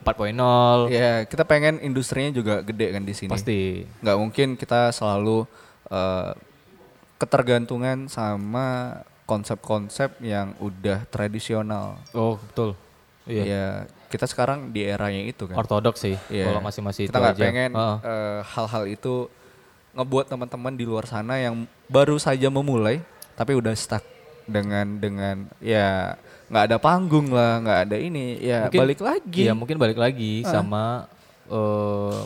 4.0 0.00 0.88
Ya, 0.88 1.28
kita 1.28 1.44
pengen 1.44 1.76
industrinya 1.78 2.32
juga 2.32 2.64
gede 2.64 2.88
kan 2.90 3.04
di 3.04 3.12
sini. 3.12 3.28
pasti. 3.28 3.84
Nggak 4.00 4.16
mungkin 4.16 4.48
kita 4.56 4.88
selalu 4.88 5.44
eh, 5.86 6.32
ketergantungan 7.16 8.06
sama 8.06 9.00
konsep-konsep 9.24 10.16
yang 10.18 10.56
udah 10.58 11.04
tradisional. 11.06 12.00
Oh 12.10 12.40
betul. 12.40 12.72
Iya. 13.26 13.44
Ya, 13.44 13.66
kita 14.08 14.24
sekarang 14.24 14.72
di 14.72 14.84
eranya 14.84 15.20
itu 15.22 15.44
kan. 15.44 15.56
Ortodoks 15.56 16.00
sih. 16.00 16.16
Iya. 16.28 16.48
Kalau 16.48 16.60
masih-masih 16.60 17.08
kita 17.08 17.12
itu 17.12 17.22
nggak 17.22 17.36
pengen 17.38 17.70
eh, 17.76 18.40
hal-hal 18.42 18.84
itu 18.84 19.28
ngebuat 19.92 20.26
teman-teman 20.28 20.72
di 20.72 20.84
luar 20.84 21.04
sana 21.04 21.36
yang 21.36 21.64
baru 21.88 22.16
saja 22.16 22.46
memulai 22.48 23.02
tapi 23.34 23.56
udah 23.56 23.74
stuck 23.74 24.04
dengan 24.46 24.86
dengan 24.96 25.36
ya 25.58 26.14
nggak 26.48 26.64
ada 26.70 26.76
panggung 26.78 27.34
lah 27.34 27.60
nggak 27.60 27.78
ada 27.88 27.96
ini 27.98 28.38
ya 28.38 28.68
Mungkin- 28.68 28.80
balik 28.80 29.00
lagi 29.02 29.42
Iya 29.44 29.52
mungkin 29.52 29.76
balik 29.76 29.98
lagi 29.98 30.46
sama 30.46 31.04
eh 31.50 32.20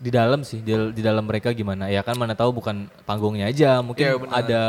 di 0.00 0.08
dalam 0.08 0.40
sih 0.40 0.64
di, 0.64 0.72
di 0.96 1.02
dalam 1.04 1.28
mereka 1.28 1.52
gimana 1.52 1.92
ya 1.92 2.00
kan 2.00 2.16
mana 2.16 2.32
tahu 2.32 2.56
bukan 2.56 2.88
panggungnya 3.04 3.52
aja 3.52 3.84
mungkin 3.84 4.16
benar. 4.16 4.40
ada 4.40 4.62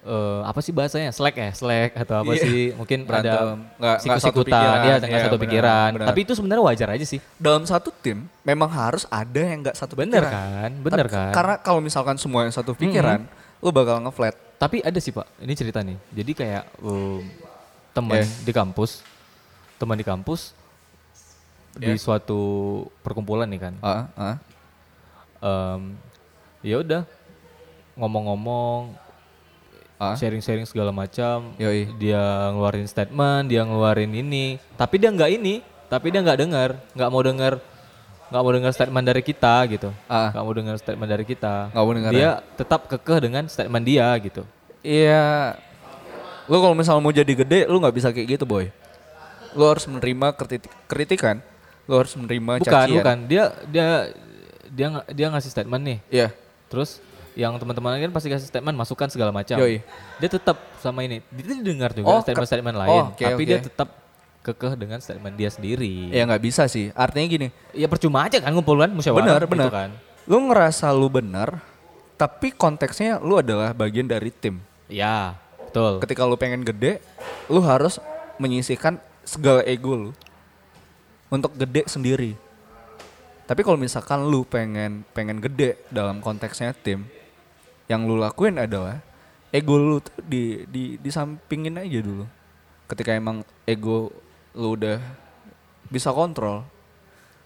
eh, 0.00 0.40
apa 0.42 0.58
sih 0.58 0.70
bahasanya 0.70 1.10
slack 1.10 1.34
ya 1.34 1.50
slack 1.52 1.90
atau 1.96 2.20
apa 2.20 2.32
Iya. 2.32 2.42
sih 2.42 2.62
mungkin 2.72 3.02
Berantem. 3.02 3.28
ada 3.28 3.58
pikiran. 4.38 4.78
ya 4.78 4.96
nggak 4.98 5.10
Iya, 5.10 5.24
satu 5.24 5.36
pikiran 5.38 5.90
benar. 5.92 6.06
tapi 6.06 6.20
itu 6.20 6.32
sebenarnya 6.32 6.62
wajar 6.64 6.88
aja 6.90 7.04
sih 7.04 7.20
Dalam 7.34 7.62
satu 7.62 7.90
tim 7.92 8.26
memang 8.42 8.68
harus 8.68 9.04
ada 9.06 9.40
yang 9.40 9.60
nggak 9.60 9.74
satu 9.74 9.94
bener 9.94 10.20
pikiran. 10.20 10.32
kan 10.32 10.70
bener 10.80 11.04
Tapi- 11.04 11.14
kan 11.14 11.32
Karena 11.32 11.54
kalau 11.58 11.80
misalkan 11.80 12.16
semua 12.16 12.42
yang 12.42 12.52
satu 12.52 12.72
pikiran, 12.72 13.26
lu 13.58 13.70
bakal 13.70 13.98
ngeflat. 14.00 14.34
tapi 14.54 14.78
ada 14.80 14.98
sih 14.98 15.10
pak 15.10 15.26
ini 15.38 15.52
cerita 15.52 15.78
nih 15.80 15.98
jadi 16.10 16.32
kayak 16.32 16.64
um, 16.80 17.22
teman 17.90 18.18
Eh. 18.18 18.28
di 18.42 18.50
kampus 18.50 19.02
teman 19.76 19.94
di 19.94 20.02
kampus 20.02 20.50
di 21.72 21.86
Ya. 21.86 21.94
suatu 21.94 22.40
perkumpulan 23.00 23.46
nih 23.46 23.60
kan 23.60 23.74
Ah, 23.78 24.02
ah. 24.12 24.36
Em, 25.38 25.94
ya 26.60 26.74
udah 26.76 27.02
ngomong-ngomong 27.94 28.90
Ah. 29.98 30.14
sharing-sharing 30.14 30.62
segala 30.62 30.88
macam 30.88 31.52
Yoi. 31.56 31.90
dia 31.94 32.22
ngeluarin 32.48 32.86
statement 32.86 33.44
dia 33.44 33.62
ngeluarin 33.62 34.08
ini 34.08 34.56
tapi 34.74 34.96
dia 34.96 35.10
nggak 35.10 35.30
ini 35.32 35.58
tapi 35.86 36.08
dia 36.08 36.22
nggak 36.22 36.38
dengar 36.38 36.70
nggak 36.94 37.10
mau 37.10 37.18
dengar 37.18 37.52
nggak 38.28 38.38
mau 38.38 38.52
dengar 38.52 38.70
statement 38.70 39.04
dari 39.04 39.20
kita 39.20 39.54
gitu 39.66 39.90
Ah. 40.06 40.30
nggak 40.30 40.40
mau 40.40 40.54
dengar 40.54 40.74
statement 40.76 41.08
dari 41.08 41.24
kita 41.24 41.54
Nggak 41.68 41.82
mau 41.82 41.92
dengar 41.92 42.12
dia 42.12 42.30
tetap 42.54 42.86
kekeh 42.86 43.18
dengan 43.20 43.44
statement 43.46 43.82
dia 43.82 44.06
gitu 44.18 44.46
Iya. 44.78 45.58
Lu 46.46 46.62
kalau 46.62 46.72
misalnya 46.72 47.02
mau 47.02 47.10
jadi 47.10 47.28
gede, 47.34 47.66
lu 47.66 47.76
nggak 47.76 47.92
bisa 47.92 48.08
kayak 48.08 48.38
gitu, 48.38 48.44
boy. 48.46 48.70
Lu 49.52 49.66
harus 49.66 49.84
menerima 49.84 50.32
kritik 50.32 50.70
kritikan. 50.86 51.42
Lu 51.84 51.98
harus 51.98 52.14
menerima 52.14 52.62
bukan 52.62 52.64
cacian. 52.64 52.94
bukan 52.94 53.16
dia 53.26 53.44
dia 53.66 53.86
dia 54.70 54.86
nga- 54.88 55.06
dia 55.08 55.26
ngasih 55.28 55.50
statement 55.50 55.82
nih 55.82 55.98
Iya. 56.08 56.28
terus 56.68 57.02
yang 57.38 57.54
teman-teman 57.54 58.02
kan 58.02 58.10
pasti 58.10 58.26
kasih 58.26 58.50
statement 58.50 58.74
masukan 58.74 59.06
segala 59.06 59.30
macam 59.30 59.54
Yoi. 59.62 59.78
dia 60.18 60.26
tetap 60.28 60.58
sama 60.82 61.06
ini 61.06 61.22
dia 61.30 61.54
didengar 61.54 61.94
juga 61.94 62.10
Oh, 62.10 62.20
statement-statement 62.26 62.74
oh, 62.74 62.82
lain 62.82 63.02
oke, 63.14 63.22
tapi 63.22 63.42
oke. 63.46 63.46
dia 63.46 63.58
tetap 63.62 63.88
kekeh 64.42 64.74
dengan 64.74 64.98
statement 64.98 65.38
dia 65.38 65.46
sendiri 65.46 66.10
Ya 66.10 66.26
nggak 66.26 66.42
bisa 66.42 66.66
sih. 66.66 66.90
Artinya 66.98 67.26
gini, 67.28 67.46
ya 67.70 67.86
percuma 67.86 68.26
aja 68.26 68.42
kan 68.42 68.50
ngumpul 68.50 68.74
kan 68.74 68.90
musyawarah 68.90 69.22
benar 69.22 69.40
gitu 69.46 69.52
benar. 69.54 69.70
kan 69.70 69.90
Lu 70.26 70.50
ngerasa 70.50 70.90
lu 70.90 71.06
benar, 71.06 71.62
tapi 72.18 72.50
konteksnya 72.50 73.22
lu 73.22 73.38
adalah 73.38 73.70
bagian 73.70 74.04
dari 74.04 74.28
tim. 74.28 74.58
ya 74.90 75.38
betul 75.62 76.02
Ketika 76.02 76.26
lu 76.26 76.34
pengen 76.34 76.66
gede, 76.66 76.98
lu 77.46 77.62
harus 77.62 78.02
menyisihkan 78.36 78.98
segala 79.22 79.62
ego 79.62 79.94
lu 79.94 80.10
untuk 81.28 81.54
gede 81.54 81.86
sendiri. 81.86 82.32
Tapi 83.44 83.60
kalau 83.62 83.76
misalkan 83.76 84.26
lu 84.26 84.44
pengen 84.44 85.06
pengen 85.12 85.40
gede 85.40 85.80
dalam 85.88 86.20
konteksnya 86.20 86.72
tim, 86.76 87.08
yang 87.88 88.04
lu 88.04 88.14
lakuin 88.14 88.56
adalah 88.56 89.00
ego 89.48 89.74
lu 89.74 89.96
tuh 89.98 90.12
di 90.20 90.62
di 90.68 90.82
disampingin 90.96 91.76
aja 91.76 91.98
dulu. 91.98 92.24
Ketika 92.84 93.12
emang 93.12 93.40
ego 93.64 94.12
lu 94.52 94.76
udah 94.76 95.00
bisa 95.88 96.12
kontrol, 96.12 96.64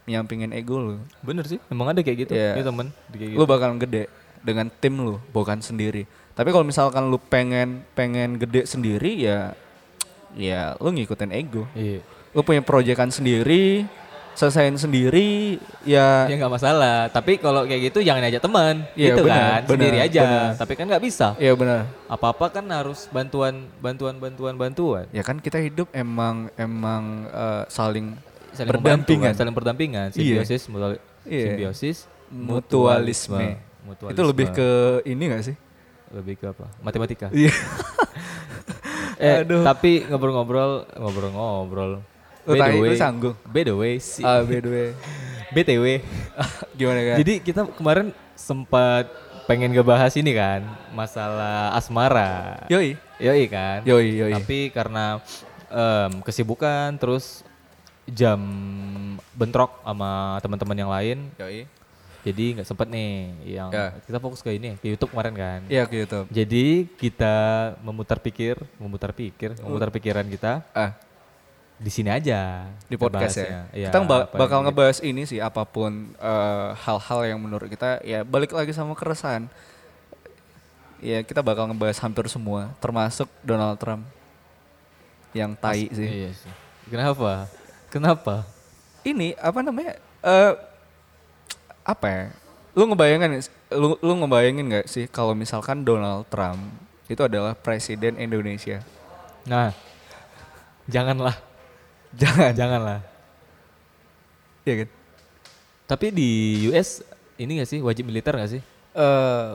nyampingin 0.05 0.51
ego 0.51 0.77
lu, 0.77 0.95
bener 1.21 1.47
sih 1.47 1.63
emang 1.67 1.91
ada 1.91 2.03
kayak 2.03 2.27
gitu 2.27 2.33
Iya. 2.35 2.59
ya 2.59 2.65
temen 2.65 2.91
kayak 3.09 3.29
gitu. 3.31 3.39
lu 3.39 3.45
bakalan 3.45 3.79
gede 3.79 4.11
dengan 4.43 4.67
tim 4.73 4.99
lu, 4.99 5.23
bukan 5.31 5.63
sendiri. 5.63 6.03
Tapi 6.33 6.51
kalau 6.51 6.67
misalkan 6.67 7.07
lu 7.07 7.23
pengen 7.23 7.87
pengen 7.95 8.35
gede 8.35 8.67
sendiri 8.67 9.15
ya 9.15 9.55
ya 10.35 10.75
lu 10.77 10.91
ngikutin 10.91 11.31
ego. 11.31 11.71
iya 11.73 12.03
Lu 12.33 12.41
punya 12.41 12.65
proyekan 12.65 13.13
sendiri, 13.13 13.85
selesaiin 14.33 14.75
sendiri, 14.75 15.61
ya 15.83 16.25
ya 16.25 16.35
nggak 16.35 16.53
masalah 16.53 17.07
tapi 17.09 17.37
kalau 17.37 17.63
kayak 17.63 17.89
gitu 17.89 18.01
jangan 18.01 18.25
ajak 18.25 18.41
teman 18.41 18.75
Iya, 18.93 19.13
gitu 19.13 19.23
benar, 19.23 19.37
kan 19.37 19.61
benar, 19.63 19.71
sendiri 19.71 19.99
aja 20.01 20.21
benar. 20.23 20.51
tapi 20.57 20.73
kan 20.73 20.85
nggak 20.87 21.03
bisa 21.03 21.29
ya 21.37 21.53
benar. 21.53 21.81
apa-apa 22.07 22.47
kan 22.51 22.65
harus 22.67 23.07
bantuan 23.09 23.55
bantuan 23.79 24.17
bantuan 24.17 24.55
bantuan 24.55 25.05
Ya 25.11 25.21
kan 25.21 25.37
kita 25.37 25.57
hidup 25.59 25.93
emang 25.93 26.49
emang 26.55 27.03
eh, 27.27 27.63
saling 27.69 28.17
saling 28.51 28.69
berdampingan. 28.71 28.99
membantu 29.05 29.13
kan, 29.23 29.33
saling 29.35 29.55
berdampingan 29.55 30.07
Iya. 30.09 30.17
simbiosis 30.39 30.63
mutual, 30.67 30.93
Iya. 31.25 31.45
simbiosis 31.47 31.97
mutualisme. 32.29 33.61
mutualisme. 33.83 34.15
Itu 34.15 34.23
lebih 34.25 34.47
ke 34.51 34.69
ini 35.05 35.25
gak 35.29 35.45
sih? 35.45 35.57
lebih 36.11 36.37
ke 36.37 36.47
apa 36.47 36.69
matematika 36.79 37.33
Iya. 37.33 37.49
eh 39.19 39.41
Aduh. 39.41 39.63
tapi 39.63 40.05
ngobrol-ngobrol 40.05 40.85
ngobrol-ngobrol 40.95 42.05
By 42.45 42.59
the 42.69 42.81
way- 42.81 42.97
sanggung. 42.97 43.35
by 43.45 43.63
the 43.63 43.73
way 43.73 43.95
si 43.97 44.21
Ah, 44.21 44.41
by 44.41 44.59
the 44.59 44.69
way. 44.69 44.89
btw 45.55 45.85
Gimana 46.79 47.01
kan? 47.05 47.17
jadi 47.19 47.35
kita 47.39 47.61
kemarin 47.71 48.11
sempat 48.35 49.07
pengen 49.45 49.69
ngebahas 49.71 50.15
ini 50.15 50.33
kan 50.33 50.65
masalah 50.91 51.71
asmara 51.73 52.63
yoi. 52.67 52.97
yoi 53.19 53.45
kan 53.47 53.85
Yoi, 53.85 54.17
yoi. 54.17 54.33
tapi 54.33 54.71
karena 54.71 55.21
em, 55.67 56.13
kesibukan 56.21 56.95
terus 56.95 57.45
jam 58.05 58.41
bentrok 59.33 59.79
sama 59.81 60.11
teman-teman 60.39 60.77
yang 60.77 60.91
lain 60.91 61.19
Yoi. 61.37 61.69
jadi 62.23 62.45
nggak 62.57 62.67
sempet 62.67 62.87
nih 62.89 63.13
yang 63.53 63.69
Ya. 63.69 63.93
kita 64.01 64.19
fokus 64.19 64.41
ke 64.41 64.51
ini 64.51 64.75
ke 64.77 64.89
YouTube 64.89 65.11
kemarin 65.11 65.35
kan 65.35 65.61
Iya 65.67 65.85
ke 65.85 65.95
YouTube. 65.99 66.27
jadi 66.29 66.67
kita 66.93 67.35
memutar 67.81 68.19
pikir 68.19 68.57
memutar 68.77 69.13
pikir 69.13 69.55
memutar 69.61 69.91
pikiran 69.91 70.25
kita 70.25 70.65
Ah, 70.73 70.97
di 71.83 71.91
sini 71.91 72.15
aja 72.15 72.71
di 72.87 72.95
podcast 72.95 73.43
ya. 73.43 73.67
Iya, 73.75 73.89
kita 73.91 74.07
ba- 74.07 74.31
bakal 74.31 74.63
ngebahas 74.63 75.03
ini 75.03 75.27
sih 75.27 75.43
apa 75.43 75.67
pun 75.67 76.15
eh, 76.15 76.69
hal-hal 76.79 77.21
yang 77.27 77.39
menurut 77.43 77.67
kita 77.67 77.99
ya 78.07 78.23
balik 78.23 78.55
lagi 78.55 78.71
sama 78.71 78.95
keresahan. 78.95 79.51
Ya 81.03 81.19
kita 81.27 81.43
bakal 81.43 81.67
ngebahas 81.67 81.99
hampir 81.99 82.31
semua 82.31 82.71
termasuk 82.79 83.27
Donald 83.43 83.75
Trump 83.83 84.07
yang 85.35 85.59
tai 85.59 85.91
sih. 85.91 86.07
Iya 86.07 86.31
sih. 86.31 86.53
Kenapa? 86.87 87.51
Kenapa? 87.91 88.47
Ini 89.03 89.35
apa 89.43 89.59
namanya? 89.67 89.99
eh 90.23 90.55
apa 91.83 92.07
ya? 92.07 92.25
Lu 92.79 92.87
ngebayangin 92.87 93.43
lu 93.75 93.99
lu 93.99 94.13
ngebayangin 94.23 94.65
nggak 94.71 94.87
sih 94.87 95.11
kalau 95.11 95.35
misalkan 95.35 95.83
Donald 95.83 96.31
Trump 96.31 96.63
itu 97.11 97.19
adalah 97.27 97.59
presiden 97.59 98.15
Indonesia? 98.17 98.81
Nah, 99.45 99.75
janganlah, 100.87 101.35
Jangan. 102.15 102.53
janganlah. 102.53 103.01
Iya 104.63 104.75
kan? 104.85 104.89
Tapi 105.87 106.07
di 106.09 106.31
US 106.69 107.03
ini 107.37 107.59
gak 107.59 107.69
sih 107.69 107.79
wajib 107.79 108.05
militer 108.05 108.33
gak 108.33 108.51
sih? 108.51 108.63
Eh 108.93 109.51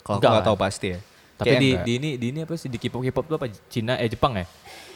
kalau 0.00 0.16
aku 0.16 0.22
Enggak 0.22 0.30
nggak 0.32 0.46
tahu 0.46 0.56
pasti 0.56 0.86
ya. 0.88 1.00
Tapi 1.36 1.46
Kayak 1.50 1.60
di, 1.60 1.68
enggak. 1.68 1.84
di 1.84 1.92
ini 1.92 2.10
di 2.14 2.26
ini 2.30 2.38
apa 2.40 2.54
sih 2.54 2.68
di 2.68 2.78
K-pop 2.78 3.02
K-pop 3.02 3.24
tuh 3.26 3.36
apa? 3.36 3.46
Cina 3.68 3.96
eh 3.96 4.06
Jepang 4.06 4.32
ya? 4.34 4.46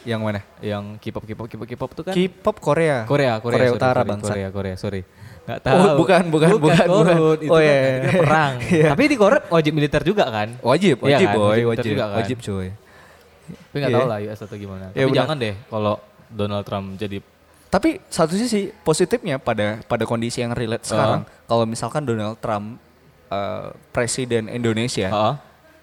yang 0.01 0.17
mana? 0.17 0.41
Yang 0.57 0.97
K-pop 0.97 1.21
K-pop 1.23 1.45
K-pop 1.45 1.67
K-pop 1.67 1.91
tuh 1.93 2.03
kan 2.03 2.13
K-pop 2.13 2.57
Korea. 2.57 3.05
Korea, 3.05 3.37
Korea, 3.37 3.57
sorry, 3.59 3.69
Utara 3.71 3.93
sorry, 3.93 4.09
bangsa. 4.09 4.31
Korea, 4.31 4.47
Korea, 4.49 4.75
sorry. 4.75 5.01
Gak 5.41 5.57
Oh, 5.57 5.61
tahu. 5.61 5.81
bukan, 6.01 6.23
bukan, 6.29 6.49
bukan, 6.55 6.85
bukan. 6.87 6.87
Korut, 6.87 7.39
Itu 7.39 7.49
Oh, 7.49 7.57
kan 7.57 7.65
iya, 7.65 7.77
iya. 7.77 8.11
perang. 8.17 8.53
Iya. 8.63 8.85
Tapi 8.89 9.03
di 9.05 9.17
Korea 9.17 9.41
wajib 9.47 9.71
militer 9.75 10.01
juga 10.01 10.25
kan? 10.27 10.47
Wajib, 10.57 10.95
Iya 10.97 11.05
wajib 11.11 11.27
kan? 11.27 11.35
boy, 11.35 11.45
Wajib 11.45 11.61
militer 11.61 11.69
wajib, 11.75 11.91
juga 11.91 12.05
kan? 12.05 12.17
wajib 12.17 12.37
cuy. 12.39 12.67
Tapi 13.43 13.77
gak 13.77 13.87
Iya. 13.87 13.97
tahu 13.97 14.07
lah 14.07 14.19
US 14.21 14.39
atau 14.39 14.55
gimana. 14.55 14.85
Iya, 14.91 15.03
Tapi 15.03 15.15
jangan 15.15 15.35
deh 15.35 15.55
kalau 15.65 15.95
Donald 16.27 16.63
Trump 16.63 16.87
jadi 16.95 17.17
Tapi 17.67 17.89
satu 18.05 18.35
sisi 18.35 18.67
positifnya 18.77 19.35
pada 19.37 19.79
pada 19.81 20.03
kondisi 20.03 20.39
yang 20.39 20.51
relate 20.51 20.83
sekarang, 20.83 21.23
kalau 21.45 21.63
misalkan 21.63 22.03
Donald 22.03 22.35
Trump 22.37 22.75
eh, 23.27 23.65
presiden 23.89 24.45
Indonesia, 24.45 25.07
Heeh. 25.07 25.35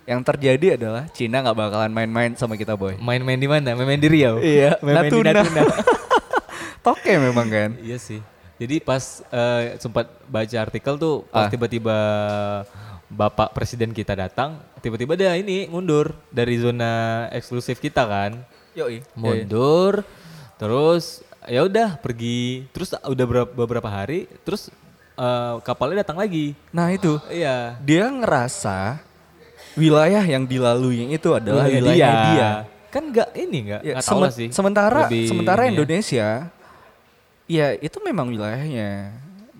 yang 0.07 0.21
terjadi 0.21 0.77
adalah 0.77 1.09
Cina 1.11 1.41
nggak 1.41 1.57
bakalan 1.59 1.89
main-main 1.89 2.33
sama 2.35 2.55
kita 2.55 2.73
boy. 2.75 2.93
main-main 2.99 3.37
di 3.37 3.45
mana? 3.45 3.73
Main-main 3.73 3.97
di 3.97 4.05
Riau. 4.07 4.37
Iya, 4.39 4.77
main-main 4.79 5.09
di 5.09 5.17
Natuna. 5.17 5.31
Natuna. 5.35 5.63
Toke 6.85 7.13
memang 7.15 7.47
kan. 7.47 7.71
Iya 7.79 7.97
sih. 7.97 8.21
Jadi 8.57 8.81
pas 8.81 9.01
eh, 9.25 9.79
sempat 9.79 10.09
baca 10.25 10.57
artikel 10.59 10.95
tuh 10.95 11.25
pas 11.27 11.47
Ah. 11.47 11.49
tiba-tiba 11.49 11.97
Bapak 13.09 13.49
Presiden 13.51 13.91
kita 13.91 14.13
datang, 14.13 14.61
tiba-tiba 14.79 15.15
dia 15.15 15.35
ini 15.35 15.67
mundur 15.67 16.15
dari 16.29 16.57
zona 16.57 16.93
eksklusif 17.31 17.79
kita 17.79 18.03
kan. 18.03 18.33
Yoi. 18.73 19.03
Mundur, 19.13 20.07
terus 20.55 21.21
ya 21.45 21.63
udah 21.63 21.97
pergi. 21.97 22.67
Terus 22.71 22.95
udah 22.95 23.27
berapa, 23.27 23.51
beberapa 23.51 23.89
hari, 23.89 24.31
terus 24.43 24.71
eh, 25.15 25.55
kapalnya 25.63 26.03
datang 26.03 26.17
lagi. 26.17 26.55
Nah 26.71 26.89
itu 26.89 27.19
Iya. 27.27 27.75
dia 27.83 28.07
ngerasa 28.07 29.03
wilayah 29.75 30.23
yang 30.23 30.43
dilalui 30.43 31.07
itu 31.09 31.29
adalah 31.31 31.67
Wilayah 31.67 31.83
wilayah 31.83 32.13
dia. 32.27 32.51
Kan 32.89 33.13
nggak 33.13 33.29
ini 33.37 33.59
nggak 33.69 33.81
Ya, 33.85 33.95
tahu 34.01 34.19
lah 34.23 34.33
sih. 34.33 34.49
Sementara 34.51 35.07
Lebih 35.07 35.29
sementara 35.29 35.61
ini 35.63 35.69
ya. 35.69 35.75
Indonesia 35.77 36.29
ya 37.49 37.67
itu 37.77 37.99
memang 38.01 38.29
wilayahnya 38.29 39.13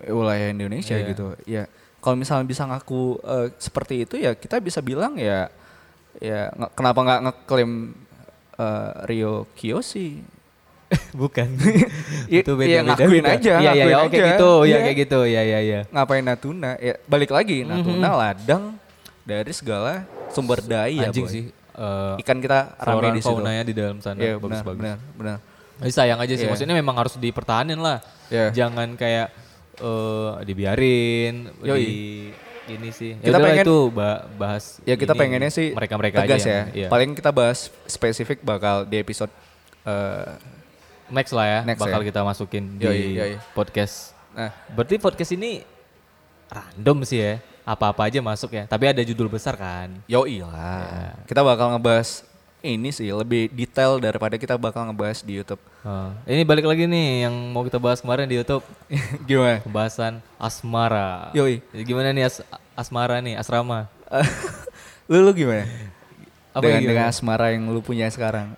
wilayah 0.05 0.49
Indonesia 0.49 0.97
Iya. 0.97 1.07
gitu. 1.13 1.27
Ya 1.45 1.65
kalau 1.99 2.17
misalnya 2.17 2.45
bisa 2.45 2.63
ngaku 2.63 3.03
eh, 3.19 3.47
seperti 3.57 3.95
itu 4.03 4.15
ya 4.17 4.33
kita 4.33 4.59
bisa 4.59 4.79
bilang 4.79 5.15
ya 5.15 5.51
ya 6.17 6.51
nge- 6.51 6.73
kenapa 6.73 6.99
nggak 7.01 7.21
ngeklaim 7.25 7.73
eh, 8.55 8.91
Rio 9.07 9.47
Kiyoshi? 9.53 10.19
Bukan. 11.15 11.49
Iya, 12.29 12.41
Itu 12.45 12.53
iya, 12.61 12.81
beda-beda 12.81 12.93
ngakuin 12.95 13.21
juga. 13.21 13.35
aja, 13.35 13.53
ngakuin 13.55 13.65
iya, 13.77 13.85
kayak 13.85 14.01
aja. 14.09 14.29
gitu, 14.33 14.51
Iya. 14.63 14.77
kayak 14.79 14.97
gitu, 14.99 15.19
iya 15.25 15.43
iya 15.43 15.59
iya. 15.61 15.81
Ngapain 15.89 16.21
Natuna? 16.23 16.71
Ya 16.79 16.95
balik 17.05 17.31
lagi 17.31 17.61
Mhm. 17.61 17.69
Natuna 17.71 18.09
ladang 18.11 18.63
dari 19.23 19.53
segala 19.53 20.05
sumber 20.29 20.61
daya. 20.61 21.09
Anjing 21.09 21.25
Boy. 21.25 21.33
sih. 21.33 21.45
eh, 21.75 22.15
Ikan 22.19 22.39
kita 22.39 22.75
rame 22.77 23.15
di 23.15 23.21
situ. 23.21 23.39
di 23.39 23.73
dalam 23.73 23.97
sana 23.99 24.19
Iya, 24.19 24.35
bagus 24.37 24.45
benar, 24.51 24.63
bagus. 24.63 24.81
benar, 24.81 24.99
benar. 25.15 25.37
Tapi 25.79 25.91
sayang 25.91 26.19
aja 26.19 26.35
sih, 26.35 26.43
Iya. 26.43 26.51
maksudnya 26.51 26.75
memang 26.75 26.97
harus 26.97 27.15
dipertahanin 27.15 27.79
lah. 27.79 28.03
Iya. 28.27 28.51
Jangan 28.51 28.93
kayak 28.93 29.29
eh 29.79 30.33
dibiarin, 30.45 31.35
Yoi. 31.63 31.79
di 31.79 31.93
ini 32.69 32.89
sih. 32.91 33.17
Ya 33.17 33.33
Kita 33.33 33.39
pengen- 33.39 33.65
itu 33.65 33.79
ba- 33.89 34.29
bahas. 34.35 34.77
Ya 34.85 34.93
kita 34.95 35.15
ini, 35.15 35.21
pengennya 35.21 35.49
sih 35.49 35.73
mereka-mereka 35.73 36.21
tegas 36.23 36.43
aja 36.43 36.45
ya. 36.45 36.55
yang- 36.59 36.71
iya. 36.77 36.89
Paling 36.89 37.11
kita 37.13 37.31
bahas 37.31 37.73
spesifik 37.87 38.43
bakal 38.43 38.85
di 38.85 38.97
episode 38.97 39.33
eh, 39.83 40.37
next 41.09 41.33
lah 41.33 41.47
ya, 41.49 41.61
Next 41.65 41.81
bakal 41.81 42.05
ya. 42.05 42.07
kita 42.07 42.21
masukin 42.21 42.77
di 42.77 42.85
Yoi, 42.85 43.03
yoi. 43.17 43.33
podcast. 43.53 44.13
nah 44.31 44.53
Berarti 44.69 45.01
podcast 45.01 45.33
ini 45.33 45.65
random 46.47 46.99
sih 47.03 47.19
ya, 47.19 47.33
apa-apa 47.65 48.09
aja 48.09 48.21
masuk 48.21 48.53
ya. 48.53 48.65
Tapi 48.65 48.85
ada 48.85 49.01
judul 49.01 49.29
besar 49.29 49.57
kan. 49.57 49.89
yoi 50.05 50.41
lah. 50.41 51.17
Kita 51.25 51.41
bakal 51.41 51.73
ngebahas 51.73 52.21
ini 52.59 52.91
sih 52.91 53.09
lebih 53.09 53.49
detail 53.49 53.97
daripada 53.97 54.35
kita 54.35 54.59
bakal 54.59 54.85
ngebahas 54.85 55.23
di 55.23 55.39
YouTube. 55.39 55.63
Oh, 55.89 56.13
ini 56.29 56.45
balik 56.45 56.69
lagi 56.69 56.85
nih 56.85 57.25
yang 57.25 57.33
mau 57.49 57.65
kita 57.65 57.81
bahas 57.81 58.05
kemarin 58.05 58.29
di 58.29 58.37
YouTube, 58.37 58.61
Gimana? 59.29 59.65
pembahasan 59.65 60.21
asmara. 60.37 61.33
Yoi. 61.33 61.65
Gimana 61.73 62.13
nih 62.13 62.29
as- 62.29 62.45
asmara 62.77 63.25
nih, 63.25 63.41
asrama? 63.41 63.89
lu 65.09 65.25
lu 65.25 65.33
gimana? 65.33 65.65
Apa 66.53 66.61
dengan, 66.61 66.81
gimana? 66.85 66.91
dengan 66.93 67.05
asmara 67.09 67.57
yang 67.57 67.73
lu 67.73 67.81
punya 67.81 68.05
sekarang? 68.13 68.53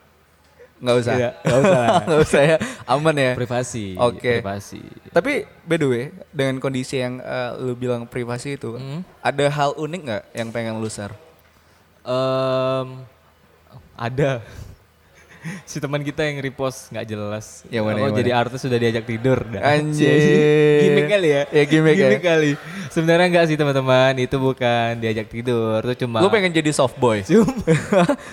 Nggak 0.83 0.97
usah. 0.97 1.15
Iya, 1.15 1.31
nggak 1.39 1.61
usah. 1.63 1.85
Nggak 2.09 2.21
usah 2.25 2.43
ya. 2.43 2.57
Aman 2.89 3.15
ya. 3.15 3.33
Privasi. 3.39 3.87
Oke. 3.95 4.43
Privasi. 4.43 4.83
Tapi 5.13 5.33
by 5.63 5.77
the 5.77 5.87
way, 5.87 6.05
dengan 6.33 6.59
kondisi 6.59 6.99
yang 6.99 7.23
eh, 7.23 7.51
lu 7.63 7.79
bilang 7.79 8.11
privasi 8.11 8.59
itu, 8.59 8.75
Hmm. 8.75 9.07
ada 9.23 9.47
hal 9.47 9.79
unik 9.79 10.01
nggak 10.03 10.23
yang 10.35 10.49
pengen 10.51 10.83
lu 10.83 10.91
share? 10.91 11.15
Em, 12.03 13.07
ada 13.95 14.43
si 15.71 15.77
teman 15.77 16.01
kita 16.01 16.21
yang 16.23 16.39
repost 16.39 16.89
nggak 16.89 17.07
jelas. 17.07 17.65
Yang 17.67 17.85
mana, 17.85 17.97
Oh, 17.97 18.03
yang 18.03 18.17
jadi 18.17 18.31
artis 18.33 18.61
sudah 18.61 18.77
diajak 18.77 19.05
tidur. 19.05 19.39
Dah. 19.47 19.61
Anjir. 19.73 20.11
gimmick 20.83 21.07
kali 21.09 21.29
ya? 21.31 21.43
Ya, 21.49 21.65
gimmick 21.65 21.97
ya. 21.97 22.11
kali. 22.19 22.51
Sebenarnya 22.89 23.27
enggak 23.27 23.45
sih 23.47 23.57
teman-teman, 23.57 24.13
itu 24.17 24.37
bukan 24.37 24.91
diajak 24.97 25.27
tidur, 25.27 25.79
itu 25.81 26.05
cuma 26.05 26.19
Lu 26.19 26.29
pengen 26.29 26.51
jadi 26.51 26.71
soft 26.71 26.97
boy? 26.97 27.23
Cuma- 27.29 27.55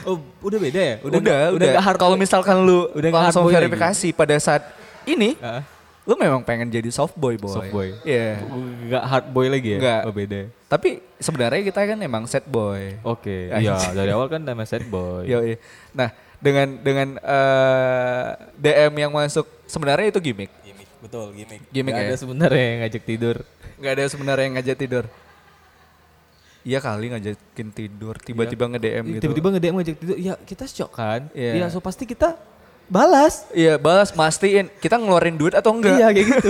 oh, 0.03 0.17
udah 0.41 0.57
beda 0.57 0.79
ya? 0.79 0.95
Udah, 0.99 1.19
nggak- 1.19 1.49
udah. 1.53 1.67
nggak 1.71 1.83
hard 1.83 1.97
Kalau 1.97 2.15
misalkan 2.15 2.55
lu 2.59 2.89
Udah 2.89 3.07
nggak 3.07 3.23
langsung 3.23 3.43
boy 3.43 3.51
lagi. 3.51 3.59
verifikasi 3.63 4.07
pada 4.11 4.35
saat 4.37 4.63
ini, 5.03 5.37
Ah, 5.37 5.61
lu 6.03 6.15
memang 6.15 6.41
pengen 6.41 6.67
jadi 6.67 6.89
soft 6.89 7.13
boy, 7.13 7.35
boy. 7.35 7.51
Soft 7.51 7.69
boy. 7.69 7.93
Iya. 8.01 8.41
nggak 8.87 9.03
hard 9.05 9.27
boy 9.29 9.47
lagi 9.47 9.69
ya? 9.69 9.79
Nggak. 9.79 10.01
Oh, 10.03 10.11
beda. 10.11 10.39
Tapi 10.67 10.89
sebenarnya 11.17 11.61
kita 11.61 11.79
kan 11.85 11.97
emang 11.97 12.23
set 12.25 12.43
boy. 12.43 12.99
Oke, 13.01 13.47
Anjir. 13.49 13.71
iya 13.71 13.93
dari 13.93 14.11
awal 14.11 14.27
kan 14.27 14.39
nama 14.39 14.63
set 14.63 14.83
boy. 14.83 15.23
Yoi. 15.23 15.55
Nah, 15.93 16.11
dengan 16.37 16.67
dengan 16.79 17.07
eh, 17.17 18.27
DM 18.57 18.93
yang 18.97 19.11
masuk 19.11 19.45
sebenarnya 19.65 20.13
itu 20.13 20.19
gimmick. 20.21 20.51
Gimik, 20.61 20.89
betul 21.01 21.27
gimmick. 21.33 21.61
Gimmick 21.69 21.93
Nggak 21.93 22.05
ya? 22.05 22.09
ada 22.13 22.17
sebenarnya 22.17 22.63
yang 22.63 22.79
ngajak 22.85 23.03
tidur. 23.03 23.37
Gak 23.77 23.93
ada 23.93 24.03
sebenarnya 24.09 24.43
yang 24.49 24.55
ngajak 24.57 24.77
tidur. 24.77 25.05
Iya 26.67 26.83
kali 26.83 27.05
ngajakin 27.07 27.67
tidur, 27.71 28.15
tiba-tiba 28.19 28.67
nge-DM 28.67 29.03
gitu. 29.07 29.13
Iya. 29.15 29.21
Tiba-tiba 29.23 29.47
nge-DM 29.55 29.75
ngajak 29.79 29.95
tidur, 30.03 30.15
ya 30.19 30.33
kita 30.35 30.65
shock 30.67 30.91
kan? 30.91 31.31
Iya. 31.31 31.63
Iya, 31.63 31.65
so 31.71 31.79
pasti 31.79 32.03
kita 32.03 32.35
balas. 32.91 33.47
Iya, 33.55 33.79
balas 33.79 34.11
mastiin 34.11 34.67
kita 34.83 34.99
ngeluarin 34.99 35.39
duit 35.39 35.55
atau 35.55 35.71
enggak. 35.71 35.95
Iya 35.95 36.07
kayak 36.11 36.27
gitu. 36.27 36.49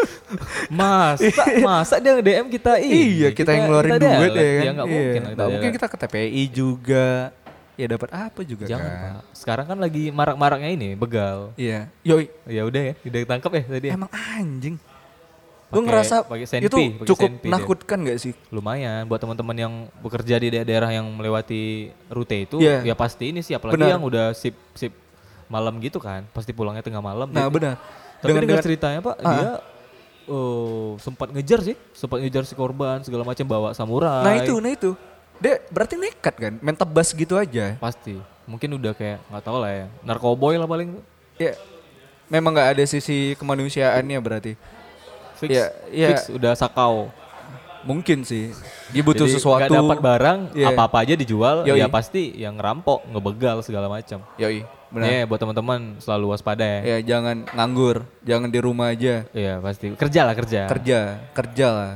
masa, 0.80 1.42
masa 1.62 1.94
dia 2.02 2.18
nge-DM 2.18 2.46
kita 2.50 2.72
ini? 2.82 3.22
Iya, 3.22 3.28
kita, 3.30 3.50
yang 3.54 3.70
ngeluarin 3.70 3.92
kita 3.94 4.08
duit 4.18 4.30
ya 4.34 4.42
kan. 4.42 4.42
Ya 4.42 4.72
Iya. 4.72 4.82
mungkin. 4.82 5.20
lah 5.22 5.32
Nggak 5.36 5.48
mungkin 5.52 5.70
kita 5.78 5.86
ke 5.86 5.96
TPI 6.00 6.42
juga. 6.50 7.06
Ya 7.80 7.86
dapat 7.88 8.12
apa 8.12 8.40
juga 8.44 8.68
Jangan 8.68 8.84
kan. 8.84 9.00
pak. 9.00 9.22
Sekarang 9.32 9.64
kan 9.64 9.78
lagi 9.80 10.12
marak-maraknya 10.12 10.68
ini 10.68 10.92
begal. 10.92 11.56
Iya. 11.56 11.88
Yoi, 12.04 12.28
Ya 12.44 12.62
udah 12.62 12.82
ya, 12.82 12.94
udah 13.00 13.18
ketangkep 13.24 13.50
ya 13.50 13.62
tadi. 13.70 13.86
ya? 13.88 13.92
emang 13.96 14.10
anjing. 14.12 14.76
Pakai- 15.70 15.86
ngerasa 15.86 16.16
senpi, 16.44 16.66
itu 16.66 16.78
cukup 17.06 17.30
senpi 17.30 17.46
dia. 17.46 17.50
menakutkan 17.54 17.98
gak 18.02 18.18
sih? 18.18 18.34
Lumayan 18.50 19.06
buat 19.06 19.16
teman-teman 19.16 19.54
yang 19.54 19.72
bekerja 20.02 20.34
di 20.36 20.50
daerah-daerah 20.50 20.90
yang 20.92 21.06
melewati 21.08 21.62
rute 22.10 22.42
itu, 22.42 22.58
Iya. 22.58 22.82
ya 22.82 22.94
pasti 22.98 23.30
ini 23.30 23.38
sih 23.38 23.54
apalagi 23.54 23.78
Benar. 23.78 23.94
yang 23.94 24.02
udah 24.02 24.34
sip 24.34 24.58
sip 24.74 24.90
malam 25.46 25.78
gitu 25.78 25.96
kan, 25.96 26.26
pasti 26.28 26.50
pulangnya 26.50 26.82
tengah 26.82 26.98
malam. 26.98 27.30
Nah 27.30 27.46
Jadi- 27.46 27.54
benar. 27.54 27.74
Tapi 28.18 28.26
Dengan- 28.26 28.42
dengar 28.42 28.50
dengan- 28.52 28.66
ceritanya 28.66 28.98
Pak, 29.00 29.16
Ah. 29.16 29.30
dia 29.30 29.50
oh, 30.26 30.98
sempat 30.98 31.28
ngejar 31.30 31.60
sih, 31.62 31.76
sempat 31.92 32.18
ngejar 32.18 32.42
si 32.42 32.52
korban 32.52 33.00
segala 33.00 33.22
macam 33.22 33.46
bawa 33.46 33.70
samurai. 33.70 34.22
Nah 34.22 34.34
itu, 34.36 34.54
nah 34.58 34.70
itu. 34.70 34.90
Dia 35.40 35.56
berarti 35.68 35.96
nekat 35.96 36.34
kan, 36.36 36.52
main 36.60 36.76
tebas 36.76 37.10
gitu 37.10 37.34
aja. 37.34 37.74
pasti. 37.76 38.20
Mungkin 38.44 38.76
udah 38.76 38.92
kayak 38.92 39.24
nggak 39.26 39.42
tahu 39.42 39.56
lah 39.56 39.72
ya, 39.72 39.86
narkoboy 40.02 40.54
lah 40.54 40.68
paling. 40.68 41.00
Ya, 41.40 41.56
memang 42.26 42.52
nggak 42.52 42.76
ada 42.76 42.84
sisi 42.84 43.32
kemanusiaannya 43.34 44.18
berarti. 44.20 44.52
Fix, 45.34 45.48
Iya, 45.48 45.66
iya. 45.88 46.08
fix 46.12 46.28
udah 46.28 46.52
sakau. 46.52 47.08
Mungkin 47.80 48.28
sih. 48.28 48.52
Dia 48.92 49.00
butuh 49.00 49.24
Jadi 49.24 49.40
sesuatu. 49.40 49.64
nggak 49.64 49.72
dapat 49.72 49.98
barang, 49.98 50.38
Iya. 50.52 50.68
apa-apa 50.70 51.00
aja 51.00 51.16
dijual, 51.16 51.64
Yoi. 51.64 51.80
ya 51.80 51.88
pasti 51.88 52.36
yang 52.36 52.60
ngerampok, 52.60 53.08
ngebegal 53.08 53.64
segala 53.64 53.88
macam. 53.88 54.20
Yoi, 54.36 54.68
benar. 54.92 55.08
Ya 55.08 55.24
buat 55.24 55.40
teman-teman 55.40 55.96
selalu 55.96 56.36
waspada 56.36 56.60
ya. 56.60 56.80
Ya 56.84 57.16
jangan 57.16 57.48
nganggur, 57.48 58.04
jangan 58.20 58.52
di 58.52 58.60
rumah 58.60 58.92
aja. 58.92 59.24
Iya 59.32 59.64
pasti 59.64 59.96
kerja 59.96 60.28
lah 60.28 60.36
kerja. 60.36 60.68
Kerja, 60.68 60.98
kerja 61.32 61.66
lah. 61.72 61.92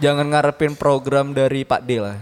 Jangan 0.00 0.24
ngarepin 0.32 0.72
program 0.72 1.36
dari 1.36 1.68
Pak 1.68 1.84
D 1.84 2.00
lah. 2.00 2.16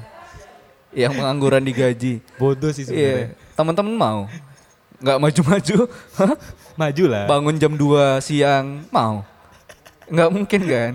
Yang 0.90 1.12
pengangguran 1.16 1.62
digaji. 1.62 2.24
Bodoh 2.36 2.70
sih 2.72 2.88
Iya, 2.88 3.36
teman-teman 3.52 3.92
mau. 3.92 4.20
Nggak 4.98 5.18
maju-maju? 5.20 5.76
Maju 6.74 7.04
lah. 7.06 7.24
bangun 7.26 7.54
jam 7.54 7.72
2 7.74 8.18
siang, 8.18 8.86
mau. 8.88 9.22
Nggak 10.06 10.30
mungkin 10.30 10.60
kan? 10.64 10.92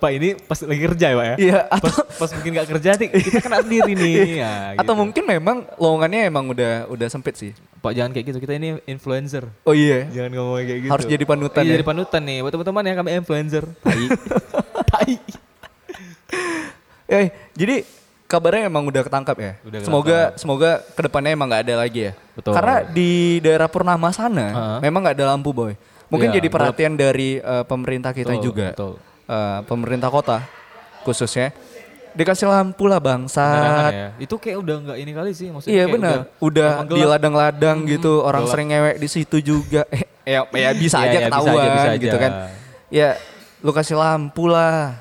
Pak 0.00 0.10
ini 0.16 0.32
pas 0.32 0.56
lagi 0.64 0.80
kerja 0.80 1.06
ya 1.12 1.16
Pak 1.16 1.26
ya. 1.28 1.34
Iya, 1.36 1.58
Pas, 1.68 1.76
atau 1.76 1.92
pas 2.16 2.30
mungkin 2.32 2.50
nggak 2.56 2.68
kerja 2.72 2.90
nih 2.96 3.08
kita 3.12 3.38
kena 3.38 3.58
sendiri 3.60 3.92
nih. 3.92 4.16
Ya, 4.40 4.52
atau 4.74 4.96
gitu. 4.96 5.00
mungkin 5.04 5.22
memang 5.28 5.56
lowongannya 5.76 6.20
emang 6.24 6.48
udah 6.48 6.88
udah 6.88 7.08
sempit 7.12 7.36
sih. 7.36 7.52
Pak 7.80 7.92
jangan 7.92 8.10
kayak 8.10 8.32
gitu 8.32 8.38
kita 8.40 8.56
ini 8.56 8.80
influencer. 8.84 9.44
Oh 9.64 9.76
iya. 9.76 10.08
Jangan 10.08 10.32
ngomong 10.32 10.56
kayak 10.64 10.80
gitu. 10.80 10.92
Harus 10.92 11.04
jadi 11.04 11.24
panutan 11.24 11.62
Iya, 11.64 11.68
ya? 11.68 11.74
jadi 11.76 11.84
panutan 11.84 12.22
nih 12.24 12.38
buat 12.40 12.52
teman-teman 12.52 12.82
ya 12.82 12.94
kami 12.96 13.10
influencer. 13.14 13.64
Tai. 13.84 14.02
Tai. 14.88 15.12
Eh, 17.06 17.26
jadi 17.52 17.76
kabarnya 18.30 18.70
emang 18.70 18.86
udah 18.86 19.02
ketangkap 19.02 19.36
ya. 19.42 19.52
Udah 19.66 19.78
semoga 19.82 20.18
semoga 20.38 20.70
ke 20.94 21.00
depannya 21.02 21.34
emang 21.34 21.50
nggak 21.50 21.62
ada 21.66 21.74
lagi 21.82 22.00
ya. 22.06 22.12
Betul. 22.38 22.54
Karena 22.54 22.86
di 22.86 23.42
daerah 23.42 23.66
Purnama 23.66 24.14
sana 24.14 24.46
Heeh. 24.54 24.78
memang 24.86 25.02
nggak 25.02 25.16
ada 25.18 25.26
lampu 25.34 25.50
boy. 25.50 25.74
Mungkin 26.06 26.30
Iya, 26.30 26.42
jadi 26.42 26.48
perhatian 26.50 26.94
dari 26.94 27.42
eh, 27.42 27.64
pemerintah 27.66 28.14
kita 28.14 28.34
Betul, 28.34 28.46
juga, 28.46 28.68
betul. 28.74 28.92
Eh, 29.26 29.58
pemerintah 29.66 30.10
kota 30.10 30.38
khususnya 31.02 31.50
dikasih 32.10 32.50
lampu 32.50 32.90
lah 32.90 32.98
bangsat. 32.98 33.92
ya. 33.94 34.08
Itu 34.18 34.34
kayak 34.38 34.58
udah 34.58 34.76
nggak 34.82 34.98
ini 34.98 35.12
kali 35.14 35.30
sih 35.30 35.48
maksudnya. 35.50 35.74
Iya 35.74 35.84
benar, 35.86 36.18
udah, 36.42 36.70
emang 36.82 36.88
di 36.90 37.02
ladang-ladang 37.06 37.76
gitu, 37.86 38.22
orang 38.22 38.42
gelap. 38.42 38.52
sering 38.54 38.68
ngewek 38.70 38.96
di 38.98 39.08
situ 39.10 39.36
juga. 39.42 39.82
Eh, 40.20 40.36
ya, 40.36 40.44
ya 40.52 40.70
bisa 40.76 41.00
Iya, 41.00 41.08
aja 41.08 41.18
bisa 41.18 41.26
ketahuan 41.32 41.56
aja, 41.56 41.70
bisa 41.72 41.90
gitu 41.96 42.16
kan. 42.20 42.32
Ya, 42.92 43.08
lu 43.64 43.72
kasih 43.72 43.96
lampu 43.96 44.46
lah. 44.46 45.00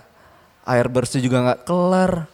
Air 0.64 0.88
bersih 0.88 1.20
juga 1.20 1.44
nggak 1.44 1.60
kelar. 1.68 2.26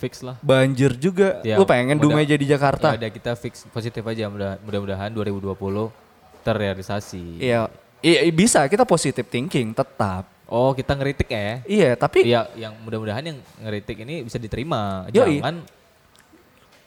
Fix 0.00 0.24
lah. 0.24 0.40
Banjir 0.40 0.96
juga. 0.96 1.38
Ya, 1.42 1.54
lu 1.54 1.62
pengen 1.62 1.94
mudah- 1.94 2.08
Dumai 2.08 2.24
jadi 2.24 2.40
Jakarta? 2.48 2.96
Ya 2.96 2.98
udah 2.98 3.12
kita 3.12 3.32
fix 3.34 3.68
positif 3.68 4.00
aja 4.02 4.26
mudah- 4.26 4.56
mudah-mudahan 4.60 5.12
2020 5.12 5.92
terrealisasi. 6.40 7.36
Iya, 7.38 7.68
iya 8.00 8.24
bisa 8.30 8.64
kita 8.64 8.82
positive 8.82 9.28
thinking 9.28 9.70
tetap. 9.70 10.24
Oh, 10.48 10.72
kita 10.72 10.96
ngeritik 10.96 11.28
ya. 11.28 11.60
Iya, 11.62 11.90
tapi 11.94 12.24
Iya, 12.24 12.48
yang 12.56 12.74
mudah-mudahan 12.80 13.22
yang 13.22 13.38
ngeritik 13.60 14.00
ini 14.00 14.24
bisa 14.24 14.34
diterima. 14.34 15.06
Yoi. 15.08 15.38
Jangan 15.38 15.56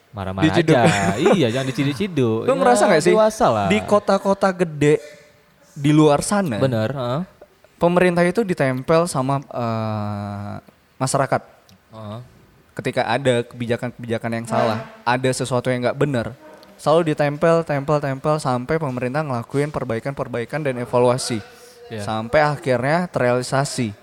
marah-marah 0.09 0.51
aja. 0.51 0.81
iya, 1.31 1.47
jangan 1.49 1.67
diciduk-ciduk. 1.69 2.43
lu 2.45 2.49
Ya, 2.49 2.53
ngerasa 2.53 2.83
nggak 2.85 3.01
sih 3.01 3.13
lah. 3.15 3.67
di 3.67 3.79
kota-kota 3.81 4.51
gede 4.51 4.99
di 5.71 5.89
luar 5.89 6.21
sana, 6.21 6.59
Bener, 6.59 6.91
heeh. 6.91 7.21
pemerintah 7.77 8.21
itu 8.21 8.43
ditempel 8.43 9.05
sama 9.05 9.41
eh, 9.41 10.55
masyarakat. 10.97 11.41
Heeh. 11.89 12.19
Ketika 12.73 13.05
ada 13.05 13.45
kebijakan-kebijakan 13.45 14.31
yang 14.33 14.45
salah, 14.49 14.89
ada 15.05 15.29
sesuatu 15.29 15.69
yang 15.69 15.85
nggak 15.85 15.99
benar, 15.99 16.33
selalu 16.81 17.13
ditempel, 17.13 17.61
tempel, 17.61 18.01
tempel 18.01 18.35
sampai 18.41 18.81
pemerintah 18.81 19.21
ngelakuin 19.21 19.69
perbaikan-perbaikan 19.69 20.65
dan 20.65 20.81
evaluasi, 20.81 21.37
Iya. 21.93 22.01
sampai 22.01 22.41
akhirnya 22.41 23.05
terrealisasi. 23.13 23.93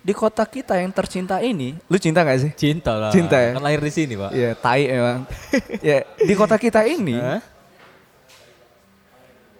Di 0.00 0.14
kota 0.14 0.46
kita 0.46 0.78
yang 0.80 0.94
tercinta 0.94 1.42
ini, 1.42 1.76
lu 1.90 1.98
cinta 1.98 2.22
nggak 2.24 2.38
sih? 2.40 2.50
Cinta 2.56 2.94
lah. 2.96 3.10
Cinta 3.12 3.36
ya? 3.36 3.58
Kan 3.58 3.64
lahir 3.66 3.82
di 3.82 3.92
sini, 3.92 4.14
Pak. 4.16 4.30
Iya, 4.32 4.50
tai 4.56 4.82
emang. 4.86 5.26
ya, 5.92 6.06
di 6.16 6.34
kota 6.38 6.56
kita 6.56 6.86
ini 6.88 7.18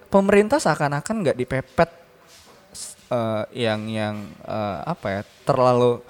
pemerintah 0.07 0.57
seakan-akan 0.57 1.17
nggak 1.27 1.37
dipepet 1.37 1.91
eh, 3.11 3.45
yang 3.59 3.81
yang 3.91 4.15
eh, 4.47 4.79
apa 4.87 5.07
ya 5.11 5.23
terlalu 5.45 6.01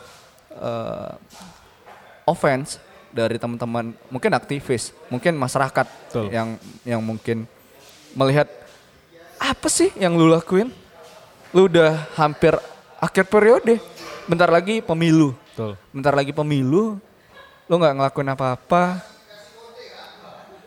eh, 0.52 1.11
offense 2.27 2.83
dari 3.15 3.41
teman-teman 3.41 3.95
mungkin 4.11 4.33
aktivis, 4.37 4.93
mungkin 5.09 5.39
masyarakat 5.39 5.87
Betul. 5.89 6.27
yang 6.35 6.59
yang 6.83 7.01
mungkin 7.01 7.47
melihat 8.12 8.51
apa 9.41 9.71
sih 9.71 9.95
yang 9.97 10.19
lu 10.19 10.29
lakuin? 10.29 10.69
Lu 11.55 11.71
udah 11.71 12.11
hampir 12.19 12.53
akhir 13.01 13.31
periode. 13.31 13.79
Bentar 14.27 14.51
lagi 14.51 14.83
pemilu. 14.83 15.33
Betul. 15.55 15.79
Bentar 15.95 16.12
lagi 16.12 16.35
pemilu. 16.35 16.99
Lu 17.71 17.75
nggak 17.79 17.95
ngelakuin 17.97 18.35
apa-apa. 18.35 19.01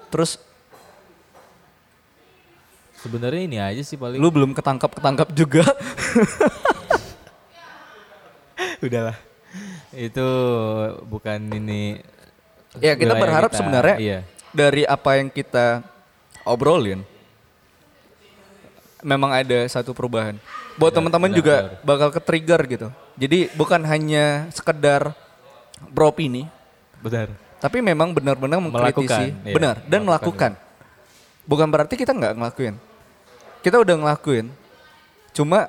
Terus 0.10 0.42
Sebenarnya 3.00 3.42
ini 3.48 3.56
aja 3.56 3.80
sih 3.80 3.96
paling. 3.96 4.20
lu 4.20 4.28
belum 4.28 4.52
ketangkap-ketangkap 4.52 5.32
juga. 5.32 5.64
udahlah. 8.84 9.29
Itu 9.94 10.30
bukan 11.10 11.40
ini. 11.54 12.02
ya 12.78 12.94
kita 12.94 13.18
berharap 13.18 13.50
kita. 13.50 13.58
sebenarnya 13.58 13.96
Iya. 13.98 14.20
dari 14.54 14.86
apa 14.86 15.18
yang 15.18 15.34
kita 15.34 15.82
obrolin 16.46 17.02
memang 19.02 19.32
ada 19.34 19.66
satu 19.66 19.96
perubahan. 19.96 20.38
Buat 20.80 20.96
teman-teman 20.96 21.34
benar, 21.34 21.40
juga 21.40 21.56
bakal 21.84 22.10
ke-trigger 22.14 22.62
gitu. 22.70 22.88
Jadi 23.20 23.52
bukan 23.58 23.84
hanya 23.84 24.48
sekedar 24.54 25.12
beropini, 25.92 26.48
Benar. 27.04 27.32
tapi 27.60 27.84
memang 27.84 28.16
benar-benar 28.16 28.60
mengkritisi, 28.64 29.36
iya. 29.44 29.56
benar 29.56 29.76
dan 29.88 30.04
Melakukan, 30.08 30.56
melakukan. 30.56 31.48
Bukan 31.50 31.68
berarti 31.68 31.96
kita 32.00 32.16
nggak 32.16 32.34
ngelakuin. 32.40 32.76
Kita 33.60 33.76
udah 33.82 33.96
ngelakuin, 34.00 34.46
cuma 35.36 35.68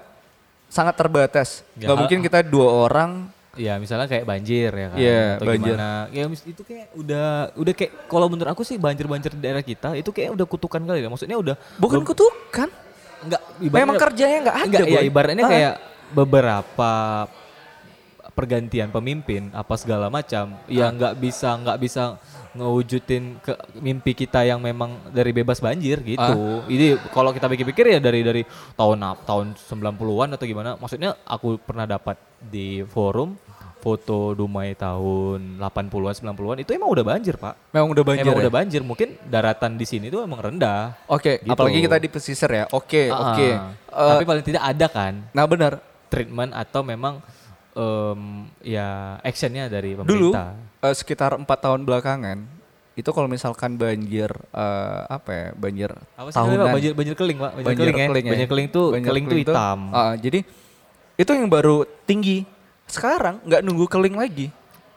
sangat 0.70 0.94
terbatas. 0.94 1.66
Ya, 1.74 1.90
Nggak 1.90 1.96
mungkin 2.06 2.18
kita 2.22 2.38
dua 2.46 2.68
orang 2.86 3.26
Ya 3.58 3.74
misalnya 3.76 4.06
kayak 4.06 4.22
banjir 4.22 4.70
ya 4.70 4.86
kan. 4.88 4.98
Iya, 4.98 5.22
atau 5.34 5.46
banjir. 5.46 5.74
gimana. 5.74 5.90
Ya 6.14 6.22
itu 6.30 6.62
kayak 6.62 6.86
udah 6.94 7.26
udah 7.58 7.72
kayak 7.74 7.92
kalau 8.06 8.26
menurut 8.30 8.50
aku 8.50 8.62
sih 8.62 8.78
banjir-banjir 8.78 9.34
di 9.34 9.42
daerah 9.42 9.60
kita 9.60 9.98
itu 9.98 10.10
kayak 10.10 10.38
udah 10.38 10.46
kutukan 10.46 10.78
kali 10.80 11.02
ya. 11.02 11.10
Maksudnya 11.10 11.34
udah 11.34 11.54
bukan 11.76 12.06
kutukan. 12.06 12.70
enggak 13.20 13.42
Memang 13.60 14.00
kerjanya 14.00 14.38
nggak 14.48 14.56
ada. 14.56 14.66
Enggak, 14.80 14.86
ya 14.88 15.00
ibaratnya 15.02 15.44
Ah. 15.44 15.50
kayak 15.50 15.74
beberapa 16.10 16.92
pergantian 18.32 18.88
pemimpin 18.88 19.50
apa 19.52 19.74
segala 19.76 20.06
macam 20.08 20.56
ya 20.64 20.88
Ah. 20.88 20.94
nggak 20.94 21.14
bisa 21.18 21.50
nggak 21.52 21.78
bisa 21.78 22.16
ngewujudin 22.52 23.38
ke 23.38 23.52
mimpi 23.78 24.12
kita 24.12 24.42
yang 24.42 24.58
memang 24.58 24.98
dari 25.10 25.30
bebas 25.30 25.58
banjir 25.58 26.02
gitu. 26.02 26.18
Ah. 26.18 26.66
Ini 26.66 26.98
kalau 27.10 27.30
kita 27.30 27.46
pikir-pikir 27.46 27.94
ya 27.94 27.98
dari 27.98 28.20
dari 28.20 28.42
tahun 28.74 28.98
tahun 29.22 29.46
90-an 29.54 30.28
atau 30.34 30.44
gimana. 30.44 30.74
Maksudnya 30.74 31.14
aku 31.22 31.58
pernah 31.58 31.86
dapat 31.86 32.18
di 32.40 32.82
forum 32.84 33.38
foto 33.80 34.36
Dumai 34.36 34.76
tahun 34.76 35.56
80-an 35.56 36.36
90-an 36.36 36.58
itu 36.60 36.70
emang 36.76 36.92
udah 36.92 37.00
banjir, 37.00 37.40
Pak. 37.40 37.72
Memang 37.72 37.88
udah 37.96 38.04
banjir. 38.04 38.24
emang 38.28 38.36
ya? 38.36 38.42
udah 38.44 38.52
banjir. 38.52 38.80
Mungkin 38.84 39.08
daratan 39.24 39.80
di 39.80 39.88
sini 39.88 40.12
tuh 40.12 40.20
emang 40.20 40.36
rendah. 40.36 41.00
Oke, 41.08 41.40
Gitu. 41.40 41.48
apalagi 41.48 41.80
kita 41.80 41.96
di 41.96 42.08
pesisir 42.12 42.50
ya. 42.52 42.64
Oke, 42.70 43.08
Ah, 43.08 43.32
oke. 43.32 43.48
Eh, 43.48 44.08
Tapi 44.12 44.24
paling 44.28 44.44
tidak 44.44 44.62
ada 44.62 44.86
kan 44.86 45.24
nah 45.32 45.48
benar. 45.48 45.80
treatment 46.10 46.50
atau 46.52 46.82
memang 46.82 47.22
em, 47.72 48.20
ya 48.60 48.88
actionnya 49.20 49.66
dari 49.66 49.94
Dulu 49.94 50.02
pemerintah. 50.32 50.54
eh, 50.80 50.94
sekitar 50.94 51.34
empat 51.34 51.58
tahun 51.60 51.82
belakangan 51.82 52.38
itu 52.92 53.10
kalau 53.10 53.26
misalkan 53.26 53.74
banjir 53.74 54.28
eh, 54.50 55.00
apa 55.06 55.30
ya 55.30 55.46
banjir 55.54 55.90
Apa 56.14 56.28
sih 56.28 56.36
namanya, 56.36 56.36
Pak? 56.36 56.36
tahunan 56.36 56.66
banjir 56.70 56.92
banjir 56.92 57.14
keling, 57.14 57.38
Pak. 57.38 57.50
Banjir, 57.52 57.64
banjir 57.64 57.80
keling, 57.80 57.96
ya. 57.96 58.08
keling 58.08 58.24
ya. 58.24 58.30
Banjir 58.30 58.48
keling 58.48 58.68
tuh 58.68 58.86
Banjir 58.90 59.08
keling 59.08 59.24
tuh 59.24 59.30
keling 59.30 59.46
tuh, 59.46 59.54
hitam. 59.54 59.78
ah, 59.90 60.14
jadi 60.14 60.38
itu 61.16 61.30
yang 61.30 61.48
baru 61.48 61.76
tinggi. 62.02 62.38
Sekarang 62.84 63.38
nggak 63.42 63.60
nunggu 63.60 63.86
keling 63.86 64.16
lagi. 64.16 64.46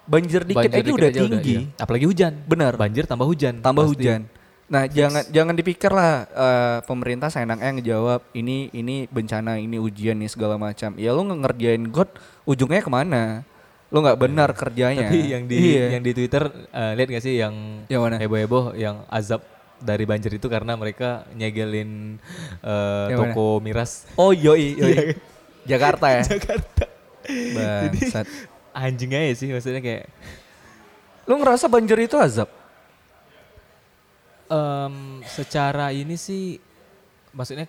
Banjir 0.04 0.44
dikit 0.44 0.68
Banjir 0.68 0.84
aja 0.84 0.92
udah 0.92 1.10
aja 1.10 1.22
tinggi. 1.22 1.56
iya. 1.64 1.80
Apalagi 1.80 2.06
hujan. 2.06 2.34
Benar. 2.44 2.74
Banjir 2.76 3.04
tambah 3.06 3.24
hujan. 3.24 3.60
Tambah 3.60 3.84
pasti. 3.86 4.04
hujan. 4.04 4.22
Nah, 4.74 4.90
jangan 4.90 5.22
jangan 5.30 5.54
dipikir 5.54 5.94
lah 5.94 6.26
eh, 6.26 6.78
pemerintah 6.84 7.30
seenaknya 7.30 7.78
ngejawab 7.78 8.26
ini 8.34 8.74
ini 8.74 9.06
bencana, 9.06 9.62
ini 9.62 9.78
ujian 9.78 10.18
nih 10.18 10.26
segala 10.26 10.58
macam. 10.58 10.98
Ya 10.98 11.14
lu 11.14 11.22
ngerjain 11.22 11.86
God 11.88 12.10
ujungnya 12.44 12.82
ke 12.82 12.90
mana? 12.90 13.46
Lu 13.94 14.02
nggak 14.02 14.18
benar 14.18 14.50
kerjanya. 14.58 15.06
Tapi 15.06 15.30
yang 15.30 15.46
di 15.46 15.78
Iya. 15.78 15.94
yang 15.94 16.02
di 16.02 16.12
Twitter 16.12 16.50
eh, 16.50 16.92
lihat 16.98 17.08
gak 17.08 17.22
sih 17.22 17.38
yang 17.38 17.86
Yang 17.86 18.02
mana? 18.02 18.16
heboh-heboh 18.18 18.74
yang 18.74 19.06
azab 19.08 19.46
dari 19.78 20.10
banjir 20.10 20.34
itu 20.34 20.50
karena 20.50 20.74
mereka 20.74 21.30
nyegelin 21.32 22.18
eh, 22.66 23.06
Yang 23.14 23.20
mana? 23.22 23.30
toko 23.30 23.46
miras 23.62 24.10
Oh 24.18 24.34
yoi, 24.34 24.74
yoi. 24.74 25.14
Jakarta 25.64 26.10
ya. 26.10 26.22
Jakarta. 26.34 26.90
Bangsat. 27.30 28.26
Anjing 28.74 29.14
aja 29.14 29.38
sih 29.38 29.54
maksudnya 29.54 29.80
kayak 29.80 30.10
Lu 31.24 31.38
ngerasa 31.38 31.70
banjir 31.70 31.96
itu 32.02 32.18
azab? 32.18 32.50
Em, 34.48 34.96
secara 35.26 35.90
ini 35.90 36.16
sih 36.16 36.60
maksudnya 37.32 37.66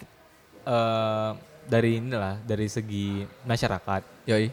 eh 0.65 1.31
dari 1.65 1.97
inilah 1.97 2.37
dari 2.45 2.69
segi 2.69 3.25
masyarakat 3.43 4.29
Yoi. 4.29 4.53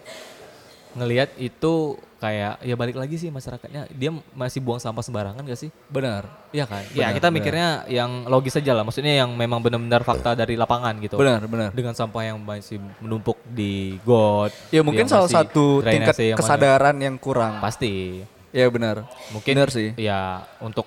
ngelihat 0.92 1.36
itu 1.40 1.96
kayak 2.20 2.60
ya 2.62 2.76
balik 2.76 3.00
lagi 3.00 3.16
sih 3.16 3.32
masyarakatnya 3.32 3.88
dia 3.92 4.12
masih 4.32 4.60
buang 4.62 4.78
sampah 4.78 5.02
sembarangan 5.02 5.42
gak 5.42 5.58
sih? 5.58 5.72
Benar. 5.88 6.28
Iya 6.52 6.68
kan? 6.68 6.84
ya 6.92 7.08
Benar, 7.10 7.16
kita 7.18 7.28
benar. 7.28 7.36
mikirnya 7.40 7.70
yang 7.90 8.12
logis 8.28 8.56
aja 8.56 8.72
lah 8.76 8.84
maksudnya 8.86 9.24
yang 9.24 9.32
memang 9.34 9.64
benar-benar 9.64 10.04
fakta 10.06 10.36
dari 10.36 10.54
lapangan 10.60 11.00
gitu. 11.02 11.16
Benar, 11.18 11.48
benar. 11.48 11.72
Dengan 11.74 11.96
sampah 11.98 12.24
yang 12.28 12.38
masih 12.44 12.78
menumpuk 13.02 13.40
di 13.48 13.98
got. 14.06 14.52
Ya 14.70 14.84
mungkin 14.84 15.08
salah 15.10 15.32
satu 15.32 15.82
tingkat 15.82 16.16
yang 16.22 16.38
kesadaran 16.38 16.96
yang 17.02 17.16
kurang. 17.18 17.58
pasti. 17.64 18.22
Ya 18.52 18.68
benar. 18.68 19.08
Mungkin 19.32 19.52
Benar 19.56 19.72
sih. 19.72 19.96
ya 19.96 20.44
untuk 20.60 20.84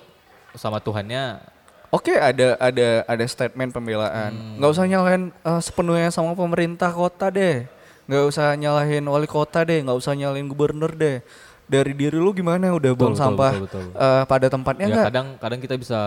sama 0.55 0.79
Tuhannya 0.79 1.53
Oke, 1.89 2.11
ada 2.11 2.59
ada 2.59 3.07
ada 3.07 3.23
statement 3.23 3.71
pembelaan. 3.71 4.35
Hmm. 4.35 4.59
Nggak 4.59 4.67
usah 4.69 4.83
nyalahin 4.83 5.23
eh, 5.31 5.61
sepenuhnya 5.61 6.11
sama 6.11 6.35
pemerintah 6.35 6.91
kota 6.91 7.31
deh. 7.31 7.63
Nggak 8.03 8.23
usah 8.27 8.51
nyalahin 8.53 9.05
wali 9.05 9.23
kota 9.25 9.63
deh. 9.63 9.79
Nggak 9.79 9.95
usah 9.95 10.11
nyalahin 10.11 10.43
gubernur 10.45 10.91
deh. 10.91 11.23
Dari 11.63 11.95
diri 11.95 12.19
lu 12.19 12.29
gimana 12.29 12.67
udah 12.69 12.91
buang 12.91 13.15
betul, 13.15 13.23
sampah 13.23 13.51
betul, 13.55 13.63
betul. 13.65 13.85
eh, 13.95 14.23
pada 14.25 14.47
tempatnya 14.49 14.85
ya 14.85 14.91
nggak? 14.91 15.05
kadang 15.07 15.27
kadang 15.39 15.59
kita 15.61 15.75
bisa 15.77 15.99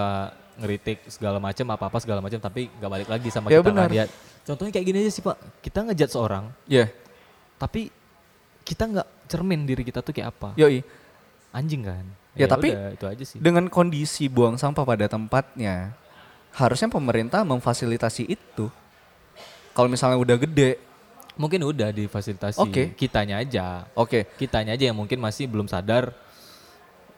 ngeritik 0.55 0.99
segala 1.09 1.39
macam 1.39 1.67
apa 1.73 1.85
apa 1.89 1.99
segala 1.99 2.21
macam 2.21 2.37
tapi 2.37 2.69
nggak 2.69 2.91
balik 2.93 3.09
lagi 3.09 3.29
sama 3.31 3.47
Ya, 3.49 3.59
kita 3.59 3.67
benar. 3.67 3.89
lihat 3.89 4.09
contohnya 4.45 4.71
kayak 4.71 4.87
gini 4.87 4.99
aja 5.03 5.11
sih 5.11 5.23
pak 5.23 5.35
kita 5.59 5.79
ngejat 5.83 6.11
seorang 6.11 6.45
Ya, 6.65 6.87
tapi 7.57 7.91
kita 8.63 8.85
nggak 8.85 9.09
cermin 9.27 9.65
diri 9.65 9.83
kita 9.83 9.99
tuh 9.99 10.13
kayak 10.13 10.31
apa 10.31 10.53
yoi. 10.55 10.83
anjing 11.51 11.83
kan 11.83 12.05
Ya, 12.39 12.47
tapi 12.47 12.71
udah, 12.71 12.95
itu 12.95 13.05
aja 13.05 13.25
sih 13.27 13.39
Dengan 13.39 13.67
kondisi 13.67 14.31
buang 14.31 14.55
sampah 14.55 14.87
pada 14.87 15.11
tempatnya, 15.11 15.93
harusnya 16.55 16.87
pemerintah 16.87 17.43
memfasilitasi 17.43 18.31
itu. 18.31 18.71
Kalau 19.75 19.87
misalnya 19.87 20.19
udah 20.19 20.39
gede, 20.39 20.79
mungkin 21.35 21.63
udah 21.63 21.95
difasilitasi 21.95 22.59
Oke. 22.59 22.99
kitanya 22.99 23.39
aja 23.39 23.87
oke. 23.95 24.27
kitanya 24.35 24.75
aja 24.75 24.91
yang 24.91 24.99
mungkin 24.99 25.23
masih 25.23 25.47
belum 25.47 25.71
sadar 25.71 26.11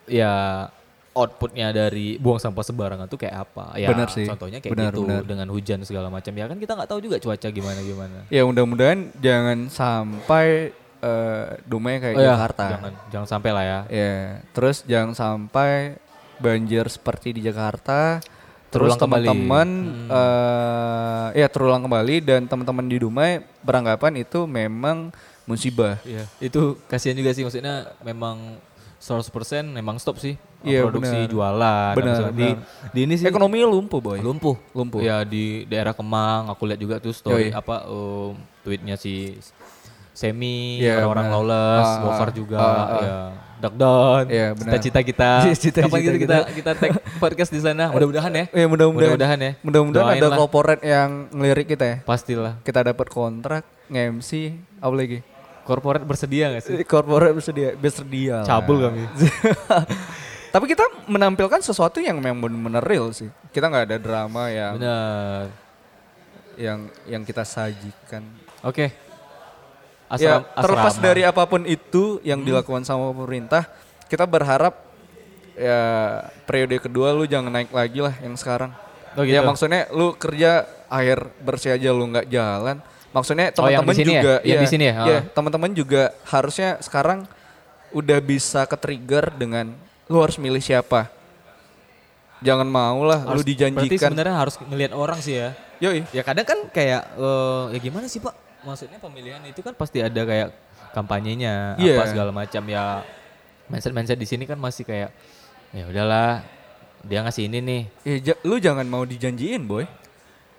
ya 0.05 0.69
outputnya 1.11 1.73
dari 1.73 2.21
buang 2.21 2.37
sampah 2.37 2.61
sembarangan 2.61 3.09
tuh 3.09 3.17
kayak 3.17 3.49
apa 3.49 3.75
ya 3.75 3.89
Benar 3.89 4.13
sih. 4.13 4.29
contohnya 4.29 4.61
kayak 4.61 4.77
Benar, 4.77 4.93
gitu 4.93 5.03
benar. 5.09 5.25
dengan 5.25 5.49
hujan 5.49 5.81
segala 5.83 6.13
macam 6.13 6.37
ya 6.37 6.45
kan 6.47 6.61
kita 6.61 6.73
nggak 6.77 6.89
tahu 6.93 7.01
juga 7.01 7.17
cuaca 7.17 7.49
gimana 7.49 7.81
gimana 7.81 8.19
Ya 8.29 8.45
mudah-mudahan 8.45 9.09
jangan 9.19 9.59
sampai 9.73 10.77
eh 11.01 11.47
Dumai 11.65 11.97
kayak 11.97 12.15
Oh 12.15 12.21
ya, 12.21 12.33
Jakarta. 12.33 12.65
jangan 12.71 12.93
jangan 13.09 13.29
sampai 13.29 13.51
lah 13.51 13.65
ya 13.65 13.81
Ya, 13.89 14.13
terus 14.51 14.77
jangan 14.85 15.13
sampai 15.13 15.97
banjir 16.37 16.85
seperti 16.87 17.33
di 17.33 17.43
Jakarta. 17.43 18.21
Terus 18.71 18.95
Terulang 18.95 19.01
kembali. 19.01 19.27
teman-teman 19.27 19.69
eh, 20.07 21.27
ya 21.35 21.47
terulang 21.47 21.83
kembali 21.83 22.17
dan 22.21 22.41
teman-teman 22.45 22.85
di 22.85 22.97
Dumai 22.97 23.31
beranggapan 23.61 24.13
itu 24.17 24.45
memang 24.45 25.11
musibah. 25.43 25.99
Iya, 26.03 26.25
itu 26.39 26.79
kasihan 26.87 27.13
juga 27.13 27.33
sih 27.33 27.43
maksudnya 27.43 27.91
memang 28.01 28.61
100% 28.97 29.33
memang 29.67 29.97
stop 29.97 30.17
sih 30.17 30.37
Iya, 30.61 30.85
produksi 30.85 31.17
benar. 31.17 31.33
jualan 31.33 31.93
Benar, 31.97 32.17
di 32.31 32.49
benar. 32.53 32.93
di 32.93 33.01
ini 33.01 33.15
sih 33.17 33.25
Ekonominya 33.25 33.65
lumpuh, 33.67 33.97
boy. 33.99 34.21
lumpuh 34.21 34.61
Lumpuh. 34.71 35.01
ya 35.01 35.25
di 35.25 35.65
daerah 35.65 35.91
Kemang 35.91 36.47
aku 36.47 36.69
lihat 36.69 36.77
juga 36.79 36.95
tuh 36.99 37.11
story 37.11 37.49
Yoi. 37.49 37.57
apa 37.57 37.89
um, 37.89 38.37
tweetnya 38.61 38.95
si 38.95 39.41
Semi 40.13 40.79
Iya, 40.79 41.01
orang-orang 41.01 41.27
benar. 41.27 41.37
lawless 41.39 41.87
Ah, 41.87 41.99
Gofar 42.01 42.29
ah, 42.29 42.33
juga 42.33 42.57
ah, 42.57 42.67
ah. 42.67 43.01
ya 43.01 43.17
Duck 43.61 43.75
Down 43.75 44.25
Iya, 44.27 44.47
benar. 44.53 44.73
cita-cita 44.73 45.01
kita 45.03 45.31
Cita-cita 45.45 45.79
kapan 45.85 45.99
kita 46.01 46.17
kita. 46.17 46.37
kita 46.51 46.71
tag 46.75 46.91
podcast 47.17 47.51
di 47.51 47.61
sana 47.61 47.89
mudah-mudahan 47.95 48.33
ya 48.33 48.45
Ya 48.51 48.67
mudah-mudahan. 48.67 49.13
Mudah-mudahan 49.13 49.39
ya. 49.39 49.53
Mudah-mudahan 49.61 50.15
ada 50.15 50.27
lah. 50.27 50.37
corporate 50.37 50.83
yang 50.83 51.09
ngelirik 51.31 51.67
kita 51.69 51.85
ya. 51.85 51.97
pastilah 52.03 52.57
Kita 52.61 52.81
dapat 52.83 53.07
kontrak 53.07 53.63
nge-MC 53.87 54.31
apa 54.79 54.95
lagi? 54.95 55.19
corporate 55.61 56.03
bersedia 56.03 56.51
gak 56.51 56.63
sih 56.65 56.75
Corporate 56.83 57.31
bersedia, 57.31 57.69
bersedia. 57.75 58.37
cabul 58.43 58.83
kami 58.83 59.07
Tapi 60.51 60.67
kita 60.67 60.83
menampilkan 61.07 61.61
sesuatu 61.61 61.99
yang 61.99 62.19
memang 62.19 62.43
benar-benar 62.43 62.83
real 62.83 63.15
sih. 63.15 63.31
Kita 63.49 63.71
nggak 63.71 63.87
ada 63.87 63.97
drama 63.97 64.51
yang 64.51 64.75
benar 64.75 65.47
yang 66.57 66.79
yang 67.07 67.23
kita 67.23 67.41
sajikan. 67.41 68.27
oke 68.61 68.91
ya 70.13 70.43
Asram- 70.43 70.47
terlepas 70.59 70.93
asrama. 70.93 71.07
dari 71.07 71.23
apa 71.23 71.43
pun 71.45 71.63
itu 71.63 72.05
yang 72.23 72.41
dilakukan 72.41 72.83
sama 72.83 73.11
pemerintah, 73.11 73.63
kita 74.07 74.25
berharap 74.25 74.75
ya 75.53 75.81
periode 76.45 76.81
kedua 76.81 77.13
lu 77.13 77.25
jangan 77.25 77.53
naik 77.53 77.71
lagi 77.71 78.01
lah 78.01 78.15
yang 78.19 78.35
sekarang. 78.35 78.75
Oh 79.13 79.23
gitu. 79.23 79.35
Ya 79.35 79.43
maksudnya 79.43 79.87
lu 79.91 80.15
kerja 80.15 80.65
air 80.89 81.19
bersih 81.39 81.71
aja 81.71 81.91
lu 81.91 82.07
nggak 82.07 82.27
jalan. 82.27 82.79
Maksudnya 83.11 83.51
Oh, 83.53 83.67
teman-teman 83.67 83.91
di 83.91 83.97
sini 83.97 84.07
ya? 84.09 84.15
juga 84.17 84.35
Yang 84.41 84.61
di 84.61 84.69
sini 84.69 84.85
ya? 84.87 84.95
Oh. 84.97 85.21
teman-teman 85.33 85.71
juga 85.73 86.03
harusnya 86.25 86.79
sekarang 86.79 87.27
udah 87.91 88.19
bisa 88.21 88.63
ke-trigger 88.65 89.35
dengan 89.35 89.75
lu 90.07 90.19
harus 90.19 90.39
milih 90.39 90.59
siapa. 90.59 91.11
Jangan 92.41 92.65
mau 92.65 93.03
lah 93.03 93.21
lu 93.21 93.35
Harus- 93.35 93.43
Berarti 93.43 93.51
dijanjikan. 93.53 94.09
sebenarnya 94.11 94.35
harus 94.37 94.55
ngelihat 94.57 94.93
orang 94.95 95.19
sih 95.21 95.37
ya. 95.37 95.53
Yoi. 95.79 96.07
Ya 96.11 96.23
kadang 96.23 96.47
kan 96.47 96.59
kayak 96.69 97.03
eh, 97.13 97.65
ya 97.75 97.79
gimana 97.81 98.07
sih 98.07 98.19
pak? 98.19 98.33
Maksudnya 98.61 98.99
pemilihan 98.99 99.41
itu 99.43 99.61
kan 99.61 99.73
pasti 99.73 99.99
ada 99.99 100.21
kayak 100.21 100.53
kampanyenya 100.91 101.77
Iya. 101.77 101.97
apa 101.97 102.05
segala 102.07 102.31
macam 102.31 102.63
ya. 102.65 103.03
Mindset 103.67 103.93
mindset 103.93 104.19
di 104.19 104.27
sini 104.27 104.45
kan 104.45 104.59
masih 104.59 104.83
kayak 104.83 105.15
ya 105.71 105.87
udahlah 105.87 106.43
dia 107.01 107.23
ngasih 107.23 107.47
ini 107.47 107.59
nih. 107.59 107.83
Ya, 108.21 108.35
lu 108.43 108.59
jangan 108.59 108.85
mau 108.85 109.03
dijanjiin, 109.03 109.65
boy. 109.65 109.87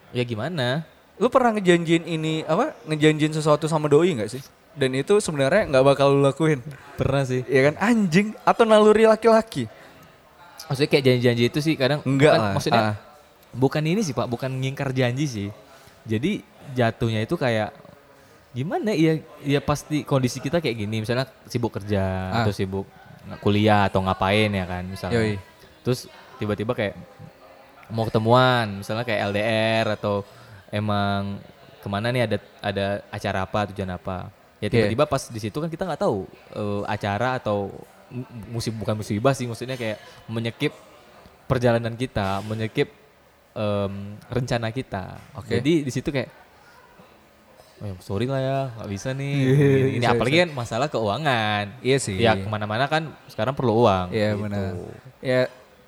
Ya 0.10 0.24
gimana? 0.24 0.88
Lu 1.16 1.30
pernah 1.30 1.54
ngejanjiin 1.54 2.04
ini 2.04 2.41
apa? 2.43 2.74
Ngejanjiin 2.84 3.32
sesuatu 3.32 3.68
sama 3.68 3.86
doi 3.86 4.16
nggak 4.16 4.32
sih? 4.32 4.41
Dan 4.72 4.95
itu 4.95 5.20
sebenarnya 5.20 5.68
nggak 5.68 5.84
bakal 5.86 6.16
lu 6.16 6.24
lakuin. 6.24 6.64
Pernah 6.95 7.22
sih. 7.22 7.43
Ya 7.45 7.70
kan 7.70 7.76
anjing 7.78 8.34
atau 8.41 8.64
naluri 8.64 9.06
laki-laki? 9.06 9.68
Maksudnya 10.66 10.89
kayak 10.89 11.04
janji-janji 11.04 11.43
itu 11.45 11.60
sih 11.60 11.76
kadang 11.76 11.99
Enggak 12.02 12.32
bukan- 12.32 12.41
lah, 12.41 12.52
Maksudnya 12.56 12.82
ah. 12.82 12.95
bukan 13.52 13.84
ini 13.84 14.02
sih 14.02 14.16
Pak, 14.16 14.26
bukan 14.26 14.49
ngingkar 14.56 14.95
janji 14.95 15.28
sih. 15.28 15.49
Jadi 16.08 16.41
jatuhnya 16.72 17.22
itu 17.22 17.36
kayak 17.36 17.76
gimana 18.52 18.91
ya 18.91 19.16
ya 19.39 19.60
pasti 19.60 20.04
kondisi 20.04 20.38
kita 20.38 20.60
kayak 20.60 20.76
gini 20.78 20.99
misalnya 20.99 21.24
sibuk 21.45 21.72
kerja 21.72 22.04
Ah. 22.30 22.43
atau 22.43 22.52
sibuk 22.52 22.84
kuliah 23.39 23.88
atau 23.88 24.02
ngapain 24.02 24.49
ya 24.49 24.66
kan 24.66 24.84
misalnya. 24.84 25.18
Yoi. 25.18 25.36
Terus 25.82 26.06
tiba-tiba 26.36 26.74
kayak 26.74 26.95
mau 27.88 28.04
ketemuan 28.04 28.80
misalnya 28.80 29.04
kayak 29.04 29.30
LDR 29.30 29.86
atau 29.93 30.24
emang 30.68 31.39
ke 31.78 31.88
mana 31.88 32.10
nih 32.10 32.24
ada 32.24 32.38
ada 32.60 32.86
acara 33.08 33.39
apa 33.41 33.68
tujuan 33.68 33.89
apa 33.89 34.32
ya 34.58 34.68
tiba-tiba 34.68 35.04
pas 35.06 35.28
di 35.28 35.38
situ 35.38 35.56
kan 35.56 35.68
kita 35.68 35.84
nggak 35.84 35.99
tahu 35.99 36.24
eh, 36.54 36.82
acara 36.88 37.36
atau 37.36 37.68
mu- 38.08 38.30
musib 38.52 38.74
bukan 38.76 38.95
musibah 38.95 39.32
sih 39.32 39.43
maksudnya 39.43 39.76
kayak 39.76 39.97
menyekip 40.26 40.72
perjalanan 41.45 41.91
kita 41.93 42.39
menyekip 42.41 42.88
em, 43.52 43.93
rencana 44.26 44.70
kita 44.70 45.20
Oke. 45.34 45.58
jadi 45.58 45.74
di 45.84 45.91
situ 45.91 46.08
kayak 46.08 46.30
oh 47.82 47.88
ya, 47.88 47.93
sorry 47.99 48.25
lah 48.25 48.39
ya 48.39 48.59
nggak 48.71 48.89
bisa 48.89 49.09
nih 49.11 49.34
Iya, 49.34 49.49
Gini, 49.51 49.89
gini. 49.89 49.99
bisa, 49.99 50.11
apalagi 50.11 50.38
kan 50.39 50.49
masalah 50.53 50.88
keuangan 50.88 51.65
Iya 51.82 51.97
sih. 51.97 52.15
ya 52.15 52.34
ke 52.36 52.45
mana-mana 52.45 52.86
kan 52.86 53.09
sekarang 53.25 53.53
perlu 53.53 53.82
uang 53.82 54.07
Iya 54.09 54.29
gitu. 54.32 54.41
benar. 54.43 54.71
Ya 55.19 55.41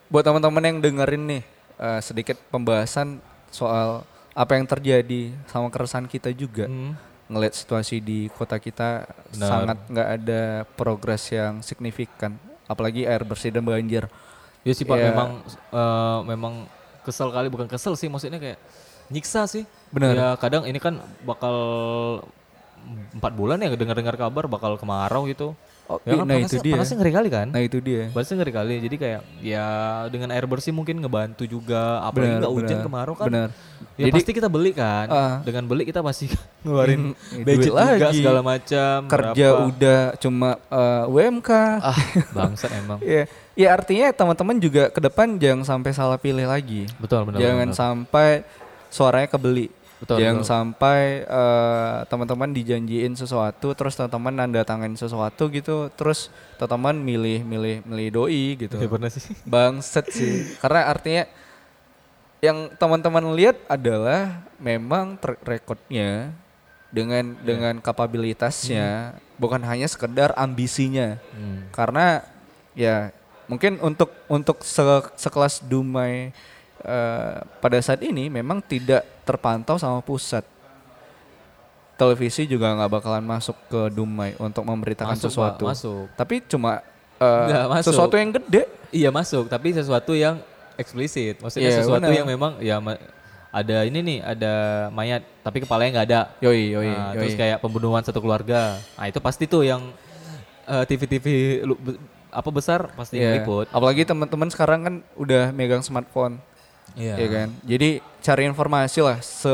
buat 0.07 0.21
teman-teman 0.21 0.63
yang 0.63 0.77
dengerin 0.79 1.23
nih 1.27 1.43
eh, 1.75 1.99
sedikit 1.99 2.37
pembahasan 2.47 3.21
soal 3.49 4.01
apa 4.33 4.57
yang 4.57 4.65
terjadi 4.65 5.29
sama 5.45 5.69
keresahan 5.69 6.05
kita 6.05 6.29
juga. 6.29 6.65
Hmm. 6.65 6.97
Ngelihat 7.23 7.53
situasi 7.55 7.97
di 7.97 8.27
kota 8.29 8.57
kita 8.57 9.05
Benar. 9.31 9.47
sangat 9.47 9.77
nggak 9.87 10.09
ada 10.11 10.41
progres 10.73 11.23
yang 11.29 11.61
signifikan. 11.61 12.33
Apalagi 12.65 13.05
air 13.05 13.21
bersih 13.21 13.49
dan 13.49 13.61
banjir. 13.61 14.09
Ya 14.61 14.71
sih 14.71 14.83
Pak, 14.83 14.95
Ya. 14.95 15.09
memang 15.09 15.29
eh, 15.69 16.19
memang 16.25 16.53
kesel 17.01 17.29
kali 17.29 17.47
bukan 17.47 17.67
kesel 17.67 17.93
sih 17.93 18.07
maksudnya 18.07 18.37
kayak 18.37 18.57
nyiksa 19.13 19.45
sih. 19.45 19.63
Benar. 19.89 20.11
Ya 20.11 20.27
kadang 20.35 20.65
ini 20.65 20.77
kan 20.77 20.97
bakal 21.21 21.55
empat 23.13 23.31
bulan 23.31 23.57
ya 23.57 23.71
dengar-dengar 23.71 24.17
kabar 24.17 24.43
bakal 24.45 24.75
kemarau 24.75 25.23
gitu. 25.25 25.53
Oh, 25.83 25.99
Ya 26.01 26.15
kan 26.15 26.23
nah 26.23 26.39
itu 26.39 26.47
panasnya, 26.47 26.63
dia. 26.63 26.73
panasnya 26.73 26.95
ngeri 26.97 27.11
kali 27.11 27.27
kan. 27.29 27.47
Nah 27.49 27.59
itu 27.61 27.77
dia. 27.77 28.07
Panasnya 28.09 28.35
ngeri 28.39 28.53
kali. 28.53 28.75
Jadi 28.79 28.95
kayak 28.97 29.19
ya 29.43 29.65
dengan 30.07 30.31
air 30.31 30.47
bersih 30.47 30.71
mungkin 30.71 30.95
ngebantu 30.97 31.43
juga. 31.43 31.99
Apalagi 32.01 32.39
nggak 32.39 32.53
hujan 32.53 32.79
kemarau 32.81 33.13
kan. 33.13 33.27
benar. 33.27 33.49
Ya 33.93 34.07
Jadi- 34.07 34.15
pasti 34.15 34.31
kita 34.31 34.47
beli 34.47 34.71
kan. 34.71 35.07
Ah. 35.07 35.35
Dengan 35.43 35.67
beli 35.67 35.83
kita 35.83 35.99
pasti 35.99 36.31
ngeluarin 36.63 37.11
Hmm, 37.11 37.43
budget 37.43 37.67
juga 37.67 37.83
lagi. 37.83 38.15
segala 38.15 38.39
macam. 38.41 38.97
Kerja 39.05 39.45
berapa. 39.45 39.67
udah 39.69 40.01
cuma 40.17 40.49
eh, 40.65 41.03
UMK. 41.09 41.49
Ah, 41.77 41.99
bangsat 42.35 42.71
emang. 42.73 42.99
Ya, 42.99 43.27
ya 43.53 43.67
artinya 43.69 44.07
teman-teman 44.09 44.55
juga 44.57 44.87
ke 44.87 44.99
depan 44.99 45.35
jangan 45.35 45.67
sampai 45.67 45.91
salah 45.91 46.15
pilih 46.15 46.47
lagi. 46.47 46.87
Betul 46.95 47.27
benar. 47.27 47.37
jangan 47.37 47.67
benar. 47.69 47.75
sampai 47.75 48.29
suaranya 48.93 49.25
kebeli. 49.25 49.73
Betul, 49.97 50.19
jangan 50.19 50.43
betul. 50.43 50.51
sampai 50.51 50.99
eh, 51.23 51.97
teman-teman 52.11 52.51
dijanjiin 52.51 53.15
sesuatu 53.15 53.71
terus 53.71 53.95
teman-teman 53.95 54.35
nanda 54.35 54.61
tangan 54.61 54.91
sesuatu 54.93 55.47
gitu 55.47 55.87
terus 55.95 56.27
teman-teman 56.59 56.99
milih 56.99 57.39
milih 57.41 57.75
milih 57.87 58.07
doi 58.11 58.43
gitu. 58.59 58.75
Ya 58.77 58.85
pernah 58.85 59.07
sih. 59.07 59.23
Bangset 59.47 60.05
sih. 60.11 60.59
Karena 60.59 60.91
artinya 60.91 61.23
yang 62.43 62.75
teman-teman 62.75 63.31
lihat 63.31 63.55
adalah 63.71 64.43
memang 64.59 65.15
track 65.15 65.39
recordnya 65.47 66.35
dengan 66.91 67.33
Iya. 67.33 67.41
dengan 67.41 67.75
kapabilitasnya 67.79 69.15
bukan 69.39 69.63
hanya 69.63 69.87
sekedar 69.87 70.35
ambisinya. 70.35 71.15
Hmm. 71.31 71.71
Karena 71.71 72.27
ya 72.75 73.15
mungkin 73.47 73.79
untuk 73.79 74.11
untuk 74.27 74.59
se- 74.67 75.11
sekelas 75.15 75.63
Dumai 75.63 76.35
eh, 76.83 77.35
pada 77.57 77.77
saat 77.79 77.99
ini 77.99 78.27
memang 78.27 78.59
tidak 78.59 79.03
terpantau 79.23 79.75
sama 79.75 79.99
pusat. 79.99 80.43
Televisi 81.93 82.43
juga 82.43 82.73
nggak 82.73 82.89
bakalan 82.91 83.21
masuk 83.21 83.53
ke 83.69 83.81
Dumai 83.89 84.33
untuk 84.35 84.65
memberitakan 84.65 85.13
Masuk, 85.13 85.23
Pak, 85.23 85.31
sesuatu. 85.31 85.63
masuk. 85.69 86.05
Tapi 86.13 86.35
cuma 86.43 86.81
eh, 87.15 87.45
Nggak 87.47 87.65
masuk. 87.69 87.87
sesuatu 87.87 88.15
yang 88.15 88.31
gede. 88.33 88.63
Iya 88.89 89.09
masuk, 89.09 89.45
tapi 89.45 89.71
sesuatu 89.71 90.11
yang 90.11 90.41
eksplisit. 90.75 91.37
Maksudnya 91.39 91.69
Iya, 91.69 91.77
sesuatu 91.79 92.01
benar. 92.03 92.17
yang 92.17 92.27
memang 92.27 92.57
ya 92.59 92.81
ada 93.49 93.85
ini 93.85 93.99
nih, 94.01 94.19
ada 94.19 94.53
mayat, 94.89 95.21
tapi 95.39 95.61
kepalanya 95.61 96.01
nggak 96.01 96.07
ada. 96.09 96.21
Yoi, 96.41 96.73
yoi, 96.73 96.89
Nah, 96.89 97.13
yoi. 97.13 97.21
Terus 97.21 97.33
kayak 97.35 97.57
pembunuhan 97.59 98.01
satu 98.01 98.17
keluarga. 98.17 98.81
Nah 98.97 99.05
itu 99.05 99.21
pasti 99.21 99.45
tuh 99.45 99.61
yang 99.61 99.93
eh, 100.65 100.83
TV-TV 100.83 101.25
be- 101.61 102.01
apa 102.33 102.49
besar 102.49 102.89
pasti 102.91 103.21
Iya. 103.21 103.37
meliput. 103.37 103.69
Apalagi 103.69 104.01
teman-teman 104.01 104.49
sekarang 104.49 104.79
kan 104.81 104.95
udah 105.13 105.53
megang 105.53 105.85
smartphone, 105.85 106.41
Iya. 106.93 107.15
ya 107.17 107.27
kan. 107.27 107.47
Jadi 107.61 107.89
cari 108.19 108.43
informasi 108.43 108.99
lah 108.99 109.17
se 109.19 109.49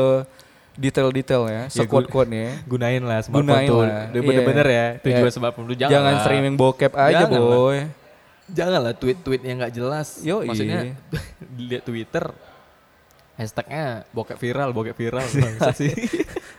detail-detail 0.74 1.42
ya, 1.44 1.52
Ya, 1.52 1.62
sekuat-kuatnya. 1.68 2.56
Gunain 2.70 3.00
lah 3.00 3.20
smartphone 3.20 3.48
Gunain 3.48 3.68
tuh. 3.68 3.80
lah, 3.80 4.02
Bener-bener 4.10 4.66
iya. 4.66 4.86
ya 4.96 5.02
tujuan 5.02 5.24
Iya. 5.24 5.34
smartphone 5.34 5.66
lu 5.66 5.74
jangan, 5.74 5.92
Jangan 5.92 6.12
lah. 6.12 6.22
streaming 6.22 6.54
bokep 6.56 6.92
aja, 6.94 7.12
Jangan 7.18 7.30
lah. 7.32 7.40
boy. 7.50 7.78
Jangan 8.50 8.80
lah 8.82 8.94
tweet-tweet 8.94 9.42
yang 9.42 9.56
nggak 9.58 9.72
jelas. 9.72 10.08
Yoi. 10.20 10.46
Maksudnya 10.46 10.80
lihat 11.68 11.82
Twitter 11.82 12.24
hashtagnya 13.36 14.04
bokep 14.10 14.36
viral, 14.36 14.68
bokep 14.70 14.92
viral. 14.94 15.24
Sih. 15.78 15.92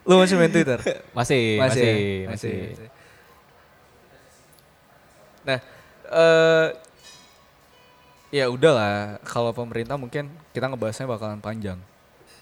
Lu 0.01 0.17
masih 0.17 0.33
main 0.33 0.49
Twitter? 0.49 0.81
masih, 1.13 1.61
Masih, 1.61 1.61
masih, 1.61 1.93
ya? 1.93 2.27
masih. 2.27 2.57
Nah, 5.41 5.59
eh 6.07 6.67
ya 8.31 8.45
udahlah. 8.47 9.17
Kalau 9.23 9.51
pemerintah 9.51 9.93
mungkin 9.95 10.29
kita 10.51 10.65
ngebahasnya 10.65 11.05
bakalan 11.05 11.39
panjang, 11.39 11.79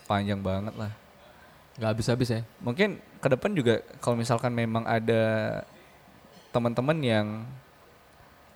panjang 0.05 0.37
banget 0.37 0.73
lah. 0.75 0.91
Nggak 1.75 1.89
habis-habis 1.89 2.29
ya. 2.29 2.41
Mungkin 2.59 2.89
ke 3.17 3.27
depan 3.29 3.51
juga 3.51 3.79
kalau 3.97 4.15
misalkan 4.15 4.51
memang 4.51 4.83
ada 4.83 5.23
teman-teman 6.49 6.97
yang 6.99 7.27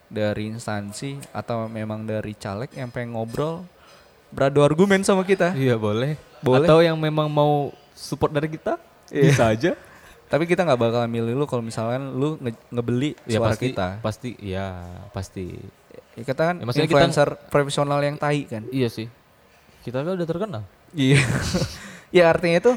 dari 0.07 0.47
instansi 0.47 1.17
atau 1.31 1.65
memang 1.65 2.03
dari 2.03 2.33
caleg 2.33 2.69
yang 2.71 2.89
pengen 2.89 3.13
ngobrol 3.13 3.65
beradu 4.29 4.61
argumen 4.61 5.01
sama 5.01 5.21
kita. 5.23 5.53
Iya 5.53 5.77
boleh. 5.77 6.17
Boleh. 6.41 6.65
Atau 6.65 6.81
yang 6.81 6.97
memang 6.97 7.29
mau 7.29 7.69
support 7.93 8.29
dari 8.29 8.49
kita 8.49 8.77
bisa 9.07 9.47
aja. 9.47 9.71
Tapi 10.33 10.49
kita 10.49 10.65
nggak 10.65 10.81
bakal 10.81 11.05
milih 11.05 11.37
lu 11.37 11.45
kalau 11.45 11.61
misalkan 11.61 12.09
lu 12.11 12.41
nge- 12.41 12.65
ngebeli 12.73 13.13
Ya 13.23 13.37
suara 13.37 13.53
pasti, 13.53 13.67
kita. 13.69 13.87
pasti, 14.01 14.29
iya 14.41 14.67
pasti. 15.13 15.45
Ya, 16.17 16.23
kita 16.25 16.41
kan 16.43 16.55
Ya, 16.57 16.65
maksudnya 16.65 16.89
kita- 16.89 16.97
influencer 16.99 17.29
profesional 17.47 18.01
yang 18.01 18.17
tai 18.17 18.49
kan. 18.49 18.65
Iya 18.67 18.89
sih. 18.89 19.07
Kita 19.83 19.99
kan 19.99 20.15
udah 20.15 20.27
terkenal. 20.27 20.63
Iya. 20.95 21.19
ya 22.15 22.31
artinya 22.31 22.57
itu 22.63 22.73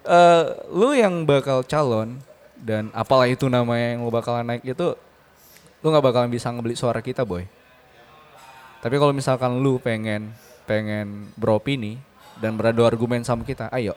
eh 0.00 0.44
lu 0.72 0.96
yang 0.96 1.28
bakal 1.28 1.60
calon 1.66 2.22
dan 2.56 2.88
apalah 2.94 3.28
itu 3.28 3.50
namanya 3.50 3.98
yang 3.98 4.00
lu 4.06 4.12
bakalan 4.12 4.46
naik 4.46 4.64
itu 4.64 4.96
lu 5.80 5.86
nggak 5.88 6.06
bakalan 6.06 6.30
bisa 6.30 6.52
ngebeli 6.52 6.78
suara 6.78 7.02
kita 7.02 7.26
boy. 7.26 7.44
Tapi 8.80 8.96
kalau 8.96 9.12
misalkan 9.12 9.60
lu 9.60 9.76
pengen 9.76 10.32
pengen 10.64 11.28
beropini 11.36 12.00
dan 12.40 12.56
beradu 12.56 12.86
argumen 12.88 13.20
sama 13.26 13.44
kita, 13.44 13.68
ayo. 13.74 13.92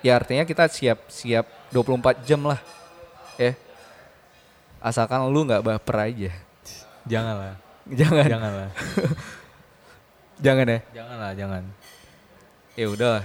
Ya 0.00 0.16
artinya 0.16 0.44
kita 0.44 0.68
siap 0.68 1.08
siap 1.08 1.48
24 1.72 2.24
jam 2.24 2.40
lah. 2.44 2.60
Ya. 3.36 3.56
Asalkan 4.80 5.24
lu 5.32 5.44
nggak 5.44 5.64
baper 5.64 5.96
aja. 6.12 6.32
Janganlah. 7.08 7.56
Jangan. 7.88 8.26
Janganlah. 8.28 8.70
Jangan 10.42 10.66
ya. 10.66 10.78
Janganlah, 10.94 11.30
jangan. 11.36 11.62
Ya 12.74 12.86
udah. 12.90 13.18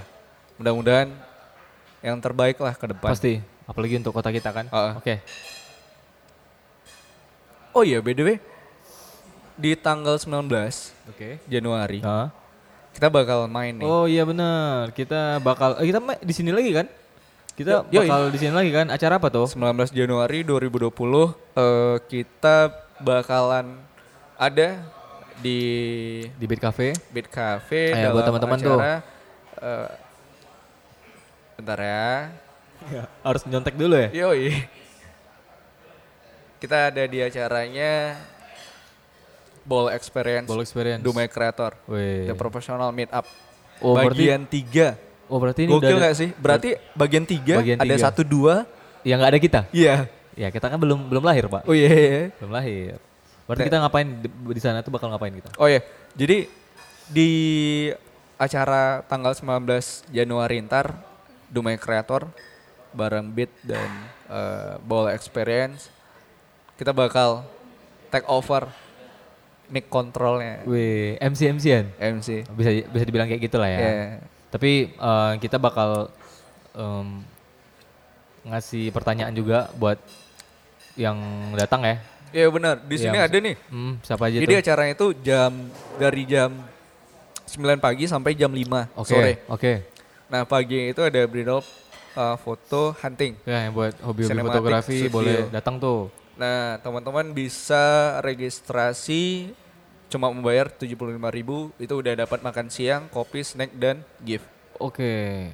Mudah-mudahan 0.60 1.08
yang 2.04 2.16
terbaik 2.22 2.60
lah 2.60 2.74
ke 2.76 2.86
depan. 2.90 3.10
Pasti. 3.10 3.42
Apalagi 3.66 3.98
untuk 3.98 4.14
kota 4.14 4.30
kita 4.30 4.50
kan. 4.50 4.66
Heeh. 4.70 4.92
Oke. 4.98 5.14
Oh 7.70 7.86
iya, 7.86 8.02
by 8.02 8.14
the 8.18 8.24
way, 8.26 8.36
di 9.54 9.78
tanggal 9.78 10.18
19 10.18 10.50
Oke. 11.06 11.38
Januari 11.46 12.02
Hah? 12.02 12.32
kita 12.90 13.06
bakal 13.06 13.46
main 13.46 13.78
nih. 13.78 13.86
Oh 13.86 14.10
iya 14.10 14.26
benar. 14.26 14.90
Kita 14.90 15.38
bakal 15.38 15.78
eh, 15.78 15.86
kita 15.86 16.02
di 16.18 16.34
sini 16.34 16.50
lagi 16.50 16.74
kan? 16.74 16.86
Kita 17.54 17.86
Yo- 17.92 18.02
bakal 18.02 18.34
di 18.34 18.38
sini 18.40 18.50
lagi 18.56 18.74
kan? 18.74 18.90
Acara 18.90 19.22
apa 19.22 19.30
tuh? 19.30 19.46
19 19.46 19.94
Januari 19.94 20.42
2020 20.42 20.90
eh, 20.90 21.96
kita 22.10 22.74
bakalan 22.98 23.78
ada 24.34 24.82
di 25.40 25.58
Di 26.36 26.44
Beat 26.46 26.60
Cafe. 26.60 26.92
Beat 27.10 27.28
Cafe 27.28 27.96
Ayo, 27.96 28.14
buat 28.14 28.24
teman-teman 28.28 28.58
tuh. 28.60 28.78
eh, 28.80 29.88
bentar 31.60 31.78
ya. 31.80 32.08
Harus 33.20 33.44
nyontek 33.44 33.76
dulu 33.76 33.92
ya? 33.96 34.08
Yoi. 34.12 34.56
Kita 36.60 36.92
ada 36.92 37.02
di 37.08 37.18
acaranya 37.24 38.20
Ball 39.64 39.92
Experience 39.92 40.48
Ball 40.48 40.64
Experience. 40.64 41.00
Dumai 41.04 41.28
Creator. 41.28 41.76
Wih. 41.88 42.28
The 42.28 42.36
Professional 42.36 42.92
Meetup. 42.92 43.24
Oh, 43.80 43.96
berarti 43.96 44.28
bagian 44.28 44.44
tiga. 44.44 44.88
Oh 45.30 45.38
berarti 45.38 45.64
ini 45.64 45.72
Gokil 45.72 45.88
udah 45.88 45.98
nggak 46.04 46.16
sih? 46.16 46.28
Berarti 46.36 46.68
bagian 46.92 47.24
tiga 47.24 47.62
Bagian 47.62 47.78
ada 47.78 47.86
tiga. 47.86 48.02
satu 48.02 48.22
dua. 48.26 48.66
yang 49.00 49.16
nggak 49.16 49.32
ada 49.32 49.40
kita. 49.40 49.60
Iya. 49.72 50.04
Ya 50.36 50.52
kita 50.52 50.68
kan 50.68 50.76
belum 50.76 51.08
belum 51.08 51.24
lahir 51.24 51.48
pak. 51.48 51.64
Oh 51.64 51.72
iya. 51.72 51.88
iya. 51.88 52.24
Belum 52.36 52.52
lahir. 52.52 53.00
Berarti 53.50 53.66
kita 53.66 53.82
ngapain 53.82 54.08
di, 54.22 54.28
di 54.30 54.62
sana 54.62 54.78
tuh 54.86 54.94
bakal 54.94 55.10
ngapain 55.10 55.34
kita? 55.34 55.50
Oh 55.58 55.66
iya. 55.66 55.82
Jadi 56.14 56.46
di 57.10 57.30
acara 58.38 59.02
tanggal 59.10 59.34
19 59.34 60.14
Januari 60.14 60.62
ntar 60.62 60.94
Dumai 61.50 61.74
Creator 61.74 62.30
bareng 62.94 63.26
Beat 63.34 63.50
dan 63.66 63.90
eh, 64.30 64.78
Ball 64.86 65.10
Experience 65.10 65.90
kita 66.78 66.94
bakal 66.94 67.42
take 68.14 68.24
over 68.30 68.70
mic 69.70 69.86
controlnya 69.90 70.62
Wih, 70.66 71.18
MC 71.18 71.50
MCan. 71.50 71.90
MC. 71.98 72.46
Bisa 72.54 72.70
bisa 72.86 73.04
dibilang 73.06 73.26
kayak 73.26 73.42
gitulah 73.42 73.66
ya. 73.66 73.78
Iya. 73.78 74.06
Tapi 74.50 74.94
eh, 74.94 75.32
kita 75.42 75.58
bakal 75.58 76.10
em, 76.74 77.26
ngasih 78.46 78.94
pertanyaan 78.94 79.34
juga 79.34 79.70
buat 79.74 79.98
yang 80.98 81.18
datang 81.54 81.82
ya. 81.86 81.96
Iya 82.30 82.46
benar. 82.48 82.76
Di 82.80 82.94
Iya, 82.94 83.02
sini 83.02 83.16
maksud- 83.16 83.26
ada 83.26 83.38
nih. 83.40 83.56
Hmm, 83.68 83.92
siapa 84.00 84.22
aja 84.24 84.36
Jadi 84.36 84.46
tuh? 84.48 84.60
acaranya 84.60 84.92
itu 84.92 85.06
jam 85.20 85.52
dari 85.96 86.22
jam 86.24 86.50
9 87.44 87.78
pagi 87.78 88.04
sampai 88.06 88.32
jam 88.32 88.48
5 88.48 88.86
Oke, 88.94 89.10
sore. 89.10 89.32
oke. 89.46 89.72
Nah, 90.26 90.46
pagi 90.46 90.88
itu 90.88 91.00
ada 91.00 91.18
bridal 91.26 91.58
uh, 92.14 92.36
foto 92.36 92.94
hunting. 92.96 93.34
Ya, 93.42 93.66
yang 93.66 93.74
buat 93.74 93.98
hobi-hobi 93.98 94.38
fotografi 94.40 94.98
studio. 95.00 95.10
boleh 95.10 95.38
datang 95.50 95.76
tuh. 95.76 96.06
Nah, 96.36 96.78
teman-teman 96.78 97.26
bisa 97.30 98.16
registrasi 98.20 99.50
cuma 100.06 100.26
membayar 100.28 100.66
75.000 100.66 101.18
itu 101.76 101.92
udah 101.92 102.14
dapat 102.16 102.38
makan 102.40 102.66
siang, 102.66 103.06
kopi, 103.08 103.42
snack 103.42 103.74
dan 103.74 104.02
gift. 104.20 104.46
Oke. 104.76 105.50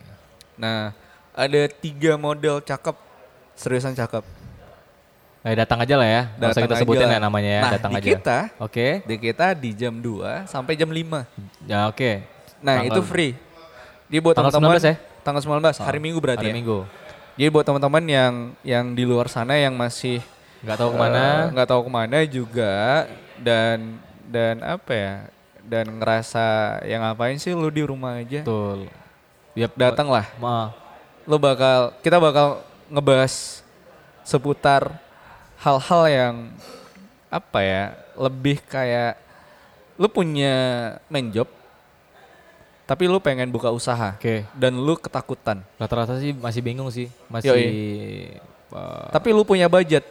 Nah, 0.54 0.92
ada 1.32 1.62
tiga 1.68 2.16
model 2.16 2.60
cakep, 2.60 2.96
seriusan 3.52 3.92
cakep. 3.92 4.24
Eh, 5.46 5.54
datang 5.54 5.78
aja 5.78 5.94
lah 5.94 6.02
ya. 6.04 6.22
Nggak 6.34 6.42
usah 6.42 6.50
Datang 6.50 6.64
kita 6.66 6.74
sebutin 6.82 7.06
ya 7.06 7.20
namanya 7.22 7.46
ya, 7.48 7.62
Nah, 7.62 7.72
datang 7.78 7.90
di 7.92 7.96
aja. 7.96 8.08
kita, 8.10 8.38
Oke. 8.58 8.86
di 9.06 9.14
kita 9.16 9.46
di 9.54 9.70
jam 9.72 9.94
2 9.94 10.42
sampai 10.44 10.74
jam 10.74 10.90
5. 10.90 11.22
Ya, 11.62 11.86
oke. 11.86 12.26
Nah, 12.58 12.82
Tanggal- 12.82 12.90
itu 12.90 13.00
free. 13.00 13.32
Jadi 14.06 14.18
buat 14.18 14.34
Tanggal 14.34 14.50
teman-teman 14.50 14.74
19 14.74 14.82
ya? 14.84 14.94
Tanggal 15.22 15.42
19, 15.42 15.76
hari 15.78 15.98
Minggu 15.98 16.18
berarti 16.18 16.42
Hari 16.42 16.50
ya. 16.50 16.56
Minggu. 16.56 16.78
Jadi 17.36 17.48
buat 17.48 17.62
teman-teman 17.62 18.02
yang 18.04 18.34
yang 18.64 18.84
di 18.90 19.04
luar 19.04 19.28
sana 19.28 19.54
yang 19.54 19.70
masih 19.72 20.18
Nggak 20.60 20.76
tahu 20.76 20.90
ke 20.90 20.98
mana. 20.98 21.22
eh, 21.22 21.42
nggak 21.52 21.68
tahu 21.68 21.80
ke 21.84 21.90
mana 21.92 22.18
juga 22.24 22.74
dan 23.36 24.02
dan 24.26 24.54
apa 24.66 24.90
ya? 24.90 25.14
Dan 25.62 25.98
ngerasa 25.98 26.46
yang 26.82 27.02
ngapain 27.02 27.34
sih 27.36 27.50
lu 27.50 27.70
di 27.70 27.82
rumah 27.82 28.18
aja? 28.18 28.42
Betul. 28.42 28.90
Yap, 29.52 29.74
Datanglah. 29.74 30.26
Ma, 30.36 30.74
Lu 31.22 31.38
bakal 31.38 31.94
kita 32.00 32.18
bakal 32.18 32.62
ngebahas 32.86 33.62
seputar 34.22 34.94
hal-hal 35.58 36.02
yang 36.06 36.34
apa 37.28 37.58
ya? 37.60 37.84
Lebih 38.14 38.60
kayak 38.62 39.20
lu 39.96 40.06
punya 40.06 40.54
main 41.08 41.28
job 41.30 41.48
tapi 42.86 43.10
lu 43.10 43.18
pengen 43.18 43.50
buka 43.50 43.66
usaha 43.68 44.14
Oke. 44.14 44.46
dan 44.54 44.70
lu 44.72 44.94
ketakutan. 44.94 45.58
Rata-rata 45.74 46.16
sih 46.16 46.30
masih 46.30 46.62
bingung 46.62 46.86
sih. 46.86 47.10
Masih 47.26 47.50
Yoi. 47.50 47.66
eh, 47.66 49.06
Tapi 49.10 49.34
lu 49.34 49.42
punya 49.42 49.66
budget. 49.66 50.06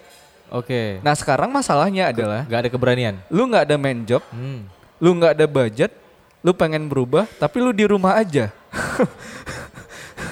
Oke. 0.51 0.99
Nah 0.99 1.15
sekarang 1.15 1.47
masalahnya 1.49 2.11
adalah 2.11 2.43
Nggak 2.43 2.59
ada 2.59 2.69
keberanian. 2.69 3.15
lu 3.31 3.47
nggak 3.47 3.63
ada 3.63 3.75
main 3.79 4.03
job, 4.03 4.19
Hmm. 4.27 4.67
lu 4.99 5.15
nggak 5.15 5.33
ada 5.33 5.47
budget, 5.47 5.95
lu 6.43 6.51
pengen 6.51 6.85
berubah, 6.85 7.23
tapi 7.39 7.63
lu 7.63 7.71
di 7.71 7.87
rumah 7.87 8.19
aja. 8.19 8.51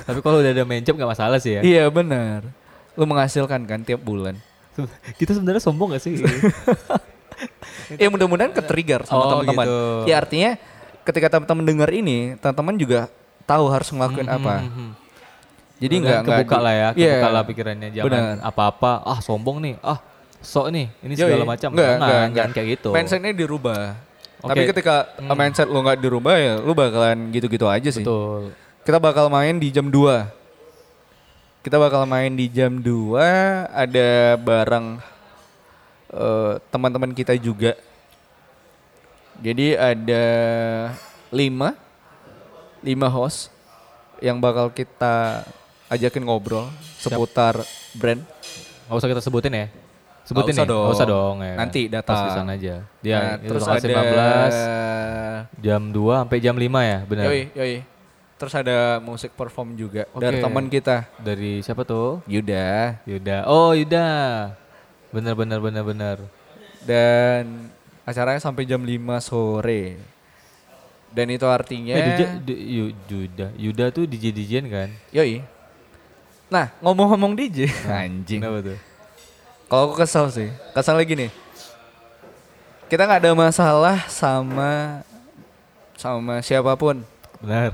Tapi 0.03 0.19
kalau 0.19 0.43
udah 0.43 0.51
ada 0.51 0.67
main 0.67 0.83
job 0.83 0.99
nggak 0.99 1.11
masalah 1.15 1.39
sih 1.39 1.55
ya. 1.57 1.61
Iya 1.63 1.83
benar. 1.87 2.43
Lu 2.93 3.07
menghasilkan 3.07 3.63
kan 3.63 3.79
tiap 3.81 4.03
bulan. 4.03 4.35
Kita 5.19 5.31
sebenarnya 5.33 5.61
sombong 5.61 5.93
gak 5.93 6.03
sih? 6.03 6.17
Ya 7.97 8.07
mudah-mudahan 8.07 8.53
ke-trigger 8.53 9.03
sama 9.03 9.19
Oh, 9.19 9.29
teman-teman. 9.35 9.65
gitu. 9.65 9.77
Ya 10.07 10.15
artinya 10.15 10.51
ketika 11.03 11.27
teman-teman 11.29 11.63
dengar 11.65 11.89
ini, 11.91 12.37
teman-teman 12.39 12.75
juga 12.77 12.99
tahu 13.43 13.67
harus 13.67 13.89
ngelakuin 13.91 14.29
apa. 14.29 14.63
Mhm. 14.63 14.89
Jadi 15.83 15.95
nggak 15.99 16.19
kebuka 16.23 16.57
lah 16.57 16.73
ya, 16.73 16.89
Iya. 16.95 17.11
kebuka 17.19 17.27
lah 17.29 17.43
pikirannya 17.43 17.89
jangan 17.91 18.39
apa-apa. 18.39 19.03
Ah 19.03 19.19
sombong 19.19 19.59
nih, 19.59 19.75
ah 19.83 19.99
sok 20.39 20.71
nih, 20.71 20.87
ini 21.03 21.13
Yoi. 21.13 21.21
segala 21.27 21.43
macam. 21.43 21.69
Nggak, 21.69 21.83
Jangan, 21.83 21.99
nggak, 21.99 22.15
jangan 22.15 22.29
nggak. 22.31 22.47
kayak 22.55 22.67
gitu. 22.71 22.89
Mindsetnya 22.93 23.31
dirubah. 23.35 23.81
Oke. 24.39 24.49
Tapi 24.49 24.61
ketika 24.71 24.95
Hmm. 25.19 25.35
mindset 25.35 25.67
lu 25.67 25.79
nggak 25.81 25.99
dirubah 25.99 26.35
ya, 26.35 26.53
lu 26.57 26.71
bakalan 26.71 27.17
gitu-gitu 27.29 27.65
aja 27.67 27.89
sih. 27.89 28.05
Betul. 28.05 28.55
Kita 28.81 28.97
bakal 28.97 29.27
main 29.27 29.55
di 29.55 29.67
jam 29.69 29.87
2. 29.87 30.23
Kita 31.63 31.79
bakal 31.79 32.03
main 32.03 32.35
di 32.35 32.51
jam 32.51 32.75
2 32.75 33.15
ada 33.71 34.35
bareng 34.35 34.99
eh, 36.11 36.53
teman-teman 36.67 37.15
kita 37.15 37.39
juga. 37.39 37.79
Jadi 39.39 39.71
ada 39.71 40.23
5 41.31 42.83
5 42.83 43.15
host 43.15 43.47
yang 44.19 44.43
bakal 44.43 44.75
kita 44.75 45.47
ajakin 45.87 46.27
ngobrol 46.27 46.67
seputar 46.99 47.63
brand. 47.95 48.19
Nggak 48.91 48.99
usah 48.99 49.09
kita 49.15 49.23
sebutin 49.23 49.55
ya. 49.55 49.67
Sebutin 50.27 50.55
usah 50.59 50.67
nih, 50.67 50.75
nggak 50.75 50.95
usah 50.99 51.07
dong. 51.07 51.39
dong 51.39 51.47
ya. 51.47 51.55
Nanti 51.55 51.81
Pas 51.87 51.95
datang. 52.03 52.23
di 52.27 52.31
sana 52.35 52.51
aja. 52.59 52.75
Dia 52.99 53.15
Nah, 53.15 53.35
terus 53.39 53.63
ada 53.63 53.87
15 53.87 55.63
jam 55.63 55.81
2 55.95 56.27
sampai 56.27 56.37
jam 56.43 56.55
5 56.59 56.79
ya, 56.83 56.99
benar. 57.07 57.25
Yoi, 57.31 57.41
yoi. 57.55 57.92
Terus 58.33 58.53
ada 58.53 58.99
musik 58.99 59.31
perform 59.33 59.73
juga 59.73 60.03
dari 60.11 60.41
Oke. 60.41 60.43
teman 60.43 60.65
kita, 60.67 61.07
Dari 61.17 61.63
siapa 61.63 61.85
tuh? 61.85 62.19
Yuda. 62.27 62.99
Yuda. 63.05 63.47
Oh, 63.47 63.71
Yuda. 63.71 64.07
Bener 65.13 65.33
bener 65.33 65.59
bener 65.61 65.83
bener. 65.85 66.17
Dan 66.83 67.69
acaranya 68.03 68.41
sampai 68.41 68.65
jam 68.65 68.81
5 68.81 68.89
sore. 69.21 69.95
Dan 71.13 71.29
itu 71.29 71.45
artinya 71.45 71.93
Eh, 71.93 72.05
Yuda, 72.09 72.27
Yuda, 73.05 73.47
Yuda 73.53 73.85
tuh 73.93 74.09
DJ 74.09 74.33
DJan 74.33 74.65
kan? 74.65 74.89
Yoi. 75.13 75.45
Nah, 76.49 76.73
ngomong-ngomong 76.81 77.37
DJ, 77.37 77.69
anjing. 77.85 78.41
Kenapa 78.41 78.65
tuh? 78.65 78.79
Kalau 79.65 79.89
aku 79.89 79.95
kesel 80.01 80.25
sih, 80.29 80.49
kesel 80.73 80.97
lagi 80.97 81.13
nih. 81.13 81.31
Kita 82.85 83.05
nggak 83.05 83.25
ada 83.25 83.33
masalah 83.33 83.97
sama 84.05 85.01
sama 85.97 86.41
siapa 86.41 86.73
pun, 86.75 87.01
Benar. 87.41 87.73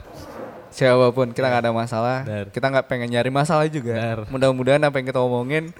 Siapa 0.79 1.11
pun 1.11 1.35
kita 1.35 1.51
nggak 1.51 1.63
ada 1.67 1.73
masalah. 1.75 2.23
Benar. 2.23 2.47
Kita 2.55 2.65
nggak 2.71 2.87
pengen 2.87 3.11
nyari 3.11 3.27
masalah 3.27 3.67
juga. 3.67 4.23
Mudah-mudahan 4.31 4.79
apa 4.79 4.95
yang 5.03 5.07
kita 5.11 5.19
omongin 5.19 5.75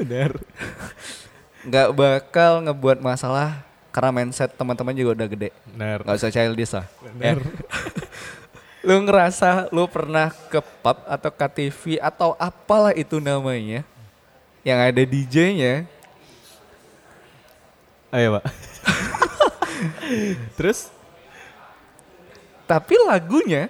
nggak 1.64 1.90
bakal 1.96 2.60
ngebuat 2.68 3.00
masalah 3.00 3.64
karena 3.96 4.12
mindset 4.12 4.52
teman-teman 4.60 4.92
juga 4.92 5.24
udah 5.24 5.28
gede. 5.32 5.50
Nggak 5.80 6.20
usah 6.20 6.28
childish 6.28 6.76
lah. 6.76 6.86
Ya. 7.24 7.40
lu 8.88 8.96
ngerasa 9.08 9.72
lu 9.72 9.88
pernah 9.88 10.32
ke 10.32 10.60
pub 10.60 10.98
atau 11.08 11.32
ke 11.32 11.48
TV 11.52 12.00
atau 12.00 12.36
apalah 12.40 12.96
itu 12.96 13.20
namanya 13.20 13.84
yang 14.64 14.80
ada 14.80 15.04
DJ-nya 15.04 15.88
Ayo, 18.10 18.42
Pak. 18.42 18.46
Terus? 20.58 20.90
tapi 22.70 22.94
lagunya 23.02 23.66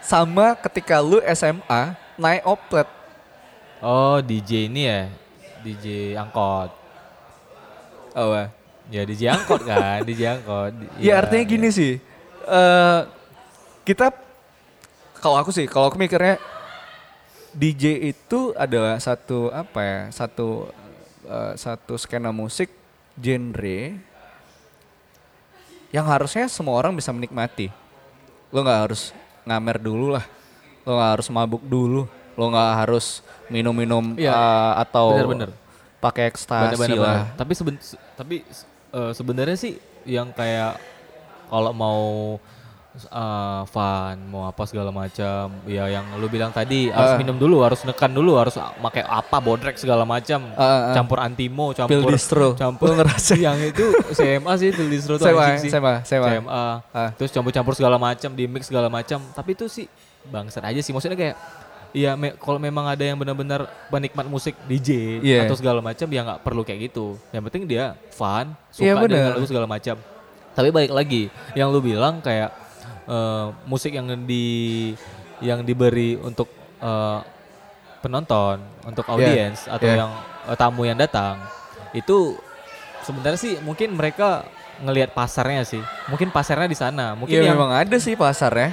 sama 0.00 0.56
ketika 0.58 0.98
lu 1.00 1.20
SMA 1.32 1.96
naik 2.16 2.42
oplet. 2.44 2.88
Oh, 3.80 4.20
DJ 4.20 4.68
ini 4.68 4.84
ya? 4.84 5.08
DJ 5.64 6.16
angkot. 6.20 6.72
Oh, 8.12 8.34
wah. 8.34 8.48
Ya 8.90 9.06
DJ 9.06 9.30
angkot 9.30 9.62
kan, 9.62 10.02
DJ 10.02 10.40
angkot. 10.40 10.72
Ya, 11.00 11.22
artinya 11.22 11.44
gini 11.46 11.68
sih. 11.70 12.02
eh 12.50 13.00
kita 13.86 14.10
kalau 15.20 15.36
aku 15.38 15.54
sih, 15.54 15.68
kalau 15.70 15.88
aku 15.92 15.96
mikirnya 16.00 16.40
DJ 17.54 18.10
itu 18.10 18.50
adalah 18.58 18.98
satu 18.98 19.48
apa 19.54 19.80
ya? 19.80 20.00
Satu 20.10 20.68
eh, 21.24 21.52
satu 21.54 21.94
skena 21.94 22.34
musik 22.34 22.72
genre 23.14 23.96
yang 25.90 26.06
harusnya 26.06 26.46
semua 26.46 26.78
orang 26.78 26.94
bisa 26.94 27.10
menikmati. 27.14 27.70
Lo 28.50 28.62
nggak 28.62 28.80
harus 28.90 29.14
ngamer 29.50 29.76
dulu 29.76 30.14
lah. 30.14 30.22
Lo 30.86 30.94
nggak 30.94 31.10
harus 31.18 31.28
mabuk 31.28 31.62
dulu. 31.62 32.06
Lo 32.38 32.44
nggak 32.46 32.70
harus 32.78 33.20
minum-minum 33.46 34.14
Iya. 34.14 34.30
uh, 34.30 34.72
atau 34.78 35.18
pakai 35.98 36.30
ekstasi 36.30 36.78
Bener-bener, 36.78 36.96
lah. 36.96 37.16
bener. 37.26 37.36
Tapi 37.36 37.52
seben, 37.52 37.74
se- 37.76 38.00
tapi 38.14 38.36
eh, 38.90 39.12
sebenarnya 39.12 39.52
sih 39.54 39.76
yang 40.02 40.32
kayak 40.32 40.80
kalau 41.46 41.74
mau 41.74 42.00
eh, 42.92 43.62
fun, 43.64 44.16
mau 44.26 44.44
apa 44.44 44.62
segala 44.62 44.90
macam, 44.90 45.46
ya 45.64 45.86
yang 45.86 46.02
lu 46.14 46.26
bilang 46.26 46.50
tadi 46.50 46.88
harus 46.88 47.14
Ah. 47.14 47.18
minum 47.18 47.34
dulu, 47.34 47.60
harus 47.60 47.80
nekan 47.82 48.08
dulu, 48.08 48.34
harus 48.34 48.52
pakai 48.56 49.00
apa 49.00 49.36
bodrek 49.38 49.74
segala 49.74 50.02
macam, 50.02 50.42
Ah, 50.52 50.60
ah, 50.60 50.66
ah. 50.90 50.94
campur 50.94 51.18
antimo, 51.18 51.70
Pil 51.70 51.78
campur 51.78 52.10
distro. 52.10 52.48
campur 52.54 52.90
ngerasa? 52.92 53.34
yang 53.36 53.56
itu 53.56 53.84
CMA 54.12 54.52
sih 54.56 54.70
pil 54.70 54.88
distro 54.88 55.14
tuh 55.16 55.30
anjing 55.30 55.62
sih. 55.62 55.70
SMA, 55.70 56.02
SMA. 56.02 56.28
CMA. 56.40 56.64
Ah. 56.90 57.08
Terus 57.14 57.30
campur-campur 57.30 57.72
segala 57.72 57.94
macam, 57.94 58.30
di 58.30 58.44
mix 58.44 58.66
segala 58.66 58.86
macam, 58.86 59.22
tapi 59.30 59.54
itu 59.54 59.64
sih 59.66 59.86
bangsat 60.22 60.60
aja 60.62 60.80
sih 60.80 60.90
maksudnya 60.90 61.16
kayak 61.16 61.36
Iya, 61.90 62.14
me- 62.14 62.38
kalau 62.38 62.54
memang 62.56 62.86
ada 62.86 63.02
yang 63.02 63.18
benar-benar 63.18 63.66
penikmat 63.90 64.22
musik 64.24 64.54
DJ 64.64 65.18
Iya. 65.18 65.42
atau 65.42 65.58
segala 65.58 65.82
macam 65.82 66.06
ya 66.06 66.22
nggak 66.22 66.38
perlu 66.40 66.62
kayak 66.62 66.86
gitu. 66.86 67.18
Yang 67.28 67.42
penting 67.50 67.62
dia 67.66 67.98
fun, 68.10 68.54
Iya, 68.70 68.94
suka 68.94 69.02
dengan 69.02 69.02
bener. 69.02 69.30
lagu 69.34 69.46
segala 69.50 69.66
macam. 69.66 69.98
Tapi 70.50 70.68
balik 70.70 70.92
lagi, 70.92 71.22
yang 71.50 71.66
lu 71.66 71.82
bilang 71.82 72.22
kayak 72.22 72.54
eh, 73.10 73.46
musik 73.66 73.90
yang 73.90 74.06
di 74.22 74.46
yang 75.42 75.66
diberi 75.66 76.14
untuk 76.22 76.46
eh, 76.78 77.20
penonton, 78.00 78.62
untuk 78.86 79.04
audiens 79.10 79.66
atau 79.66 79.86
iya. 79.90 80.06
yang 80.06 80.10
eh, 80.46 80.56
tamu 80.56 80.86
yang 80.86 80.96
datang 80.96 81.42
itu 81.90 82.38
sebenarnya 83.02 83.40
sih 83.40 83.54
mungkin 83.66 83.98
mereka 83.98 84.46
ngelihat 84.80 85.10
pasarnya 85.12 85.66
sih. 85.66 85.82
Mungkin 86.08 86.30
pasarnya 86.30 86.70
di 86.70 86.78
sana. 86.78 87.12
Mungkin 87.18 87.34
Iya 87.34 87.50
yang 87.50 87.58
memang 87.58 87.74
ada 87.74 87.96
sih 87.98 88.14
pasarnya. 88.14 88.72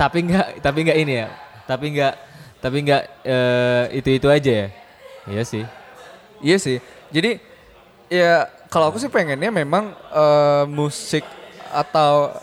tapi 0.00 0.24
nggak 0.24 0.64
tapi 0.64 0.78
nggak 0.80 0.96
ini 0.96 1.12
ya 1.12 1.28
tapi 1.68 1.92
nggak 1.92 2.14
tapi 2.56 2.88
nggak 2.88 3.02
itu 3.92 4.08
itu 4.16 4.26
aja 4.32 4.52
ya 4.64 4.68
iya 5.28 5.42
sih 5.44 5.60
Iya 6.40 6.56
sih. 6.56 6.78
Jadi 7.12 7.36
ya 8.08 8.48
kalau 8.72 8.90
aku 8.90 8.98
sih 8.98 9.12
pengennya 9.12 9.52
memang 9.52 9.92
eh, 10.12 10.64
musik 10.66 11.24
atau 11.70 12.34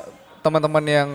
teman-teman 0.47 0.85
yang 0.87 1.09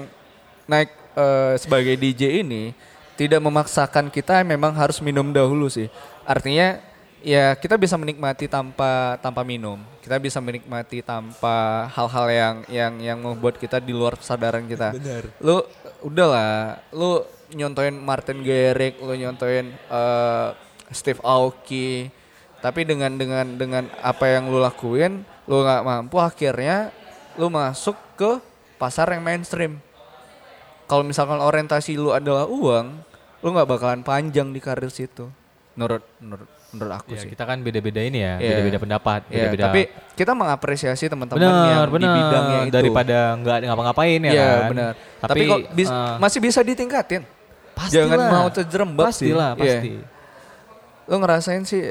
naik 0.68 0.92
eh, 1.16 1.54
sebagai 1.56 1.96
DJ 1.96 2.44
ini 2.44 2.76
tidak 3.16 3.40
memaksakan 3.40 4.12
kita 4.12 4.44
memang 4.44 4.76
harus 4.76 5.00
minum 5.00 5.32
dahulu 5.32 5.72
sih. 5.72 5.88
Artinya 6.28 6.80
ya 7.24 7.54
kita 7.54 7.78
bisa 7.80 7.96
menikmati 7.96 8.50
tanpa 8.50 9.16
tanpa 9.24 9.40
minum. 9.40 9.80
Kita 10.04 10.18
bisa 10.20 10.42
menikmati 10.42 11.00
tanpa 11.00 11.88
hal-hal 11.96 12.26
yang 12.28 12.56
yang 12.68 12.92
yang 13.00 13.18
membuat 13.22 13.56
kita 13.56 13.80
di 13.80 13.96
luar 13.96 14.20
kesadaran 14.20 14.68
kita. 14.68 14.92
Bener. 14.92 15.32
Lu 15.40 15.64
udahlah, 16.04 16.82
lu 16.92 17.24
nyontoin 17.56 17.94
Martin 17.94 18.44
Garrix, 18.44 19.00
lu 19.00 19.16
nyontoin 19.16 19.72
eh, 19.72 20.48
Steve 20.92 21.22
Aoki, 21.24 22.12
tapi 22.60 22.84
dengan 22.84 23.16
dengan 23.16 23.46
dengan 23.56 23.84
apa 24.02 24.28
yang 24.28 24.50
lu 24.50 24.58
lakuin, 24.60 25.24
lu 25.46 25.62
nggak 25.62 25.82
mampu 25.82 26.16
akhirnya 26.18 26.90
lu 27.40 27.48
masuk 27.48 27.96
ke 28.18 28.51
pasar 28.82 29.06
yang 29.08 29.22
mainstream. 29.22 29.78
Kalau 30.84 31.06
misalkan 31.06 31.38
orientasi 31.38 31.94
lu 31.94 32.10
adalah 32.10 32.44
uang, 32.44 32.86
lu 33.38 33.48
nggak 33.48 33.68
bakalan 33.68 34.02
panjang 34.02 34.50
di 34.50 34.58
karir 34.58 34.90
situ. 34.90 35.30
Menurut 35.72 36.02
menurut 36.18 36.50
menurut 36.68 36.92
aku 36.94 37.12
ya, 37.12 37.20
sih. 37.20 37.28
kita 37.28 37.44
kan 37.44 37.60
beda-beda 37.60 38.00
ini 38.00 38.18
ya 38.18 38.36
Iya. 38.36 38.48
beda-beda 38.50 38.78
pendapat 38.78 39.20
Ya, 39.26 39.44
beda-beda 39.46 39.64
tapi 39.68 39.80
kita 40.16 40.32
mengapresiasi 40.32 41.04
teman-teman 41.06 41.36
yang 41.38 41.52
di 41.84 41.92
benar 41.92 42.16
bidangnya 42.16 42.58
itu. 42.62 42.72
daripada 42.72 43.16
nggak 43.36 43.56
ngapa-ngapain 43.62 44.20
ya 44.20 44.32
Iya 44.32 44.44
kan 44.48 44.68
benar. 44.68 44.92
Tapi, 44.92 45.20
tapi, 45.20 45.42
kok 45.46 45.58
bis- 45.70 45.92
eh, 45.92 46.16
masih 46.18 46.38
bisa 46.40 46.60
ditingkatin. 46.60 47.22
pastilah. 47.72 48.04
Jangan 48.04 48.18
mau 48.26 48.46
terjerembab 48.48 49.04
sih. 49.06 49.28
pastilah 49.30 49.50
Iya. 49.54 49.60
pasti 49.78 49.90
Lo 51.02 51.14
ngerasain 51.18 51.62
sih 51.62 51.82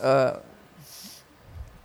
eh, 0.00 0.32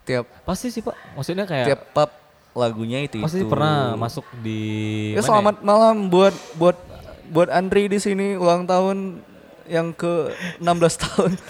tiap 0.04 0.26
pasti 0.44 0.68
sih 0.68 0.82
pak 0.82 0.96
maksudnya 1.14 1.46
kayak 1.46 1.66
tiap 1.68 1.82
pub 1.94 2.10
lagunya 2.52 3.00
itu 3.00 3.20
pasti 3.20 3.42
itu. 3.42 3.48
pernah 3.48 3.96
masuk 3.96 4.28
di 4.40 4.62
Ya 5.12 5.20
mana 5.20 5.26
selamat 5.26 5.56
malam 5.62 5.96
buat 6.08 6.36
buat 6.56 6.78
buat 7.28 7.48
Andri 7.48 7.88
di 7.88 7.96
sini 7.96 8.36
ulang 8.36 8.66
tahun 8.66 9.24
yang 9.66 9.92
ke 9.92 10.30
16 10.60 10.68
tahun. 11.00 11.32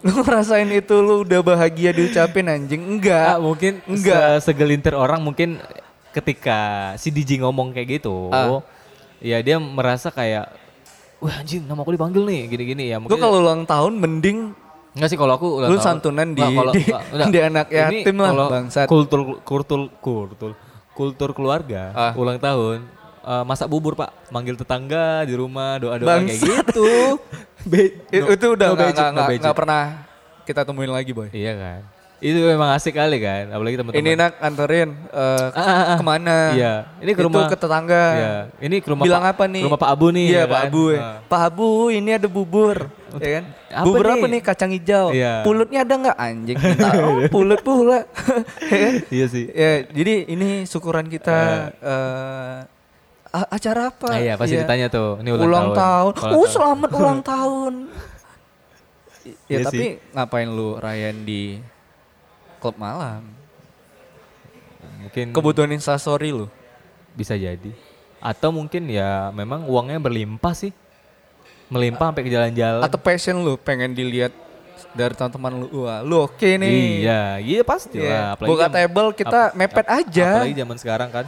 Lu 0.00 0.16
ngerasain 0.16 0.68
itu 0.70 0.96
lu 0.96 1.24
udah 1.24 1.40
bahagia 1.40 1.92
diucapin 1.92 2.44
anjing? 2.44 2.80
Ah, 2.80 2.88
Enggak. 2.90 3.34
mungkin 3.38 3.72
Enggak. 3.84 4.40
se- 4.40 4.48
segelintir 4.48 4.92
orang 4.92 5.20
mungkin 5.20 5.60
ketika 6.10 6.58
si 6.96 7.08
DJ 7.08 7.40
ngomong 7.40 7.70
kayak 7.70 8.00
gitu, 8.00 8.28
Ah. 8.28 8.64
ya 9.18 9.36
dia 9.40 9.56
merasa 9.56 10.08
kayak, 10.08 10.48
wah 11.20 11.36
anjing 11.36 11.62
nama 11.62 11.80
aku 11.80 11.92
dipanggil 11.92 12.24
nih, 12.24 12.48
gini-gini 12.48 12.84
ya. 12.88 12.96
Mungkin 12.96 13.12
kalau 13.14 13.44
ulang 13.44 13.62
tahun 13.62 13.92
mending 13.94 14.56
Enggak 14.90 15.08
sih 15.08 15.16
kalau 15.16 15.32
aku 15.34 15.46
ulang 15.56 15.68
Lu 15.68 15.76
tahun- 15.76 15.86
santunan 15.86 16.28
di- 16.28 16.40
Nggak, 16.40 16.50
kalau- 16.52 16.72
di- 16.72 16.82
nggak, 16.82 17.02
enggak. 17.08 17.28
di 17.28 17.40
anak 17.40 17.66
Ini 17.66 17.78
yatim 17.78 18.16
lah, 18.16 18.30
bangsat. 18.48 18.86
Kultur 18.86 19.20
kultur 19.40 19.80
kultur 19.96 20.50
kultur 20.92 21.30
keluarga 21.30 21.82
Ah. 21.92 22.12
ulang 22.14 22.36
tahun 22.36 22.82
eh, 23.20 23.44
masak 23.44 23.68
bubur 23.68 23.92
pak, 23.94 24.10
manggil 24.28 24.54
tetangga 24.54 25.22
di 25.22 25.32
rumah 25.32 25.76
doa 25.76 25.94
doa 25.94 26.18
kayak 26.18 26.40
gitu. 26.40 27.20
Be- 27.70 27.92
no- 28.10 28.28
itu 28.30 28.46
udah 28.48 28.66
no 28.66 28.74
nggak 28.74 28.86
magic, 28.86 28.96
nggak- 28.96 29.06
no 29.06 29.14
nggak- 29.14 29.28
magic. 29.28 29.42
nggak 29.42 29.56
pernah 29.56 29.82
kita 30.42 30.60
temuin 30.64 30.88
lagi 30.88 31.10
boy. 31.12 31.28
Iya 31.30 31.52
kan. 31.54 31.80
Itu 32.20 32.36
memang 32.38 32.68
asik 32.70 32.94
kali 32.94 33.16
kan, 33.16 33.48
apalagi 33.48 33.74
teman-teman. 33.74 33.96
Ini 33.98 34.12
nak 34.12 34.32
anterin 34.38 34.92
eh, 35.08 35.46
Ah, 35.50 35.64
ah, 35.64 35.84
ah. 35.86 35.96
ke 35.96 36.04
mana? 36.04 36.36
Iya, 36.52 36.72
ini 36.98 37.10
ke 37.10 37.16
Itu 37.16 37.26
rumah 37.26 37.48
ke 37.48 37.56
tetangga. 37.56 38.04
Iya, 38.12 38.32
ini 38.60 38.76
ke 38.78 38.88
rumah 38.88 39.04
Bilang 39.04 39.22
Pak- 39.22 39.32
apa 39.32 39.44
nih? 39.46 39.64
Rumah 39.64 39.80
Pak 39.80 39.90
Abu 39.90 40.06
nih. 40.10 40.26
Iya 40.28 40.36
ya 40.36 40.44
Pak 40.44 40.52
kan? 40.54 40.68
Abu. 40.68 40.82
ya. 40.86 41.00
Ah. 41.00 41.16
Pak 41.24 41.40
Abu 41.42 41.68
ini 41.88 42.10
ada 42.12 42.28
bubur, 42.28 42.76
ya 43.16 43.30
kan? 43.32 43.44
Apa 43.70 43.84
bubur 43.84 44.04
nih? 44.04 44.14
apa 44.14 44.26
nih? 44.28 44.40
Kacang 44.42 44.70
hijau. 44.70 45.06
Iya. 45.10 45.32
Pulutnya 45.40 45.80
ada 45.80 45.94
nggak 45.96 46.18
anjing? 46.18 46.56
Minta, 46.56 46.88
oh, 47.00 47.16
pulut 47.34 47.60
pula. 47.60 47.98
Ya 48.68 48.78
kan? 48.78 48.94
Iya 49.08 49.26
sih. 49.26 49.44
ya, 49.48 49.70
jadi 49.86 50.14
ini 50.26 50.48
syukuran 50.62 51.08
kita 51.08 51.38
eh, 51.74 52.56
a- 53.30 53.50
acara 53.50 53.88
apa? 53.88 54.08
Ah, 54.10 54.20
iya, 54.20 54.36
pasti 54.36 54.54
ditanya 54.54 54.86
tuh, 54.86 55.16
ini 55.18 55.32
ulang 55.32 55.46
ulang 55.46 55.66
tahun. 55.72 56.12
tahun. 56.12 56.12
Ulang 56.12 56.28
Oh, 56.28 56.36
tahun. 56.36 56.52
selamat 56.52 56.90
ulang 56.92 57.20
tahun. 57.32 57.72
ya, 59.22 59.32
Iya 59.48 59.58
tapi 59.64 59.84
ngapain 60.10 60.48
lu 60.48 60.76
rayain 60.76 61.16
di 61.22 61.56
klub 62.60 62.76
malam? 62.76 63.24
Mungkin 65.00 65.32
Kebutuhan 65.32 65.70
instastory 65.70 66.30
lu. 66.30 66.46
bisa 67.10 67.34
jadi. 67.34 67.72
Atau 68.20 68.52
mungkin 68.52 68.86
ya 68.86 69.28
memang 69.30 69.64
uangnya 69.64 69.98
berlimpah 69.98 70.52
sih. 70.52 70.70
Melimpah 71.66 72.12
sampai 72.12 72.22
ke 72.22 72.30
jalan-jalan. 72.30 72.80
Atau 72.80 72.96
passion 72.96 73.34
lu 73.36 73.56
pengen 73.56 73.90
dilihat 73.90 74.30
dari 74.92 75.12
teman-teman 75.12 75.52
lu. 75.58 75.84
Wah, 75.84 76.00
lu 76.00 76.20
oke 76.20 76.36
nih. 76.54 77.02
Iya, 77.02 77.22
iya 77.38 77.60
pasti 77.62 77.98
Iya. 77.98 78.08
lah. 78.08 78.24
Apalagi 78.34 78.50
Buka 78.52 78.66
table 78.68 79.08
kita 79.12 79.40
ap- 79.42 79.54
mepet 79.54 79.84
ap- 79.84 79.96
aja. 79.98 80.28
Apalagi 80.38 80.56
zaman 80.56 80.76
sekarang 80.76 81.08
kan. 81.10 81.26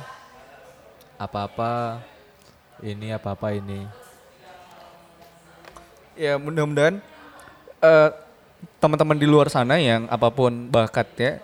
Apa-apa 1.16 2.02
ini 2.80 3.08
apa-apa 3.10 3.48
ini. 3.52 3.86
Ya 6.12 6.36
mudah-mudahan 6.36 7.00
eh, 7.80 8.08
teman-teman 8.78 9.16
di 9.18 9.26
luar 9.26 9.46
sana 9.50 9.78
yang 9.78 10.10
apa 10.10 10.28
pun 10.30 10.68
bakatnya 10.70 11.38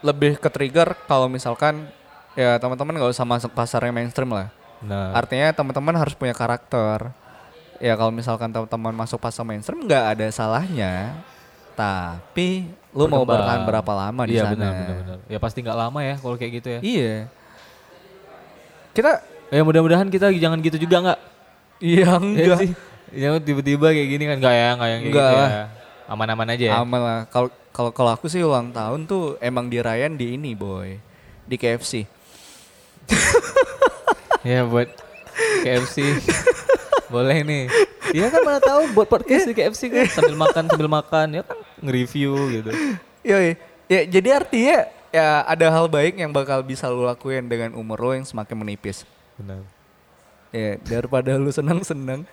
lebih 0.00 0.38
ke 0.38 0.48
trigger 0.48 0.94
kalau 1.10 1.26
misalkan 1.26 1.90
ya 2.38 2.56
teman-teman 2.62 2.94
nggak 2.94 3.12
usah 3.12 3.26
masuk 3.26 3.50
pasar 3.52 3.82
yang 3.84 3.94
mainstream 3.96 4.30
lah. 4.30 4.48
Nah, 4.78 5.10
Artinya 5.10 5.50
teman-teman 5.50 5.94
harus 5.98 6.14
punya 6.14 6.32
karakter. 6.32 7.10
Ya 7.82 7.94
kalau 7.94 8.14
misalkan 8.14 8.50
teman-teman 8.50 8.94
masuk 8.94 9.18
pasar 9.18 9.42
mainstream 9.42 9.84
nggak 9.84 10.04
ada 10.18 10.26
salahnya. 10.30 11.18
Tapi 11.74 12.66
lu 12.90 13.06
mau 13.06 13.22
berkembang. 13.22 13.28
bertahan 13.38 13.60
berapa 13.66 13.92
lama 13.94 14.22
di 14.26 14.34
iya, 14.34 14.50
sana? 14.50 14.54
benar, 14.54 14.72
benar, 14.74 14.96
benar. 15.02 15.18
Ya 15.30 15.38
pasti 15.38 15.58
nggak 15.62 15.78
lama 15.78 16.00
ya 16.02 16.14
kalau 16.18 16.34
kayak 16.38 16.52
gitu 16.62 16.68
ya. 16.78 16.80
Iya. 16.82 17.14
Kita 18.94 19.12
Ya 19.48 19.64
mudah-mudahan 19.64 20.12
kita 20.12 20.28
jangan 20.36 20.60
gitu 20.60 20.76
juga 20.76 20.96
nggak? 21.00 21.20
ya 21.80 22.04
Ya 22.04 22.10
enggak 22.20 22.58
sih. 22.60 22.70
Ya 23.08 23.32
tiba-tiba 23.40 23.88
kayak 23.88 24.08
gini 24.12 24.24
kan 24.28 24.36
nggak 24.36 24.54
ya, 24.54 24.68
nggak 24.76 24.88
yang 24.88 25.00
kayak 25.00 25.12
Nggak 25.12 25.30
gitu 25.32 25.40
ya. 25.40 25.64
Aman-aman 26.08 26.48
aja 26.56 26.64
ya. 26.72 26.74
aman 26.80 27.00
lah. 27.00 27.20
Kalau 27.28 27.52
kalau 27.68 27.90
kalau 27.92 28.10
aku 28.16 28.26
sih 28.32 28.40
ulang 28.40 28.72
tahun 28.72 29.04
tuh 29.04 29.36
emang 29.44 29.68
dirayain 29.68 30.16
di 30.16 30.40
ini 30.40 30.56
boy, 30.56 30.96
di 31.44 31.56
KFC. 31.60 32.08
ya 34.48 34.64
buat 34.64 34.88
KFC. 35.62 36.16
Boleh 37.12 37.44
nih. 37.44 37.64
Iya 38.08 38.32
kan 38.32 38.40
mana 38.40 38.60
tahu 38.60 38.88
buat 38.96 39.04
podcast 39.04 39.52
di 39.52 39.54
KFC 39.54 39.92
kan 39.92 40.08
sambil 40.16 40.36
makan 40.36 40.64
sambil 40.72 40.88
makan 40.88 41.26
ya 41.38 41.42
kan 41.44 41.60
nge-review 41.84 42.32
gitu. 42.56 42.70
Yoi. 43.28 43.60
Ya 43.88 44.00
jadi 44.08 44.28
artinya 44.40 44.76
ya 45.12 45.44
ada 45.44 45.66
hal 45.68 45.92
baik 45.92 46.16
yang 46.16 46.32
bakal 46.32 46.64
bisa 46.64 46.88
lu 46.88 47.04
lakuin 47.04 47.48
dengan 47.48 47.76
umur 47.76 48.00
lo 48.00 48.10
yang 48.16 48.24
semakin 48.24 48.56
menipis. 48.56 49.04
Benar. 49.36 49.77
Ya, 50.48 50.80
daripada 50.80 51.36
lu 51.36 51.52
senang-senang. 51.52 52.24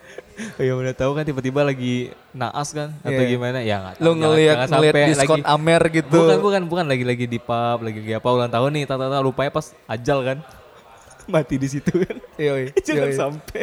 ya 0.56 0.72
udah 0.72 0.92
tahu 0.92 1.12
kan 1.14 1.24
tiba-tiba 1.24 1.62
lagi 1.62 2.16
naas 2.32 2.72
kan 2.72 2.96
atau 3.02 3.12
Iya. 3.18 3.28
gimana 3.30 3.60
ya 3.60 3.76
nggak. 3.78 3.96
Lu 4.00 4.12
ngelihat 4.14 4.56
sampai 4.66 5.04
diskon 5.10 5.40
lagi- 5.40 5.48
Amer 5.50 5.82
gitu. 5.90 6.16
bukan 6.18 6.38
bukan 6.40 6.62
bukan 6.66 6.86
lagi 6.86 7.04
lagi 7.04 7.26
di 7.26 7.38
pub 7.38 7.80
lagi 7.82 8.00
lagi 8.00 8.14
apa 8.14 8.28
ulang 8.30 8.48
tahun 8.48 8.72
nih 8.72 8.84
tata 8.86 9.20
lupanya 9.20 9.50
pas 9.50 9.68
ajal 9.86 10.24
kan 10.24 10.38
mati 11.28 11.56
di 11.56 11.68
situ 11.68 11.92
kan 11.92 12.16
Yoi, 12.38 12.72
jangan 12.88 13.04
yoi. 13.06 13.16
sampai 13.16 13.62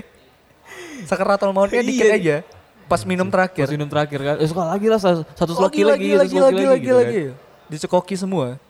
Sakaratul 1.03 1.50
mautnya 1.50 1.80
dikit 1.80 2.07
Iya. 2.07 2.14
aja. 2.14 2.36
Pas 2.84 3.03
minum 3.03 3.26
terakhir. 3.26 3.64
pas 3.64 3.72
minum 3.72 3.88
terakhir 3.88 4.20
kan 4.20 4.36
eh 4.36 4.46
suka 4.46 4.64
lagi 4.66 4.86
lah 4.86 5.00
satu 5.00 5.24
lagi 5.24 5.53
sloki 5.55 5.80
lagi 5.80 6.09
lagi 6.09 6.09
lagi 6.12 6.34
sloki 6.34 6.53
lagi 6.53 6.64
lagi 6.66 6.82
gitu 6.82 6.92
kan. 6.92 7.00
lagi. 7.03 7.22
Dicekoki 7.68 8.14
semua. 8.14 8.61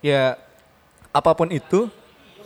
Ya 0.00 0.38
apa 1.10 1.34
pun 1.34 1.50
itu 1.50 1.90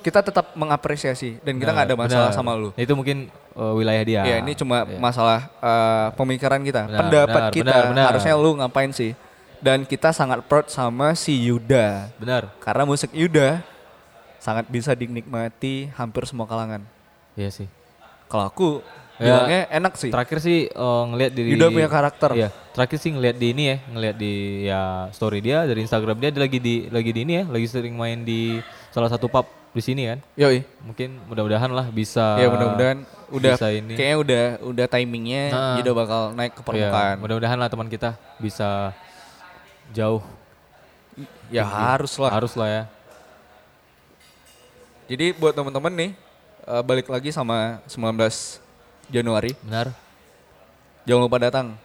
kita 0.05 0.21
tetap 0.21 0.53
mengapresiasi 0.53 1.41
dan 1.41 1.57
kita 1.57 1.73
nggak 1.73 1.87
ada 1.89 1.97
masalah 1.97 2.29
benar. 2.29 2.37
sama 2.37 2.53
lu. 2.53 2.71
itu 2.77 2.93
mungkin 2.93 3.27
eh, 3.33 3.73
wilayah 3.73 4.05
dia 4.05 4.23
Ya 4.23 4.37
ini 4.39 4.53
cuma 4.53 4.85
Iya. 4.85 5.01
masalah 5.01 5.49
eh, 5.57 6.09
pemikiran 6.13 6.61
kita, 6.61 6.85
Benar, 6.85 6.99
pendapat 7.01 7.41
benar, 7.41 7.51
kita. 7.51 7.65
benar, 7.73 7.85
benar. 7.91 8.07
Harusnya 8.13 8.35
lu 8.37 8.51
ngapain 8.55 8.93
sih? 8.93 9.17
Dan 9.59 9.83
kita 9.83 10.13
sangat 10.13 10.45
proud 10.45 10.69
sama 10.69 11.17
si 11.17 11.33
Yuda 11.41 12.13
benar 12.15 12.53
karena 12.61 12.85
musik 12.85 13.09
Yuda 13.11 13.65
sangat 14.37 14.69
bisa 14.69 14.93
dinikmati 14.93 15.89
hampir 15.91 16.23
semua 16.25 16.45
kalangan. 16.45 16.85
iya 17.33 17.49
sih 17.49 17.65
Kalau 18.27 18.45
aku 18.45 18.69
Ya, 19.15 19.31
bilangnya 19.31 19.61
enak 19.73 19.95
sih. 19.95 20.11
terakhir 20.11 20.39
sih 20.39 20.67
eh, 20.67 21.03
ngelihat 21.07 21.33
di 21.33 21.43
Yuda 21.49 21.71
punya 21.71 21.87
karakter. 21.87 22.31
Iya, 22.35 22.51
terakhir 22.75 22.99
sih 22.99 23.09
ngelihat 23.09 23.37
di 23.39 23.47
ini 23.49 23.63
ya, 23.65 23.77
ngelihat 23.87 24.17
di 24.19 24.33
ya 24.67 24.81
story 25.09 25.39
dia 25.39 25.63
dari 25.63 25.81
Instagram 25.81 26.19
dia, 26.19 26.29
dia 26.29 26.43
lagi 26.43 26.59
di 26.59 26.75
lagi 26.91 27.09
di 27.09 27.21
ini 27.23 27.33
ya, 27.39 27.45
lagi 27.47 27.63
sering 27.65 27.95
main 27.95 28.21
di 28.21 28.59
salah 28.91 29.07
satu 29.07 29.31
pub 29.31 29.47
di 29.75 29.83
sini 29.83 30.07
kan. 30.07 30.19
Yoi. 30.35 30.63
Mungkin 30.81 31.27
mudah-mudahan 31.27 31.67
lah 31.69 31.91
bisa 31.91 32.39
ya 32.39 32.47
mudah-mudahan 32.47 33.03
udah 33.29 33.53
bisa 33.53 33.69
ini. 33.69 33.93
kayaknya 33.93 34.17
udah 34.17 34.45
udah 34.65 34.87
timingnya 34.87 35.43
Nah. 35.51 35.75
Yuda 35.77 35.91
bakal 35.93 36.21
naik 36.33 36.55
ke 36.55 36.63
Iya, 36.63 36.67
permukaan. 36.87 37.17
mudah-mudahan 37.19 37.59
lah 37.59 37.67
teman 37.67 37.89
kita 37.89 38.11
bisa 38.39 38.95
jauh. 39.91 40.23
ya 41.49 41.63
harus 41.63 42.15
lah. 42.17 42.31
Harus 42.33 42.55
lah 42.55 42.67
ya. 42.67 42.83
Jadi 45.05 45.37
buat 45.37 45.53
teman-teman 45.53 45.93
nih 45.93 46.11
eh, 46.65 46.83
balik 46.83 47.07
lagi 47.07 47.29
sama 47.29 47.83
19 47.85 48.59
Januari. 49.07 49.53
Benar. 49.61 49.93
Jangan 51.05 51.23
lupa 51.23 51.39
datang. 51.39 51.77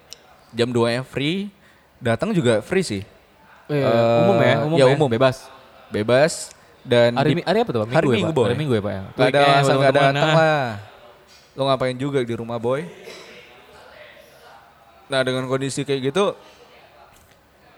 Jam 0.49 0.69
2 0.69 0.89
nya 0.89 1.01
free. 1.03 1.51
Datang 1.99 2.31
juga 2.31 2.63
free 2.63 2.81
sih. 2.81 3.03
Eh, 3.67 3.75
Eh, 3.75 4.21
umum 4.23 4.37
ya, 4.39 4.55
umum 4.63 4.77
ya, 4.77 4.85
ya, 4.87 4.95
umum. 4.95 5.05
bebas. 5.07 5.45
Bebas 5.89 6.53
dan 6.81 7.11
Hari, 7.13 7.29
di- 7.33 7.45
hari 7.45 7.59
apa 7.59 7.69
tuh? 7.69 7.79
Pak? 7.81 7.87
hari 7.91 8.07
Minggu, 8.07 8.15
Minggu, 8.15 8.23
ya, 8.23 8.29
Pak? 8.29 8.35
Boy. 8.35 8.45
Hari 8.45 8.57
Minggu 8.57 8.73
ya, 8.73 8.81
Pak 8.81 8.91
ya. 8.91 9.01
Gak 9.09 9.27
ada 9.27 9.39
alasan 9.41 9.75
gak 9.77 9.93
datang 9.93 10.31
lah. 10.31 10.65
Lo 11.53 11.61
ngapain 11.65 11.95
juga 11.95 12.19
di 12.19 12.33
rumah 12.33 12.55
boy? 12.55 12.87
Nah 15.07 15.19
dengan 15.21 15.43
kondisi 15.45 15.81
kayak 15.81 16.13
gitu 16.13 16.37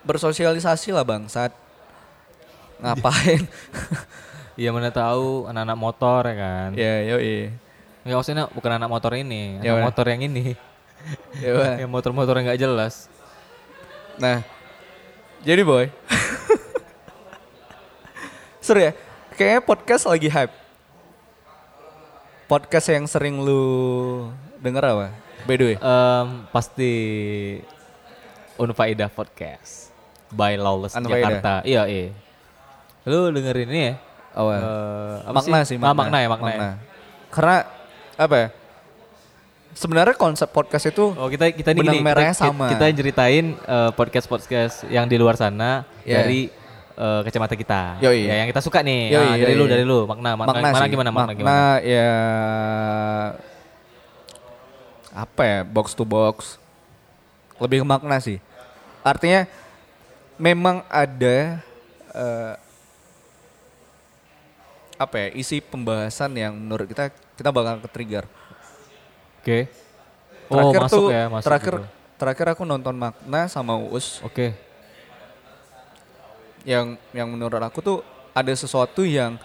bersosialisasi 0.02 0.92
lah 0.92 1.02
bangsat. 1.02 1.52
Ngapain? 2.78 3.42
Iya 4.52 4.68
mana 4.70 4.92
tahu 4.92 5.48
anak-anak 5.48 5.80
motor 5.80 6.22
ya 6.28 6.36
kan. 6.36 6.70
ya 6.76 7.08
yoi. 7.08 7.50
Enggak 8.04 8.18
maksudnya 8.20 8.46
bukan 8.52 8.72
anak 8.76 8.90
motor 8.92 9.16
ini, 9.16 9.58
Ya, 9.58 9.74
anak 9.74 9.80
mana? 9.80 9.88
motor 9.90 10.06
yang 10.06 10.22
ini. 10.22 10.46
Ya, 11.40 11.52
Bang. 11.56 11.76
yang 11.82 11.90
motor-motor 11.90 12.36
yang 12.36 12.46
nggak 12.46 12.60
jelas. 12.60 13.08
Nah, 14.20 14.44
jadi 15.42 15.64
boy. 15.64 15.88
Seru 18.62 18.80
ya? 18.80 18.92
Kayaknya 19.34 19.62
podcast 19.64 20.04
lagi 20.06 20.30
hype. 20.30 20.54
Podcast 22.46 22.88
yang 22.92 23.06
sering 23.08 23.42
lu 23.42 23.64
denger 24.60 24.84
apa? 24.86 25.08
By 25.48 25.56
the 25.58 25.66
way. 25.66 25.78
Em, 25.80 26.28
pasti 26.54 26.94
Unfaedah 28.56 29.10
Podcast 29.10 29.90
by 30.30 30.54
Lawless 30.56 30.94
Unfaedah. 30.94 31.42
Jakarta. 31.42 31.54
Iya, 31.66 31.90
iya. 31.90 32.14
Lu 33.08 33.34
dengerin 33.34 33.66
ini 33.66 33.82
ya? 33.82 33.94
Apa? 34.32 34.54
Eh, 34.54 35.16
apa 35.26 35.34
makna 35.34 35.58
sih, 35.66 35.76
Ah, 35.76 35.96
makna 35.96 36.18
ya, 36.22 36.28
makna. 36.30 36.50
ya. 36.52 36.72
Karena 37.34 37.56
apa 38.16 38.36
ya? 38.38 38.48
Sebenarnya 39.72 40.14
konsep 40.14 40.52
podcast 40.52 40.84
itu 40.86 41.16
Oh 41.16 41.32
kita 41.32 41.48
kita 41.48 41.72
ini 41.72 41.80
Benang 41.80 41.96
gini, 41.96 42.04
merahnya 42.04 42.36
kita, 42.36 42.44
sama. 42.44 42.68
kita 42.68 42.86
ceritain 42.92 43.56
podcast 43.96 44.28
podcast 44.28 44.76
yang 44.92 45.08
di 45.08 45.16
luar 45.16 45.40
sana 45.40 45.88
Iya. 46.04 46.22
dari 46.22 46.52
eh, 47.02 47.20
kacamata 47.26 47.56
kita. 47.56 47.82
Yoi. 48.00 48.22
Ya, 48.24 48.36
yang 48.40 48.48
kita 48.48 48.62
suka 48.62 48.80
nih. 48.80 49.10
Yoi, 49.10 49.26
Ah, 49.26 49.36
dari 49.36 49.52
yoi, 49.52 49.58
lu 49.58 49.66
dari 49.66 49.84
lu 49.84 50.06
makna 50.06 50.38
makna, 50.38 50.62
mana 50.62 50.78
sih. 50.78 50.88
gimana 50.88 51.10
makna, 51.10 51.26
makna 51.26 51.34
gimana? 51.34 51.66
ya 51.82 52.12
apa 55.12 55.42
ya 55.44 55.60
box 55.66 55.92
to 55.92 56.08
box 56.08 56.56
lebih 57.60 57.84
ke 57.84 57.86
makna 57.86 58.16
sih 58.18 58.40
artinya 59.04 59.44
memang 60.38 60.88
ada 60.88 61.60
eh, 62.12 62.54
apa 64.96 65.16
ya 65.18 65.28
isi 65.36 65.60
pembahasan 65.60 66.32
yang 66.32 66.54
menurut 66.54 66.88
kita 66.88 67.10
kita 67.36 67.50
bakal 67.50 67.82
ke 67.82 67.90
trigger 67.90 68.26
Oke. 69.42 69.66
Oh 70.48 70.70
terakhir 70.72 70.80
masuk 70.86 70.96
tuh 70.96 71.08
ya 71.10 71.24
masuk. 71.28 71.46
terakhir 71.50 71.74
gitu. 71.76 71.88
terakhir 72.16 72.46
aku 72.54 72.64
nonton 72.64 72.96
makna 72.96 73.50
sama 73.50 73.76
Uus 73.76 74.22
Oke. 74.22 74.54
Yang 76.68 76.98
yang 77.12 77.28
menurut 77.30 77.62
aku 77.62 77.80
tuh 77.82 77.98
ada 78.32 78.52
sesuatu 78.54 79.04
yang 79.04 79.36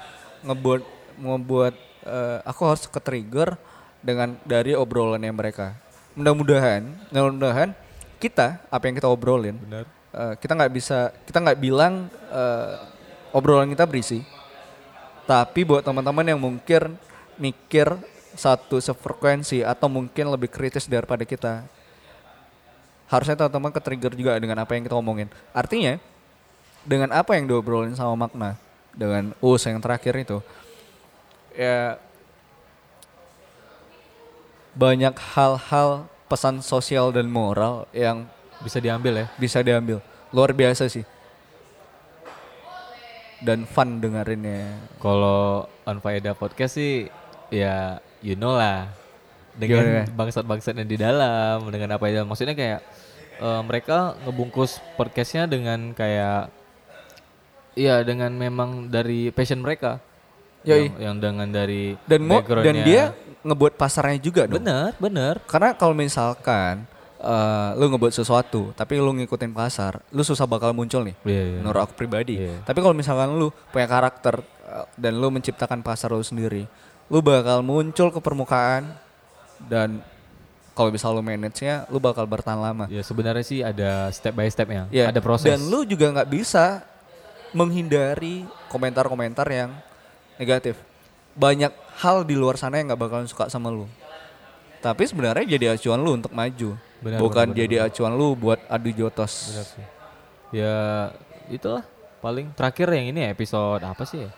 ngebuat 0.44 0.82
ngebuat 1.16 1.74
eh, 2.06 2.38
aku 2.44 2.62
harus 2.68 2.84
ke 2.86 3.00
trigger 3.00 3.56
dengan 4.04 4.36
dari 4.46 4.76
obrolannya 4.76 5.32
mereka. 5.32 5.74
Mudah-mudahan, 6.16 6.86
mudah-mudahan 7.12 7.76
kita 8.16 8.64
apa 8.72 8.84
yang 8.88 8.96
kita 8.96 9.08
obrolin, 9.10 9.56
Benar. 9.60 9.84
eh, 10.14 10.34
kita 10.40 10.52
nggak 10.56 10.72
bisa 10.72 11.12
kita 11.28 11.38
nggak 11.42 11.58
bilang 11.60 12.08
eh, 12.32 12.74
obrolan 13.36 13.68
kita 13.68 13.84
berisi, 13.84 14.24
tapi 15.28 15.66
buat 15.66 15.84
teman-teman 15.84 16.24
yang 16.24 16.40
mungkin 16.40 16.96
mikir 17.36 17.92
satu 18.36 18.80
sefrekuensi 18.80 19.64
atau 19.64 19.88
mungkin 19.88 20.28
lebih 20.32 20.48
kritis 20.48 20.88
daripada 20.88 21.24
kita, 21.24 21.64
harusnya 23.08 23.36
teman-teman 23.36 23.72
ke 23.72 23.80
trigger 23.80 24.12
juga 24.16 24.36
dengan 24.40 24.60
apa 24.64 24.72
yang 24.76 24.84
kita 24.84 24.96
omongin. 24.96 25.28
Artinya 25.52 26.00
dengan 26.86 27.10
apa 27.12 27.34
yang 27.34 27.50
diobrolin 27.50 27.92
sama 27.98 28.14
makna? 28.14 28.54
Dengan 28.96 29.34
us 29.42 29.66
yang 29.66 29.82
terakhir 29.82 30.14
itu. 30.16 30.38
Ya 31.52 31.98
banyak 34.76 35.16
hal-hal 35.36 36.06
pesan 36.28 36.60
sosial 36.60 37.10
dan 37.10 37.26
moral 37.28 37.88
yang 37.96 38.28
Bisa 38.62 38.80
diambil 38.80 39.24
ya. 39.24 39.26
bisa 39.36 39.60
diambil. 39.60 40.00
Luar 40.32 40.56
biasa 40.56 40.88
sih. 40.88 41.04
Dan 43.44 43.68
fun 43.68 44.00
dengerinnya. 44.00 44.80
Kalau 44.96 45.68
Unfaedah 45.84 46.32
Podcast 46.32 46.80
sih 46.80 47.12
ya 47.52 48.00
you 48.24 48.32
know 48.32 48.56
lah. 48.56 48.88
Dengan 49.56 50.04
bangsat-bangsat 50.12 50.76
yang 50.76 50.88
di 50.88 50.96
dalam 51.00 51.68
dengan 51.72 51.96
apa 51.96 52.08
yang 52.12 52.28
maksudnya 52.28 52.56
kayak 52.56 52.80
eh, 53.40 53.62
mereka 53.64 54.16
ngebungkus 54.24 54.80
podcastnya 54.96 55.48
dengan 55.48 55.92
kayak 55.92 56.52
Iya 57.76 58.00
dengan 58.02 58.32
memang 58.32 58.88
dari 58.88 59.28
passion 59.30 59.60
mereka. 59.60 60.00
Yoi. 60.66 60.90
yang, 60.90 60.98
yang 60.98 61.16
dengan 61.22 61.46
dari 61.46 61.94
dan 62.10 62.26
mo 62.26 62.42
dan 62.42 62.74
dia 62.82 63.14
ngebuat 63.46 63.78
pasarnya 63.78 64.18
juga 64.18 64.50
dong. 64.50 64.58
Bener 64.58 64.98
bener 64.98 65.38
karena 65.46 65.78
kalau 65.78 65.94
misalkan 65.94 66.82
eh, 67.22 67.70
lu 67.78 67.86
ngebuat 67.94 68.10
sesuatu 68.10 68.74
tapi 68.74 68.98
lu 68.98 69.14
ngikutin 69.14 69.54
pasar 69.54 70.02
lu 70.10 70.26
susah 70.26 70.42
bakal 70.42 70.74
muncul 70.74 71.06
nih 71.06 71.14
Iya, 71.22 71.42
iya. 71.54 71.58
menurut 71.62 71.86
aku 71.86 71.94
pribadi. 71.94 72.34
Iya. 72.42 72.66
tapi 72.66 72.82
kalau 72.82 72.98
misalkan 72.98 73.38
lu 73.38 73.54
punya 73.70 73.86
karakter 73.86 74.42
eh, 74.42 74.86
dan 74.98 75.12
lu 75.22 75.30
menciptakan 75.30 75.86
pasar 75.86 76.10
lu 76.10 76.26
sendiri 76.26 76.66
lu 77.06 77.22
bakal 77.22 77.62
muncul 77.62 78.10
ke 78.10 78.18
permukaan 78.18 78.90
dan 79.70 80.02
kalau 80.74 80.90
bisa 80.90 81.06
lu 81.08 81.22
manage-nya 81.22 81.88
lu 81.88 81.96
bakal 81.96 82.28
bertahan 82.28 82.60
lama. 82.60 82.84
Ya 82.92 83.00
sebenarnya 83.00 83.44
sih 83.46 83.64
ada 83.64 84.12
step 84.12 84.36
by 84.36 84.44
stepnya. 84.52 84.84
Ya, 84.92 85.08
ada 85.08 85.24
proses. 85.24 85.48
Dan 85.48 85.72
lu 85.72 85.88
juga 85.88 86.12
nggak 86.12 86.28
bisa 86.28 86.84
menghindari 87.56 88.44
komentar-komentar 88.68 89.48
yang 89.48 89.72
negatif 90.36 90.76
banyak 91.32 91.72
hal 92.04 92.28
di 92.28 92.36
luar 92.36 92.60
sana 92.60 92.76
yang 92.76 92.92
nggak 92.92 93.00
bakalan 93.00 93.24
suka 93.24 93.48
sama 93.48 93.72
lu 93.72 93.88
tapi 94.84 95.08
sebenarnya 95.08 95.56
jadi 95.56 95.72
acuan 95.72 96.04
lu 96.04 96.20
untuk 96.20 96.36
maju 96.36 96.76
Benar, 96.96 97.20
bukan 97.20 97.52
benar, 97.52 97.58
jadi 97.60 97.76
acuan 97.88 98.12
lu 98.16 98.36
buat 98.36 98.60
adu 98.68 98.88
jotos 98.92 99.52
Benar 99.52 99.66
sih. 99.68 99.86
Ya 100.54 100.76
itulah 101.50 101.82
paling 102.22 102.50
terakhir 102.54 102.90
yang 102.94 103.10
ini 103.14 103.26
ya, 103.26 103.28
episode 103.34 103.82
apa 103.82 104.02
sih 104.06 104.26
ya? 104.26 104.30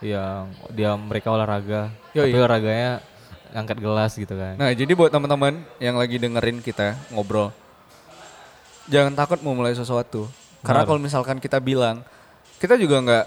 Yang 0.00 0.44
dia 0.72 0.90
mereka 0.96 1.28
olahraga, 1.28 1.92
Yoi. 2.16 2.32
tapi 2.32 2.36
olahraganya 2.40 3.04
angkat 3.52 3.78
gelas 3.82 4.12
gitu 4.16 4.32
kan. 4.32 4.56
Nah, 4.56 4.72
jadi 4.72 4.92
buat 4.96 5.12
teman-teman 5.12 5.60
yang 5.76 6.00
lagi 6.00 6.16
dengerin 6.16 6.64
kita 6.64 6.96
ngobrol, 7.12 7.52
jangan 8.88 9.12
takut 9.12 9.44
mau 9.44 9.52
mulai 9.52 9.76
sesuatu. 9.76 10.30
Karena 10.64 10.84
Benar. 10.84 10.88
kalau 10.88 11.00
misalkan 11.00 11.36
kita 11.36 11.60
bilang, 11.60 12.00
kita 12.60 12.76
juga 12.76 13.00
nggak 13.00 13.24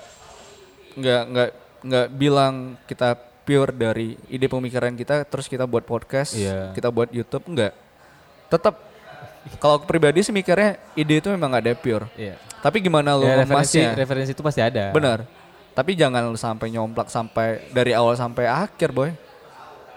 nggak 0.94 1.22
nggak 1.28 1.50
nggak 1.84 2.08
bilang 2.12 2.54
kita 2.86 3.18
pure 3.44 3.72
dari 3.72 4.16
ide 4.30 4.48
pemikiran 4.48 4.94
kita 4.94 5.26
terus 5.26 5.46
kita 5.46 5.66
buat 5.66 5.84
podcast, 5.84 6.32
Iya. 6.32 6.72
kita 6.72 6.88
buat 6.88 7.10
YouTube 7.10 7.44
enggak. 7.46 7.74
Tetap 8.48 8.80
kalau 9.58 9.82
pribadi 9.82 10.24
sih 10.24 10.32
mikirnya 10.32 10.80
ide 10.94 11.20
itu 11.20 11.28
memang 11.28 11.52
ada 11.52 11.68
pure. 11.74 12.08
Iya. 12.16 12.40
Tapi 12.62 12.80
gimana 12.80 13.12
lu 13.12 13.26
Ya, 13.26 13.44
referensi, 13.44 13.76
ngemasnya? 13.76 14.00
referensi 14.00 14.32
itu 14.32 14.40
pasti 14.40 14.62
ada. 14.64 14.96
Benar. 14.96 15.28
Tapi 15.74 15.92
jangan 15.94 16.24
lu 16.24 16.38
sampai 16.38 16.72
nyomplak 16.72 17.10
sampai 17.10 17.68
dari 17.68 17.92
awal 17.92 18.16
sampai 18.16 18.46
akhir, 18.46 18.94
boy. 18.94 19.12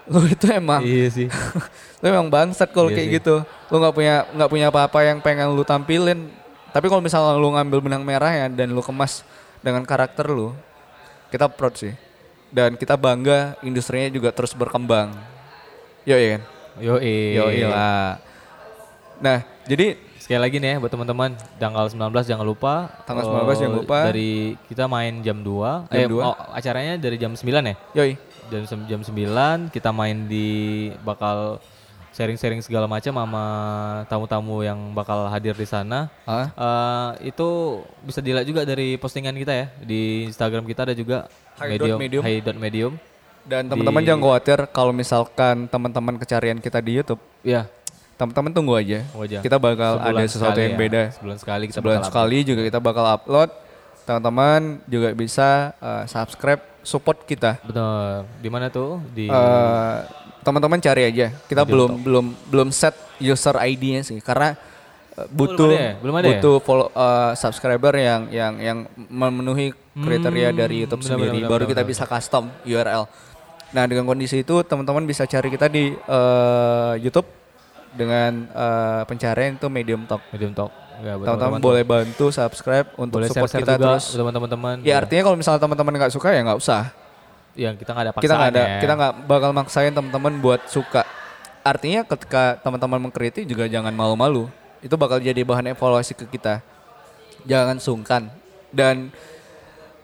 Lu 0.07 0.23
itu 0.25 0.43
emang 0.49 0.83
Iya 0.83 1.07
sih. 1.07 1.27
lu 2.01 2.05
emang 2.05 2.27
bangsat 2.27 2.67
kalau 2.67 2.89
Iya 2.89 2.99
kayak 2.99 3.07
sih. 3.07 3.15
gitu. 3.15 3.35
Lu 3.69 3.75
nggak 3.77 3.95
punya 3.95 4.15
nggak 4.27 4.49
punya 4.49 4.65
apa-apa 4.67 4.99
yang 5.05 5.19
pengen 5.21 5.51
lu 5.51 5.63
tampilin. 5.63 6.27
Tapi 6.71 6.85
kalau 6.91 7.01
misalnya 7.01 7.39
lu 7.39 7.53
ngambil 7.55 7.79
benang 7.83 8.03
merah 8.03 8.31
ya 8.31 8.47
dan 8.51 8.71
lu 8.71 8.83
kemas 8.83 9.23
dengan 9.63 9.83
karakter 9.87 10.27
lu, 10.29 10.53
kita 11.31 11.47
proud 11.47 11.75
sih. 11.75 11.93
Dan 12.47 12.79
kita 12.79 12.95
bangga 12.95 13.59
industrinya 13.63 14.07
juga 14.07 14.31
terus 14.31 14.55
berkembang. 14.55 15.11
Yo 16.07 16.15
iya 16.15 16.39
kan? 16.39 16.43
Yo 16.79 16.95
Yo 16.99 17.67
lah. 17.67 18.19
Nah, 19.17 19.41
jadi 19.65 20.07
Sekali 20.27 20.43
lagi 20.43 20.59
nih 20.59 20.75
ya 20.75 20.77
buat 20.83 20.91
teman-teman 20.91 21.39
tanggal 21.55 21.87
19 21.87 22.11
jangan 22.27 22.43
lupa. 22.43 22.91
Tanggal 23.07 23.23
eh, 23.23 23.47
19 23.47 23.61
jangan 23.63 23.75
lupa. 23.79 23.99
Dari 24.11 24.59
kita 24.67 24.83
main 24.83 25.23
jam 25.23 25.39
2. 25.39 25.87
Jam 25.87 26.03
eh, 26.03 26.03
2. 26.03 26.19
oh, 26.19 26.35
acaranya 26.51 26.99
dari 26.99 27.15
jam 27.15 27.31
9 27.31 27.47
ya? 27.47 27.75
yoi. 27.95 28.19
Jam 28.51 28.67
jam 28.91 29.01
9 29.07 29.71
kita 29.71 29.95
main 29.95 30.27
di 30.27 30.91
bakal 31.07 31.63
sharing-sharing 32.17 32.65
segala 32.65 32.89
macam 32.89 33.13
sama 33.13 33.43
tamu-tamu 34.09 34.65
yang 34.65 34.97
bakal 34.97 35.29
hadir 35.29 35.53
di 35.53 35.69
sana. 35.69 36.09
Hah? 36.25 36.49
Eh, 36.49 37.29
itu 37.29 37.79
bisa 38.01 38.25
dilihat 38.25 38.49
juga 38.49 38.65
dari 38.65 38.97
postingan 38.97 39.37
kita 39.37 39.53
ya 39.53 39.65
di 39.85 40.25
Instagram 40.25 40.65
kita 40.65 40.89
ada 40.89 40.97
juga 40.97 41.29
Hi 41.61 41.77
dot 41.77 42.01
medium. 42.01 42.25
Hi 42.25 42.41
dot 42.41 42.57
medium. 42.57 42.97
Dan 43.45 43.69
teman-teman 43.69 44.01
jangan 44.03 44.21
khawatir 44.25 44.59
kalau 44.73 44.91
misalkan 44.91 45.69
teman-teman 45.71 46.19
kecarian 46.19 46.59
kita 46.59 46.83
di 46.83 46.99
YouTube, 46.99 47.21
Ya, 47.45 47.69
teman-teman 48.19 48.51
tunggu 48.51 48.75
aja. 48.75 49.07
tunggu 49.07 49.23
aja. 49.23 49.39
Kita 49.39 49.55
bakal 49.55 50.01
Sebulan 50.01 50.19
ada 50.19 50.25
sesuatu 50.27 50.59
yang 50.59 50.75
ya. 50.75 50.79
beda. 50.83 51.01
Sebulan 51.15 51.37
sekali 51.39 51.63
kita 51.71 51.77
Sebulan 51.79 51.99
bakal 52.03 52.09
sekali 52.11 52.37
juga 52.43 52.61
kita 52.67 52.79
bakal 52.83 53.05
upload. 53.07 53.49
Teman-teman 54.03 54.83
juga 54.87 55.15
bisa 55.15 55.71
uh, 55.79 56.03
subscribe, 56.09 56.59
support 56.87 57.27
kita. 57.27 57.59
Betul. 57.67 58.23
Di 58.39 58.47
mana 58.47 58.71
tuh? 58.71 59.03
Di 59.11 59.27
Uh, 59.27 60.07
teman-teman 60.47 60.79
cari 60.79 61.03
aja. 61.11 61.27
Kita 61.51 61.67
Medium 61.67 61.71
belum 61.75 61.91
belum 61.99 62.25
belum 62.47 62.67
set 62.71 62.95
user 63.19 63.59
ID-nya 63.59 64.07
sih 64.07 64.23
karena 64.23 64.55
uh, 65.19 65.27
butuh 65.27 65.75
ada 65.75 65.83
ya? 65.91 65.93
Belum 65.99 66.15
ada 66.15 66.27
ya? 66.31 66.39
butuh 66.39 66.55
follow 66.63 66.87
uh, 66.95 67.35
subscriber 67.35 67.91
yang 67.99 68.31
yang 68.31 68.53
yang 68.63 68.77
memenuhi 69.11 69.75
kriteria 69.99 70.55
dari 70.55 70.87
YouTube 70.87 71.03
Hmm, 71.03 71.11
benar, 71.11 71.19
sendiri 71.19 71.37
benar, 71.43 71.51
baru 71.51 71.63
benar, 71.67 71.71
kita 71.75 71.83
bisa 71.83 72.03
custom 72.07 72.47
URL. 72.63 73.03
Nah, 73.67 73.83
dengan 73.83 74.07
kondisi 74.07 74.47
itu 74.47 74.55
teman-teman 74.63 75.03
bisa 75.03 75.27
cari 75.27 75.51
kita 75.51 75.67
di 75.67 75.91
uh, 75.91 76.95
YouTube 76.95 77.27
dengan 77.91 78.47
uh, 78.55 79.03
pencarian 79.03 79.59
itu 79.59 79.67
Medium 79.67 80.07
Talk. 80.07 80.23
Medium 80.31 80.55
Talk. 80.55 80.86
Ya, 80.97 81.13
Teman-teman 81.13 81.59
boleh 81.61 81.83
bantu 81.85 82.33
subscribe 82.33 82.89
untuk 82.97 83.21
boleh 83.21 83.29
support 83.29 83.53
kita 83.53 83.77
juga 83.77 84.01
terus. 84.01 84.17
teman-teman. 84.17 84.75
Ya 84.81 84.97
artinya 84.97 85.29
kalau 85.29 85.37
misalnya 85.37 85.61
teman-teman 85.61 85.93
nggak 85.93 86.13
suka 86.13 86.33
ya 86.33 86.41
nggak 86.45 86.59
usah. 86.59 86.83
yang 87.57 87.73
kita 87.73 87.89
nggak 87.89 88.05
ada 88.05 88.13
paksaan 88.13 88.21
kita 88.21 88.35
nggak 88.37 88.51
ada 88.53 88.61
ya. 88.69 88.77
kita 88.85 88.93
nggak 88.93 89.13
bakal 89.25 89.49
maksain 89.49 89.89
teman-teman 89.89 90.33
buat 90.37 90.61
suka. 90.69 91.01
Artinya 91.65 92.05
ketika 92.05 92.61
teman-teman 92.61 93.09
mengkritik 93.09 93.49
juga 93.49 93.65
jangan 93.65 93.89
malu-malu. 93.97 94.45
Itu 94.77 94.93
bakal 94.93 95.17
jadi 95.17 95.41
bahan 95.41 95.73
evaluasi 95.73 96.13
ke 96.13 96.29
kita. 96.29 96.61
Jangan 97.49 97.81
sungkan 97.81 98.29
dan 98.69 99.09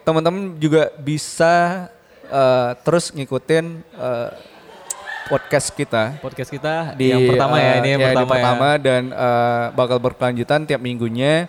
teman-teman 0.02 0.58
juga 0.58 0.90
bisa 0.98 1.86
eh, 2.26 2.72
terus 2.82 3.14
ngikutin 3.14 3.66
eh, 3.86 4.30
podcast 5.32 5.68
kita 5.72 6.20
podcast 6.20 6.50
kita 6.52 6.96
di 7.00 7.12
yang 7.12 7.24
pertama 7.28 7.56
ya 7.60 7.72
eh, 7.72 7.80
ini 7.80 7.90
yang 7.96 8.02
ya, 8.02 8.08
pertama, 8.12 8.32
pertama 8.32 8.70
ya. 8.76 8.82
dan 8.82 9.04
eh, 9.12 9.66
bakal 9.76 9.98
berkelanjutan 10.00 10.68
tiap 10.68 10.82
minggunya 10.84 11.48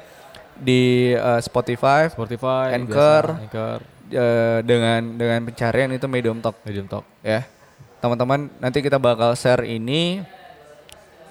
di 0.59 1.13
eh, 1.15 1.41
Spotify 1.43 2.07
Spotify, 2.11 2.79
Anchor. 2.79 3.25
biasa, 3.35 3.43
Anchor, 3.43 3.79
eh, 4.11 4.59
dengan 4.63 5.01
dengan 5.19 5.41
pencarian 5.51 5.91
itu 5.91 6.07
Medium 6.07 6.39
Talk 6.39 6.57
Medium 6.63 6.87
Talk. 6.87 7.05
ya. 7.25 7.43
Teman-teman 7.99 8.53
nanti 8.61 8.85
kita 8.85 9.01
bakal 9.01 9.33
share 9.33 9.65
ini. 9.65 10.21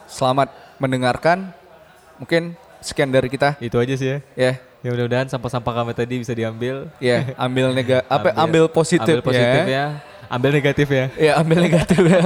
Selamat 0.10 0.50
mendengarkan. 0.82 1.54
Mungkin 2.18 2.58
sekian 2.82 3.10
dari 3.14 3.30
kita 3.30 3.58
Itu 3.62 3.78
aja 3.78 3.94
sih 3.94 4.10
ya. 4.10 4.20
ya. 4.34 4.54
Ya 4.84 4.89
mudah-mudahan 4.91 5.30
sampah-sampah 5.32 5.74
kami 5.80 5.94
tadi 5.96 6.20
bisa 6.20 6.34
diambil. 6.36 6.91
Ya, 7.00 7.32
ambil 7.39 7.72
nega 7.72 8.04
apa 8.10 8.36
ambil 8.44 8.68
positif, 8.68 9.22
ambil 9.22 9.24
positif 9.24 9.64
ya. 9.64 9.70
ya. 9.70 9.88
Ambil 10.34 10.50
negatif 10.52 10.88
ya. 10.90 11.06
Ya, 11.14 11.32
ambil 11.38 11.58
negatif 11.62 12.02
ya. 12.02 12.22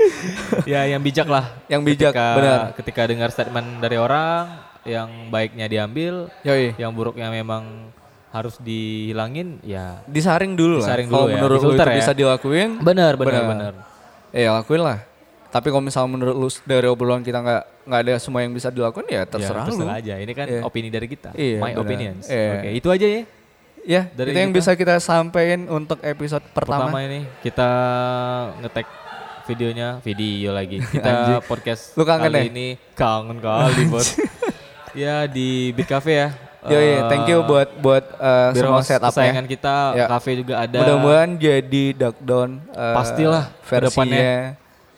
ya 0.72 0.80
yang 0.88 1.02
bijak 1.04 1.28
lah. 1.28 1.52
Yang 1.68 1.82
bijak, 1.84 2.12
ketika, 2.16 2.26
benar. 2.40 2.58
Ketika 2.72 3.02
dengar 3.04 3.28
statement 3.28 3.68
dari 3.84 4.00
orang, 4.00 4.48
yang 4.84 5.08
baiknya 5.28 5.66
diambil, 5.68 6.32
Yoi. 6.40 6.72
yang 6.76 6.92
buruknya 6.92 7.28
memang 7.28 7.92
harus 8.32 8.58
dihilangin, 8.58 9.60
ya 9.62 10.02
Disaring 10.04 10.56
dulu 10.56 10.80
lah. 10.80 10.88
Disaring 10.88 11.08
Kalau 11.08 11.20
dulu 11.20 11.30
ya, 11.30 11.34
menurut 11.38 11.58
lu 11.60 11.70
itu 11.76 11.84
ya. 11.84 11.94
bisa 11.94 12.12
dilakuin, 12.12 12.70
benar 12.82 13.14
benar 13.14 13.42
Benar. 13.46 13.72
benar. 13.72 13.72
ya 14.34 14.50
lakuin 14.58 14.82
lah. 14.82 14.98
Tapi 15.54 15.70
kalau 15.70 15.86
misalnya 15.86 16.10
menurut 16.10 16.34
lu 16.34 16.48
dari 16.66 16.90
obrolan 16.90 17.22
kita 17.22 17.38
nggak 17.38 17.62
nggak 17.86 18.00
ada 18.02 18.14
semua 18.18 18.42
yang 18.42 18.50
bisa 18.50 18.74
dilakukan 18.74 19.06
ya 19.06 19.22
terserah, 19.22 19.62
ya, 19.62 19.70
lu. 19.70 19.78
terserah 19.78 19.96
aja. 20.02 20.14
Ini 20.18 20.32
kan 20.34 20.46
Iya. 20.50 20.60
opini 20.66 20.88
dari 20.90 21.06
kita. 21.06 21.30
Iya, 21.30 21.62
My 21.62 21.70
benar. 21.70 21.82
opinions. 21.86 22.24
Iya. 22.26 22.50
Oke, 22.58 22.68
itu 22.74 22.88
aja 22.90 23.06
ya. 23.06 23.22
Ya, 23.84 24.08
Dari 24.08 24.32
itu 24.32 24.38
yang 24.40 24.48
kita. 24.48 24.58
bisa 24.58 24.70
kita 24.72 24.94
sampaikan 24.96 25.68
untuk 25.68 26.00
episode 26.00 26.40
pertama. 26.50 26.88
Pertama 26.88 27.04
ini 27.04 27.28
kita 27.44 27.68
ngetek 28.58 28.86
videonya, 29.44 29.88
video 30.00 30.50
lagi. 30.50 30.80
Kita 30.94 31.44
podcast 31.44 31.92
Lu 31.92 32.02
kangen 32.02 32.32
kali 32.32 32.38
ya? 32.38 32.44
ini 32.48 32.66
kangen 32.96 33.38
kali 33.38 33.84
bos. 33.92 34.16
ya 34.96 35.28
di 35.28 35.68
Beat 35.70 35.84
Cafe 35.86 36.12
ya. 36.16 36.28
Yo, 36.64 36.80
iya, 36.80 37.12
thank 37.12 37.28
you 37.28 37.36
Eh, 37.36 37.44
buat 37.44 37.68
buat 37.76 38.04
uh, 38.16 38.56
semua 38.56 38.80
setupnya. 38.80 39.12
kesayangan 39.12 39.44
kita, 39.44 39.74
Ya. 39.92 40.06
cafe 40.08 40.40
juga 40.40 40.64
ada. 40.64 40.78
Mudah-mudahan 40.80 41.30
jadi 41.36 41.84
Duck 41.92 42.16
Down 42.24 42.64
uh, 42.72 42.96
Pastilah, 42.96 43.52
versinya 43.60 43.84
ke 43.84 43.92
depannya. 43.92 44.32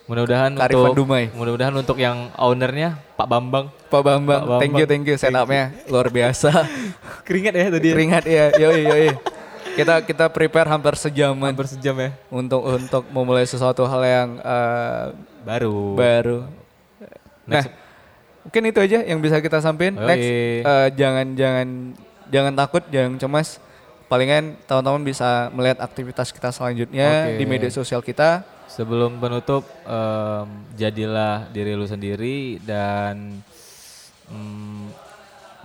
Mudah-mudahan 0.06 0.54
untuk 0.54 0.94
Dumai. 0.94 1.34
mudah-mudahan 1.34 1.74
untuk 1.74 1.98
yang 1.98 2.30
ownernya 2.38 2.94
Pak 3.18 3.26
Bambang. 3.26 3.66
Pak 3.90 4.02
Bambang. 4.06 4.40
Pak 4.46 4.58
Thank 4.62 4.78
you, 4.78 4.86
Bambang. 4.86 4.90
thank 4.90 5.04
you 5.10 5.16
setupnya 5.18 5.64
luar 5.90 6.06
biasa. 6.14 6.50
Keringat 7.26 7.54
ya 7.58 7.66
tadi. 7.74 7.88
Keringat 7.90 8.24
ya, 8.24 8.44
yoi 8.54 8.82
yoi. 8.86 9.08
Kita 9.74 10.00
kita 10.06 10.30
prepare 10.30 10.70
hampir 10.70 10.94
sejaman 10.94 11.52
Hampir 11.52 11.66
sejam 11.68 11.98
ya. 11.98 12.14
untuk 12.30 12.62
untuk 12.64 13.02
memulai 13.10 13.44
sesuatu 13.44 13.82
hal 13.84 14.02
yang 14.06 14.28
uh, 14.40 15.10
Baru. 15.42 15.98
baru. 15.98 16.38
Nah, 17.46 17.62
Next. 17.62 17.70
mungkin 18.46 18.62
itu 18.66 18.78
aja 18.78 18.98
yang 19.02 19.18
bisa 19.18 19.42
kita 19.42 19.58
sampaikan. 19.58 19.98
Yoi. 19.98 20.06
Next, 20.06 20.28
uh, 20.64 20.88
jangan 20.94 21.26
jangan 21.34 21.66
jangan 22.30 22.52
takut, 22.54 22.82
jangan 22.94 23.18
cemas. 23.18 23.58
Palingan 24.06 24.54
teman-teman 24.70 25.02
bisa 25.02 25.50
melihat 25.50 25.82
aktivitas 25.82 26.30
kita 26.30 26.54
selanjutnya 26.54 27.34
Oke. 27.34 27.42
di 27.42 27.44
media 27.44 27.70
sosial 27.74 28.00
kita. 28.00 28.46
Sebelum 28.66 29.22
penutup, 29.22 29.62
em, 29.86 30.46
jadilah 30.74 31.48
diri 31.54 31.72
lu 31.72 31.86
sendiri 31.86 32.60
dan 32.60 33.40
mm, 34.28 34.90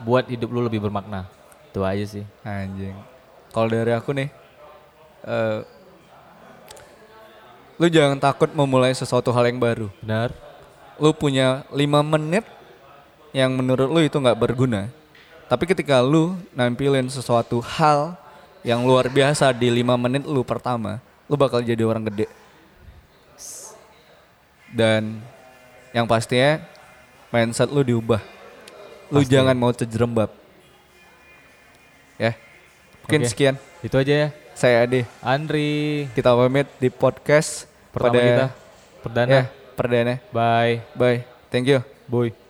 buat 0.06 0.30
hidup 0.30 0.50
lu 0.54 0.62
lebih 0.66 0.80
bermakna. 0.82 1.26
Itu 1.74 1.82
aja 1.82 2.06
sih. 2.06 2.26
Anjing. 2.46 2.96
Kalau 3.52 3.68
dari 3.68 3.92
aku 3.92 4.16
nih, 4.16 4.30
eh 5.28 5.60
lu 7.82 7.90
jangan 7.90 8.22
takut 8.22 8.54
memulai 8.54 8.94
sesuatu 8.94 9.34
hal 9.34 9.50
yang 9.50 9.58
baru. 9.58 9.90
Benar? 10.06 10.30
Lu 11.02 11.10
punya 11.18 11.66
lima 11.74 12.06
menit 12.06 12.46
yang 13.34 13.58
menurut 13.58 13.90
lu 13.90 14.06
itu 14.06 14.22
nggak 14.22 14.38
berguna. 14.38 14.92
Tapi 15.50 15.66
ketika 15.66 16.00
lu 16.00 16.38
nampilin 16.54 17.10
sesuatu 17.10 17.58
hal 17.60 18.16
yang 18.62 18.86
luar 18.86 19.10
biasa 19.10 19.50
di 19.52 19.74
lima 19.74 19.98
menit 19.98 20.24
lu 20.30 20.46
pertama, 20.46 21.02
lu 21.26 21.34
bakal 21.34 21.60
jadi 21.66 21.82
orang 21.82 22.06
gede. 22.08 22.30
Dan 24.72 25.20
yang 25.92 26.08
pastinya 26.08 26.64
mindset 27.30 27.68
lu 27.72 27.84
diubah. 27.84 28.24
Lu 29.12 29.20
Pasti. 29.24 29.32
jangan 29.32 29.56
mau 29.56 29.72
terjerembab. 29.76 30.32
Ya. 32.16 32.36
Mungkin 33.04 33.28
Oke. 33.28 33.30
sekian. 33.30 33.56
Itu 33.84 34.00
aja 34.00 34.14
ya. 34.14 34.30
Saya 34.56 34.88
Ade. 34.88 35.04
Andri, 35.20 36.08
Kita 36.16 36.36
pamit 36.38 36.68
di 36.80 36.88
podcast 36.88 37.68
pertama 37.92 38.14
pada 38.14 38.22
kita. 38.24 38.48
Perdana. 39.02 39.32
ya 39.34 39.44
perdana. 39.82 40.16
Bye. 40.30 40.86
Bye. 40.94 41.26
Thank 41.50 41.66
you. 41.68 41.82
Boy. 42.06 42.41